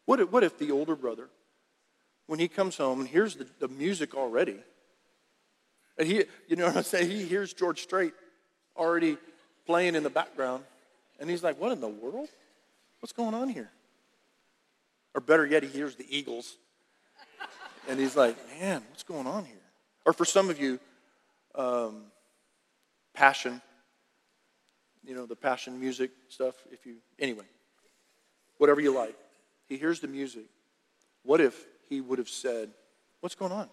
what 0.05 0.19
if, 0.19 0.31
what 0.31 0.43
if 0.43 0.59
the 0.59 0.71
older 0.71 0.95
brother, 0.95 1.29
when 2.27 2.39
he 2.39 2.47
comes 2.47 2.77
home 2.77 2.99
and 2.99 3.09
hears 3.09 3.35
the, 3.35 3.47
the 3.59 3.67
music 3.67 4.13
already, 4.13 4.57
and 5.97 6.07
he, 6.07 6.23
you 6.47 6.55
know 6.55 6.65
what 6.65 6.77
I'm 6.77 6.83
saying? 6.83 7.09
He 7.09 7.25
hears 7.25 7.53
George 7.53 7.81
Strait 7.81 8.13
already 8.75 9.17
playing 9.65 9.95
in 9.95 10.03
the 10.03 10.09
background, 10.09 10.63
and 11.19 11.29
he's 11.29 11.43
like, 11.43 11.59
What 11.59 11.71
in 11.71 11.81
the 11.81 11.87
world? 11.87 12.29
What's 12.99 13.13
going 13.13 13.33
on 13.33 13.49
here? 13.49 13.69
Or 15.13 15.21
better 15.21 15.45
yet, 15.45 15.63
he 15.63 15.69
hears 15.69 15.95
the 15.95 16.05
Eagles, 16.09 16.57
and 17.87 17.99
he's 17.99 18.15
like, 18.15 18.35
Man, 18.59 18.83
what's 18.89 19.03
going 19.03 19.27
on 19.27 19.45
here? 19.45 19.55
Or 20.05 20.13
for 20.13 20.25
some 20.25 20.49
of 20.49 20.59
you, 20.59 20.79
um, 21.55 22.03
passion, 23.13 23.61
you 25.03 25.15
know, 25.15 25.25
the 25.25 25.35
passion 25.35 25.79
music 25.79 26.11
stuff, 26.29 26.55
if 26.71 26.85
you, 26.85 26.95
anyway, 27.19 27.45
whatever 28.57 28.81
you 28.81 28.93
like. 28.93 29.15
He 29.67 29.77
hears 29.77 29.99
the 29.99 30.07
music. 30.07 30.45
What 31.23 31.41
if 31.41 31.65
he 31.89 32.01
would 32.01 32.19
have 32.19 32.29
said, 32.29 32.69
What's 33.21 33.35
going 33.35 33.51
on? 33.51 33.69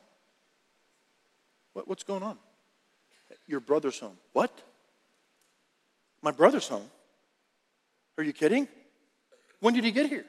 What, 1.72 1.88
what's 1.88 2.02
going 2.02 2.22
on? 2.22 2.38
Your 3.46 3.60
brother's 3.60 3.98
home. 3.98 4.16
What? 4.32 4.56
My 6.22 6.30
brother's 6.30 6.68
home? 6.68 6.88
Are 8.18 8.24
you 8.24 8.32
kidding? 8.32 8.68
When 9.60 9.74
did 9.74 9.84
he 9.84 9.90
get 9.90 10.08
here? 10.08 10.24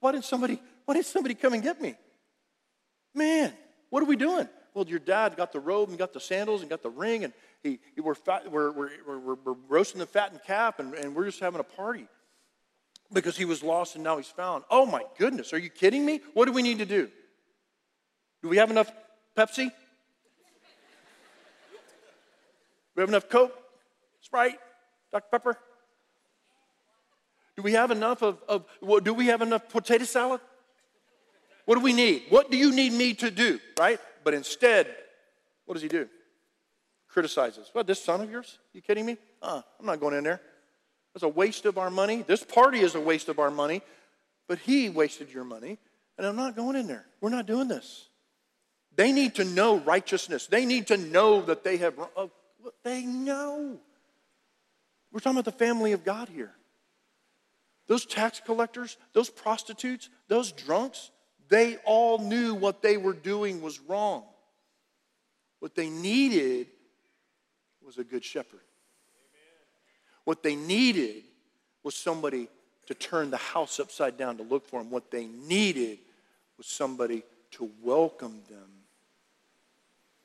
Why 0.00 0.12
didn't 0.12 0.24
somebody, 0.24 0.60
why 0.84 0.94
didn't 0.94 1.06
somebody 1.06 1.34
come 1.34 1.54
and 1.54 1.62
get 1.62 1.80
me? 1.80 1.94
Man, 3.14 3.52
what 3.90 4.02
are 4.02 4.06
we 4.06 4.16
doing? 4.16 4.48
Well, 4.74 4.86
your 4.86 4.98
dad 4.98 5.36
got 5.36 5.52
the 5.52 5.60
robe 5.60 5.88
and 5.88 5.98
got 5.98 6.12
the 6.12 6.20
sandals 6.20 6.60
and 6.60 6.68
got 6.68 6.82
the 6.82 6.90
ring, 6.90 7.24
and 7.24 7.32
he, 7.62 7.80
we're, 7.98 8.14
fat, 8.14 8.50
we're, 8.50 8.70
we're, 8.70 8.90
we're, 9.06 9.34
we're 9.34 9.56
roasting 9.68 9.98
the 9.98 10.06
fattened 10.06 10.42
calf, 10.46 10.78
and, 10.78 10.94
and 10.94 11.14
we're 11.14 11.24
just 11.24 11.40
having 11.40 11.60
a 11.60 11.64
party 11.64 12.06
because 13.12 13.36
he 13.36 13.44
was 13.44 13.62
lost 13.62 13.94
and 13.94 14.04
now 14.04 14.16
he's 14.16 14.26
found. 14.26 14.64
Oh 14.70 14.84
my 14.84 15.02
goodness, 15.18 15.52
are 15.52 15.58
you 15.58 15.70
kidding 15.70 16.04
me? 16.04 16.20
What 16.34 16.44
do 16.46 16.52
we 16.52 16.62
need 16.62 16.78
to 16.78 16.86
do? 16.86 17.08
Do 18.42 18.48
we 18.48 18.58
have 18.58 18.70
enough 18.70 18.90
Pepsi? 19.36 19.70
We 22.96 23.02
have 23.02 23.08
enough 23.10 23.28
Coke, 23.28 23.56
Sprite, 24.20 24.58
Dr. 25.12 25.26
Pepper? 25.30 25.58
Do 27.56 27.62
we 27.62 27.72
have 27.72 27.90
enough 27.90 28.22
of, 28.22 28.38
of 28.48 28.64
do 29.02 29.14
we 29.14 29.26
have 29.26 29.42
enough 29.42 29.68
potato 29.68 30.04
salad? 30.04 30.40
What 31.64 31.76
do 31.76 31.80
we 31.80 31.92
need? 31.92 32.24
What 32.28 32.50
do 32.50 32.56
you 32.56 32.72
need 32.72 32.92
me 32.92 33.14
to 33.14 33.30
do? 33.30 33.58
Right? 33.78 33.98
But 34.24 34.34
instead, 34.34 34.86
what 35.64 35.74
does 35.74 35.82
he 35.82 35.88
do? 35.88 36.08
Criticizes. 37.08 37.70
What, 37.72 37.86
this 37.86 38.02
son 38.02 38.20
of 38.20 38.30
yours? 38.30 38.58
You 38.72 38.82
kidding 38.82 39.06
me? 39.06 39.16
Uh, 39.42 39.62
I'm 39.80 39.86
not 39.86 40.00
going 40.00 40.14
in 40.14 40.24
there. 40.24 40.40
That's 41.14 41.24
a 41.24 41.28
waste 41.28 41.64
of 41.64 41.78
our 41.78 41.90
money. 41.90 42.22
This 42.26 42.42
party 42.42 42.80
is 42.80 42.94
a 42.94 43.00
waste 43.00 43.28
of 43.28 43.38
our 43.38 43.50
money. 43.50 43.82
But 44.48 44.58
he 44.60 44.88
wasted 44.88 45.32
your 45.32 45.44
money, 45.44 45.78
and 46.16 46.26
I'm 46.26 46.36
not 46.36 46.54
going 46.54 46.76
in 46.76 46.86
there. 46.86 47.06
We're 47.20 47.30
not 47.30 47.46
doing 47.46 47.68
this. 47.68 48.08
They 48.94 49.12
need 49.12 49.34
to 49.36 49.44
know 49.44 49.78
righteousness. 49.78 50.46
They 50.46 50.64
need 50.64 50.86
to 50.88 50.96
know 50.96 51.42
that 51.42 51.64
they 51.64 51.78
have. 51.78 51.94
Uh, 52.16 52.26
they 52.82 53.02
know. 53.02 53.78
We're 55.12 55.20
talking 55.20 55.38
about 55.38 55.44
the 55.44 55.64
family 55.64 55.92
of 55.92 56.04
God 56.04 56.28
here. 56.28 56.52
Those 57.86 58.04
tax 58.04 58.40
collectors, 58.44 58.96
those 59.12 59.30
prostitutes, 59.30 60.08
those 60.28 60.52
drunks, 60.52 61.10
they 61.48 61.76
all 61.84 62.18
knew 62.18 62.54
what 62.54 62.82
they 62.82 62.96
were 62.96 63.12
doing 63.12 63.62
was 63.62 63.78
wrong. 63.80 64.24
What 65.60 65.74
they 65.74 65.88
needed 65.88 66.66
was 67.84 67.98
a 67.98 68.04
good 68.04 68.24
shepherd. 68.24 68.60
What 70.24 70.42
they 70.42 70.56
needed 70.56 71.22
was 71.84 71.94
somebody 71.94 72.48
to 72.86 72.94
turn 72.94 73.30
the 73.30 73.36
house 73.36 73.78
upside 73.78 74.16
down 74.16 74.36
to 74.38 74.42
look 74.42 74.66
for 74.66 74.82
them. 74.82 74.90
What 74.90 75.10
they 75.10 75.26
needed 75.26 75.98
was 76.58 76.66
somebody 76.66 77.22
to 77.52 77.70
welcome 77.82 78.42
them. 78.50 78.68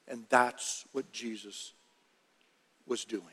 And 0.07 0.25
that's 0.29 0.85
what 0.91 1.11
Jesus 1.11 1.73
was 2.91 3.05
doing. 3.05 3.23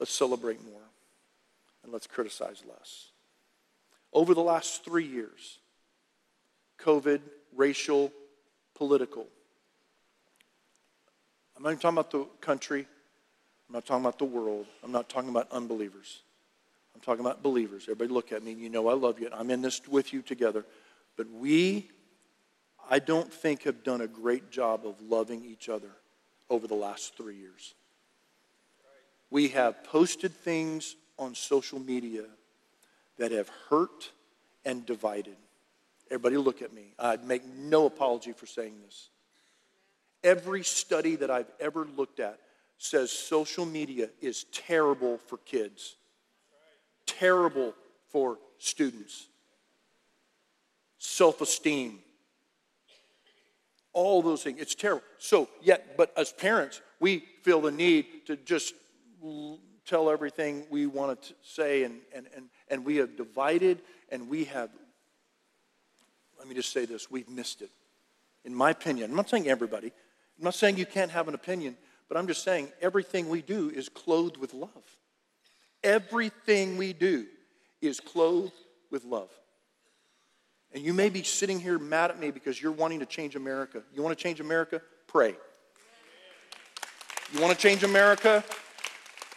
Let's 0.00 0.10
celebrate 0.10 0.64
more 0.64 0.80
and 1.84 1.92
let's 1.92 2.06
criticize 2.06 2.62
less. 2.66 3.10
Over 4.10 4.32
the 4.32 4.40
last 4.40 4.82
three 4.82 5.04
years, 5.04 5.58
COVID, 6.78 7.20
racial, 7.54 8.10
political, 8.74 9.26
I'm 11.54 11.62
not 11.62 11.68
even 11.72 11.78
talking 11.78 11.98
about 11.98 12.10
the 12.10 12.24
country, 12.40 12.86
I'm 13.68 13.74
not 13.74 13.84
talking 13.84 14.02
about 14.02 14.18
the 14.18 14.24
world, 14.24 14.64
I'm 14.82 14.92
not 14.92 15.10
talking 15.10 15.28
about 15.28 15.52
unbelievers. 15.52 16.22
I'm 16.94 17.02
talking 17.02 17.20
about 17.20 17.42
believers. 17.42 17.82
Everybody 17.82 18.08
look 18.08 18.32
at 18.32 18.42
me. 18.42 18.52
You 18.52 18.70
know 18.70 18.88
I 18.88 18.94
love 18.94 19.20
you. 19.20 19.28
I'm 19.30 19.50
in 19.50 19.60
this 19.60 19.86
with 19.86 20.14
you 20.14 20.22
together. 20.22 20.64
But 21.18 21.30
we, 21.30 21.90
I 22.88 23.00
don't 23.00 23.30
think, 23.30 23.64
have 23.64 23.84
done 23.84 24.00
a 24.00 24.06
great 24.06 24.50
job 24.50 24.86
of 24.86 24.94
loving 25.02 25.44
each 25.44 25.68
other 25.68 25.90
over 26.48 26.66
the 26.66 26.74
last 26.74 27.16
three 27.16 27.36
years. 27.36 27.74
We 29.30 29.48
have 29.48 29.82
posted 29.84 30.32
things 30.32 30.96
on 31.18 31.34
social 31.34 31.78
media 31.78 32.24
that 33.18 33.32
have 33.32 33.50
hurt 33.68 34.10
and 34.64 34.84
divided. 34.86 35.36
Everybody, 36.10 36.36
look 36.36 36.62
at 36.62 36.72
me. 36.72 36.94
I'd 36.98 37.24
make 37.24 37.44
no 37.44 37.86
apology 37.86 38.32
for 38.32 38.46
saying 38.46 38.74
this. 38.84 39.10
Every 40.22 40.62
study 40.62 41.16
that 41.16 41.30
I've 41.30 41.50
ever 41.60 41.86
looked 41.96 42.20
at 42.20 42.38
says 42.78 43.10
social 43.10 43.66
media 43.66 44.10
is 44.20 44.44
terrible 44.52 45.18
for 45.18 45.38
kids, 45.38 45.96
terrible 47.06 47.74
for 48.10 48.38
students, 48.58 49.28
self 50.98 51.40
esteem, 51.40 51.98
all 53.96 54.20
those 54.20 54.42
things. 54.42 54.60
It's 54.60 54.74
terrible. 54.74 55.02
So, 55.18 55.48
yet, 55.62 55.96
but 55.96 56.12
as 56.18 56.30
parents, 56.30 56.82
we 57.00 57.24
feel 57.42 57.62
the 57.62 57.72
need 57.72 58.26
to 58.26 58.36
just 58.36 58.74
tell 59.86 60.10
everything 60.10 60.64
we 60.68 60.86
want 60.86 61.22
to 61.22 61.34
say, 61.42 61.82
and, 61.84 62.00
and, 62.14 62.26
and, 62.36 62.50
and 62.68 62.84
we 62.84 62.96
have 62.96 63.16
divided, 63.16 63.80
and 64.10 64.28
we 64.28 64.44
have, 64.44 64.68
let 66.38 66.46
me 66.46 66.54
just 66.54 66.72
say 66.72 66.84
this, 66.84 67.10
we've 67.10 67.28
missed 67.28 67.62
it. 67.62 67.70
In 68.44 68.54
my 68.54 68.70
opinion, 68.70 69.10
I'm 69.10 69.16
not 69.16 69.30
saying 69.30 69.48
everybody, 69.48 69.86
I'm 69.86 70.44
not 70.44 70.54
saying 70.54 70.76
you 70.76 70.86
can't 70.86 71.10
have 71.10 71.26
an 71.26 71.34
opinion, 71.34 71.74
but 72.06 72.18
I'm 72.18 72.26
just 72.26 72.44
saying 72.44 72.68
everything 72.82 73.30
we 73.30 73.40
do 73.40 73.70
is 73.70 73.88
clothed 73.88 74.36
with 74.36 74.52
love. 74.52 74.70
Everything 75.82 76.76
we 76.76 76.92
do 76.92 77.26
is 77.80 77.98
clothed 77.98 78.52
with 78.90 79.04
love. 79.04 79.30
And 80.72 80.84
you 80.84 80.92
may 80.92 81.08
be 81.08 81.22
sitting 81.22 81.60
here 81.60 81.78
mad 81.78 82.10
at 82.10 82.18
me 82.18 82.30
because 82.30 82.60
you're 82.60 82.72
wanting 82.72 83.00
to 83.00 83.06
change 83.06 83.36
America. 83.36 83.82
You 83.94 84.02
want 84.02 84.16
to 84.16 84.22
change 84.22 84.40
America? 84.40 84.82
Pray. 85.06 85.36
You 87.32 87.40
want 87.40 87.52
to 87.52 87.58
change 87.58 87.82
America? 87.82 88.44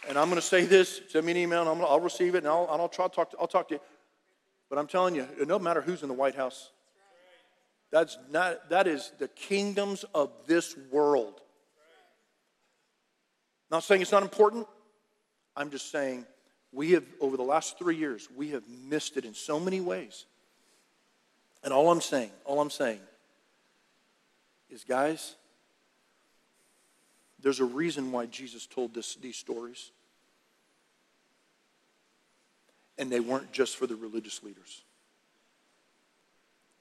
And 0.08 0.18
I'm 0.18 0.28
going 0.28 0.40
to 0.40 0.46
say 0.46 0.64
this. 0.64 1.00
Send 1.08 1.26
me 1.26 1.32
an 1.32 1.38
email, 1.38 1.60
and 1.60 1.82
i 1.82 1.92
will 1.92 2.00
receive 2.00 2.34
it, 2.34 2.38
and 2.38 2.48
I'll, 2.48 2.66
I'll 2.70 2.88
try 2.88 3.06
to 3.06 3.14
talk. 3.14 3.30
To, 3.30 3.38
I'll 3.38 3.46
talk 3.46 3.68
to 3.68 3.74
you. 3.74 3.80
But 4.68 4.78
I'm 4.78 4.86
telling 4.86 5.14
you, 5.14 5.26
doesn't 5.38 5.62
matter 5.62 5.80
who's 5.80 6.02
in 6.02 6.08
the 6.08 6.14
White 6.14 6.34
House. 6.34 6.70
That's 7.90 8.18
not. 8.30 8.70
That 8.70 8.86
is 8.86 9.12
the 9.18 9.28
kingdoms 9.28 10.04
of 10.14 10.30
this 10.46 10.76
world. 10.90 11.40
Not 13.70 13.84
saying 13.84 14.02
it's 14.02 14.12
not 14.12 14.22
important. 14.22 14.66
I'm 15.56 15.70
just 15.70 15.90
saying 15.90 16.26
we 16.72 16.92
have, 16.92 17.04
over 17.20 17.36
the 17.36 17.42
last 17.42 17.78
three 17.78 17.96
years, 17.96 18.28
we 18.34 18.50
have 18.50 18.62
missed 18.68 19.16
it 19.16 19.24
in 19.24 19.34
so 19.34 19.58
many 19.58 19.80
ways. 19.80 20.26
And 21.62 21.72
all 21.72 21.90
I'm 21.90 22.00
saying, 22.00 22.30
all 22.44 22.60
I'm 22.60 22.70
saying 22.70 23.00
is, 24.70 24.84
guys, 24.84 25.34
There's 27.42 27.60
a 27.60 27.64
reason 27.64 28.12
why 28.12 28.26
Jesus 28.26 28.66
told 28.66 28.94
this, 28.94 29.14
these 29.16 29.36
stories. 29.36 29.90
And 32.98 33.10
they 33.10 33.20
weren't 33.20 33.50
just 33.52 33.76
for 33.76 33.86
the 33.86 33.96
religious 33.96 34.42
leaders, 34.42 34.82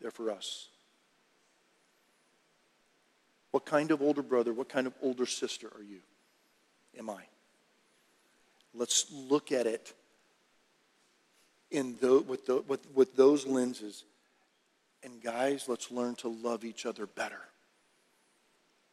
they're 0.01 0.11
for 0.11 0.31
us. 0.31 0.67
What 3.51 3.65
kind 3.65 3.89
of 3.89 4.01
older 4.01 4.21
brother, 4.21 4.53
what 4.53 4.69
kind 4.69 4.85
of 4.85 4.93
older 5.01 5.25
sister 5.25 5.67
are 5.75 5.81
you? 5.81 5.99
Am 6.97 7.09
I? 7.09 7.23
Let's 8.75 9.07
look 9.11 9.51
at 9.51 9.65
it 9.65 9.93
in 11.71 11.95
the, 11.99 12.19
with, 12.19 12.45
the, 12.45 12.57
with, 12.67 12.85
with 12.93 13.15
those 13.15 13.47
lenses. 13.47 14.03
And 15.03 15.21
guys, 15.21 15.65
let's 15.67 15.91
learn 15.91 16.15
to 16.15 16.27
love 16.27 16.65
each 16.65 16.85
other 16.85 17.05
better. 17.05 17.41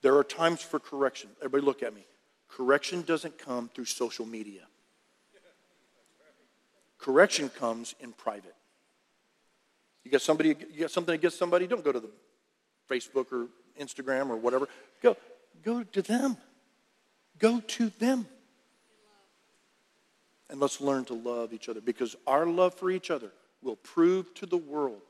There 0.02 0.16
are 0.16 0.24
times 0.24 0.62
for 0.62 0.78
correction. 0.78 1.30
Everybody, 1.38 1.64
look 1.64 1.82
at 1.82 1.94
me. 1.94 2.04
Correction 2.48 3.02
doesn't 3.02 3.38
come 3.38 3.68
through 3.74 3.86
social 3.86 4.24
media, 4.24 4.62
correction 6.98 7.48
comes 7.48 7.94
in 8.00 8.12
private. 8.12 8.54
You 10.04 10.12
got 10.12 10.22
somebody, 10.22 10.50
you 10.72 10.80
got 10.80 10.92
something 10.92 11.14
against 11.14 11.36
somebody, 11.36 11.66
don't 11.66 11.84
go 11.84 11.90
to 11.90 11.98
the 11.98 12.10
Facebook 12.88 13.32
or 13.32 13.48
Instagram 13.80 14.30
or 14.30 14.36
whatever. 14.36 14.68
Go, 15.02 15.16
go 15.64 15.82
to 15.82 16.02
them. 16.02 16.36
Go 17.38 17.60
to 17.60 17.90
them. 17.98 18.26
And 20.48 20.60
let's 20.60 20.80
learn 20.80 21.04
to 21.06 21.14
love 21.14 21.52
each 21.52 21.68
other 21.68 21.80
because 21.80 22.14
our 22.26 22.46
love 22.46 22.74
for 22.74 22.90
each 22.90 23.10
other 23.10 23.32
will 23.62 23.76
prove 23.76 24.32
to 24.34 24.46
the 24.46 24.56
world 24.56 25.00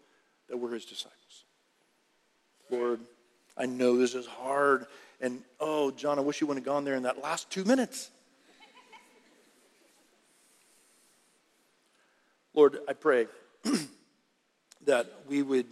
that 0.48 0.56
we're 0.56 0.74
his 0.74 0.84
disciples. 0.84 1.44
Lord, 2.70 3.00
I 3.56 3.66
know 3.66 3.96
this 3.96 4.14
is 4.14 4.26
hard. 4.26 4.86
And 5.20 5.42
oh, 5.60 5.90
John, 5.90 6.18
I 6.18 6.22
wish 6.22 6.40
you 6.40 6.46
wouldn't 6.46 6.66
have 6.66 6.72
gone 6.72 6.84
there 6.84 6.94
in 6.94 7.04
that 7.04 7.22
last 7.22 7.50
two 7.50 7.64
minutes. 7.64 8.10
Lord, 12.54 12.78
I 12.88 12.94
pray 12.94 13.26
that 14.86 15.12
we 15.28 15.42
would 15.42 15.66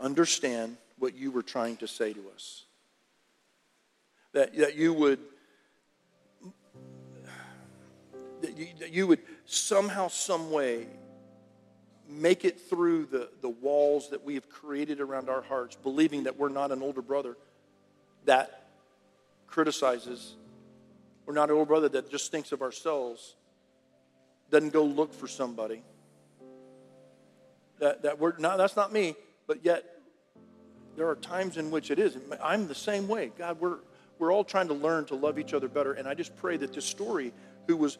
understand 0.00 0.76
what 0.98 1.14
you 1.16 1.30
were 1.30 1.42
trying 1.42 1.76
to 1.78 1.88
say 1.88 2.12
to 2.12 2.20
us. 2.34 2.64
That, 4.32 4.56
that 4.56 4.76
you 4.76 4.94
would 4.94 5.18
that 8.40 8.56
you, 8.56 8.68
that 8.80 8.92
you 8.92 9.06
would 9.06 9.20
somehow, 9.46 10.08
some 10.08 10.50
way 10.50 10.86
make 12.20 12.44
it 12.44 12.60
through 12.60 13.06
the, 13.06 13.28
the 13.40 13.48
walls 13.48 14.10
that 14.10 14.24
we 14.24 14.34
have 14.34 14.48
created 14.48 15.00
around 15.00 15.28
our 15.28 15.42
hearts, 15.42 15.76
believing 15.76 16.24
that 16.24 16.38
we're 16.38 16.48
not 16.48 16.70
an 16.72 16.82
older 16.82 17.02
brother 17.02 17.36
that 18.24 18.66
criticizes. 19.46 20.34
We're 21.26 21.34
not 21.34 21.50
an 21.50 21.56
older 21.56 21.68
brother 21.68 21.88
that 21.90 22.10
just 22.10 22.30
thinks 22.30 22.52
of 22.52 22.62
ourselves, 22.62 23.34
doesn't 24.50 24.72
go 24.72 24.84
look 24.84 25.12
for 25.14 25.26
somebody. 25.26 25.82
That, 27.78 28.02
that 28.02 28.18
we're 28.18 28.36
not, 28.38 28.58
that's 28.58 28.76
not 28.76 28.92
me, 28.92 29.16
but 29.46 29.64
yet 29.64 29.84
there 30.96 31.08
are 31.08 31.16
times 31.16 31.56
in 31.56 31.70
which 31.70 31.90
it 31.90 31.98
is. 31.98 32.16
I'm 32.42 32.68
the 32.68 32.74
same 32.74 33.08
way. 33.08 33.32
God, 33.36 33.60
we're, 33.60 33.78
we're 34.18 34.32
all 34.32 34.44
trying 34.44 34.68
to 34.68 34.74
learn 34.74 35.04
to 35.06 35.14
love 35.14 35.38
each 35.38 35.54
other 35.54 35.68
better. 35.68 35.92
And 35.92 36.06
I 36.06 36.14
just 36.14 36.36
pray 36.36 36.56
that 36.58 36.72
this 36.72 36.84
story, 36.84 37.32
who 37.66 37.76
was 37.76 37.98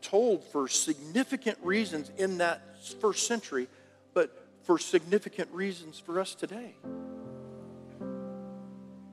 told 0.00 0.44
for 0.44 0.68
significant 0.68 1.58
reasons 1.62 2.10
in 2.16 2.38
that 2.38 2.62
first 3.00 3.26
century, 3.26 3.68
but 4.14 4.46
for 4.62 4.78
significant 4.78 5.50
reasons 5.52 5.98
for 5.98 6.20
us 6.20 6.34
today. 6.34 6.74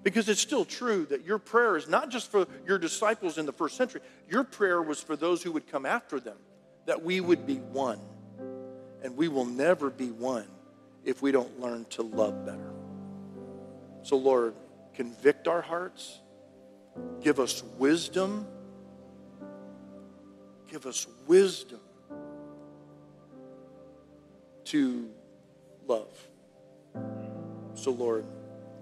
Because 0.03 0.30
it's 0.30 0.41
still 0.41 0.65
true 0.65 1.05
that 1.07 1.26
your 1.26 1.39
prayer 1.39 1.76
is 1.76 1.88
not 1.88 2.09
just 2.09 2.32
for 2.32 2.47
your 2.65 2.78
disciples 2.78 3.38
in 3.38 3.45
the 3.45 3.51
first 3.51 3.76
century, 3.76 4.01
your 4.30 4.43
prayer 4.43 4.82
was 4.82 5.01
for 5.01 5.15
those 5.15 5.43
who 5.43 5.51
would 5.51 5.67
come 5.67 5.86
after 5.86 6.20
them, 6.20 6.38
that 6.86 7.03
we 7.03 7.20
would 7.20 7.45
be 7.45 7.57
one. 7.57 7.99
And 9.03 9.15
we 9.15 9.28
will 9.28 9.45
never 9.45 9.89
be 9.89 10.11
one 10.11 10.47
if 11.05 11.22
we 11.22 11.32
don't 11.32 11.59
learn 11.59 11.86
to 11.91 12.01
love 12.01 12.45
better. 12.45 12.74
So, 14.03 14.17
Lord, 14.17 14.53
convict 14.93 15.47
our 15.47 15.61
hearts, 15.61 16.20
give 17.22 17.39
us 17.39 17.63
wisdom 17.78 18.47
Give 20.70 20.86
us 20.86 21.07
wisdom 21.28 21.80
to 24.65 25.09
love. 25.88 26.11
So, 27.74 27.91
Lord, 27.91 28.26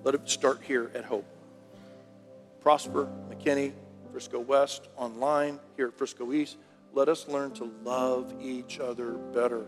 let 0.03 0.15
it 0.15 0.27
start 0.29 0.59
here 0.63 0.91
at 0.93 1.05
Hope. 1.05 1.25
Prosper, 2.61 3.07
McKinney, 3.29 3.71
Frisco 4.11 4.39
West, 4.39 4.89
online, 4.97 5.59
here 5.77 5.87
at 5.87 5.97
Frisco 5.97 6.33
East. 6.33 6.57
Let 6.93 7.07
us 7.07 7.27
learn 7.27 7.51
to 7.51 7.71
love 7.83 8.33
each 8.41 8.79
other 8.79 9.13
better. 9.13 9.65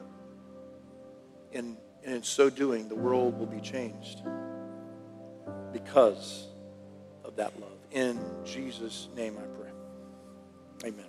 And, 1.53 1.77
and 2.03 2.15
in 2.15 2.23
so 2.23 2.49
doing, 2.49 2.89
the 2.89 2.95
world 2.95 3.39
will 3.39 3.45
be 3.45 3.61
changed 3.61 4.23
because 5.71 6.47
of 7.23 7.35
that 7.37 7.57
love. 7.61 7.77
In 7.91 8.19
Jesus' 8.43 9.07
name 9.15 9.37
I 9.37 9.45
pray. 9.61 10.89
Amen. 10.89 11.08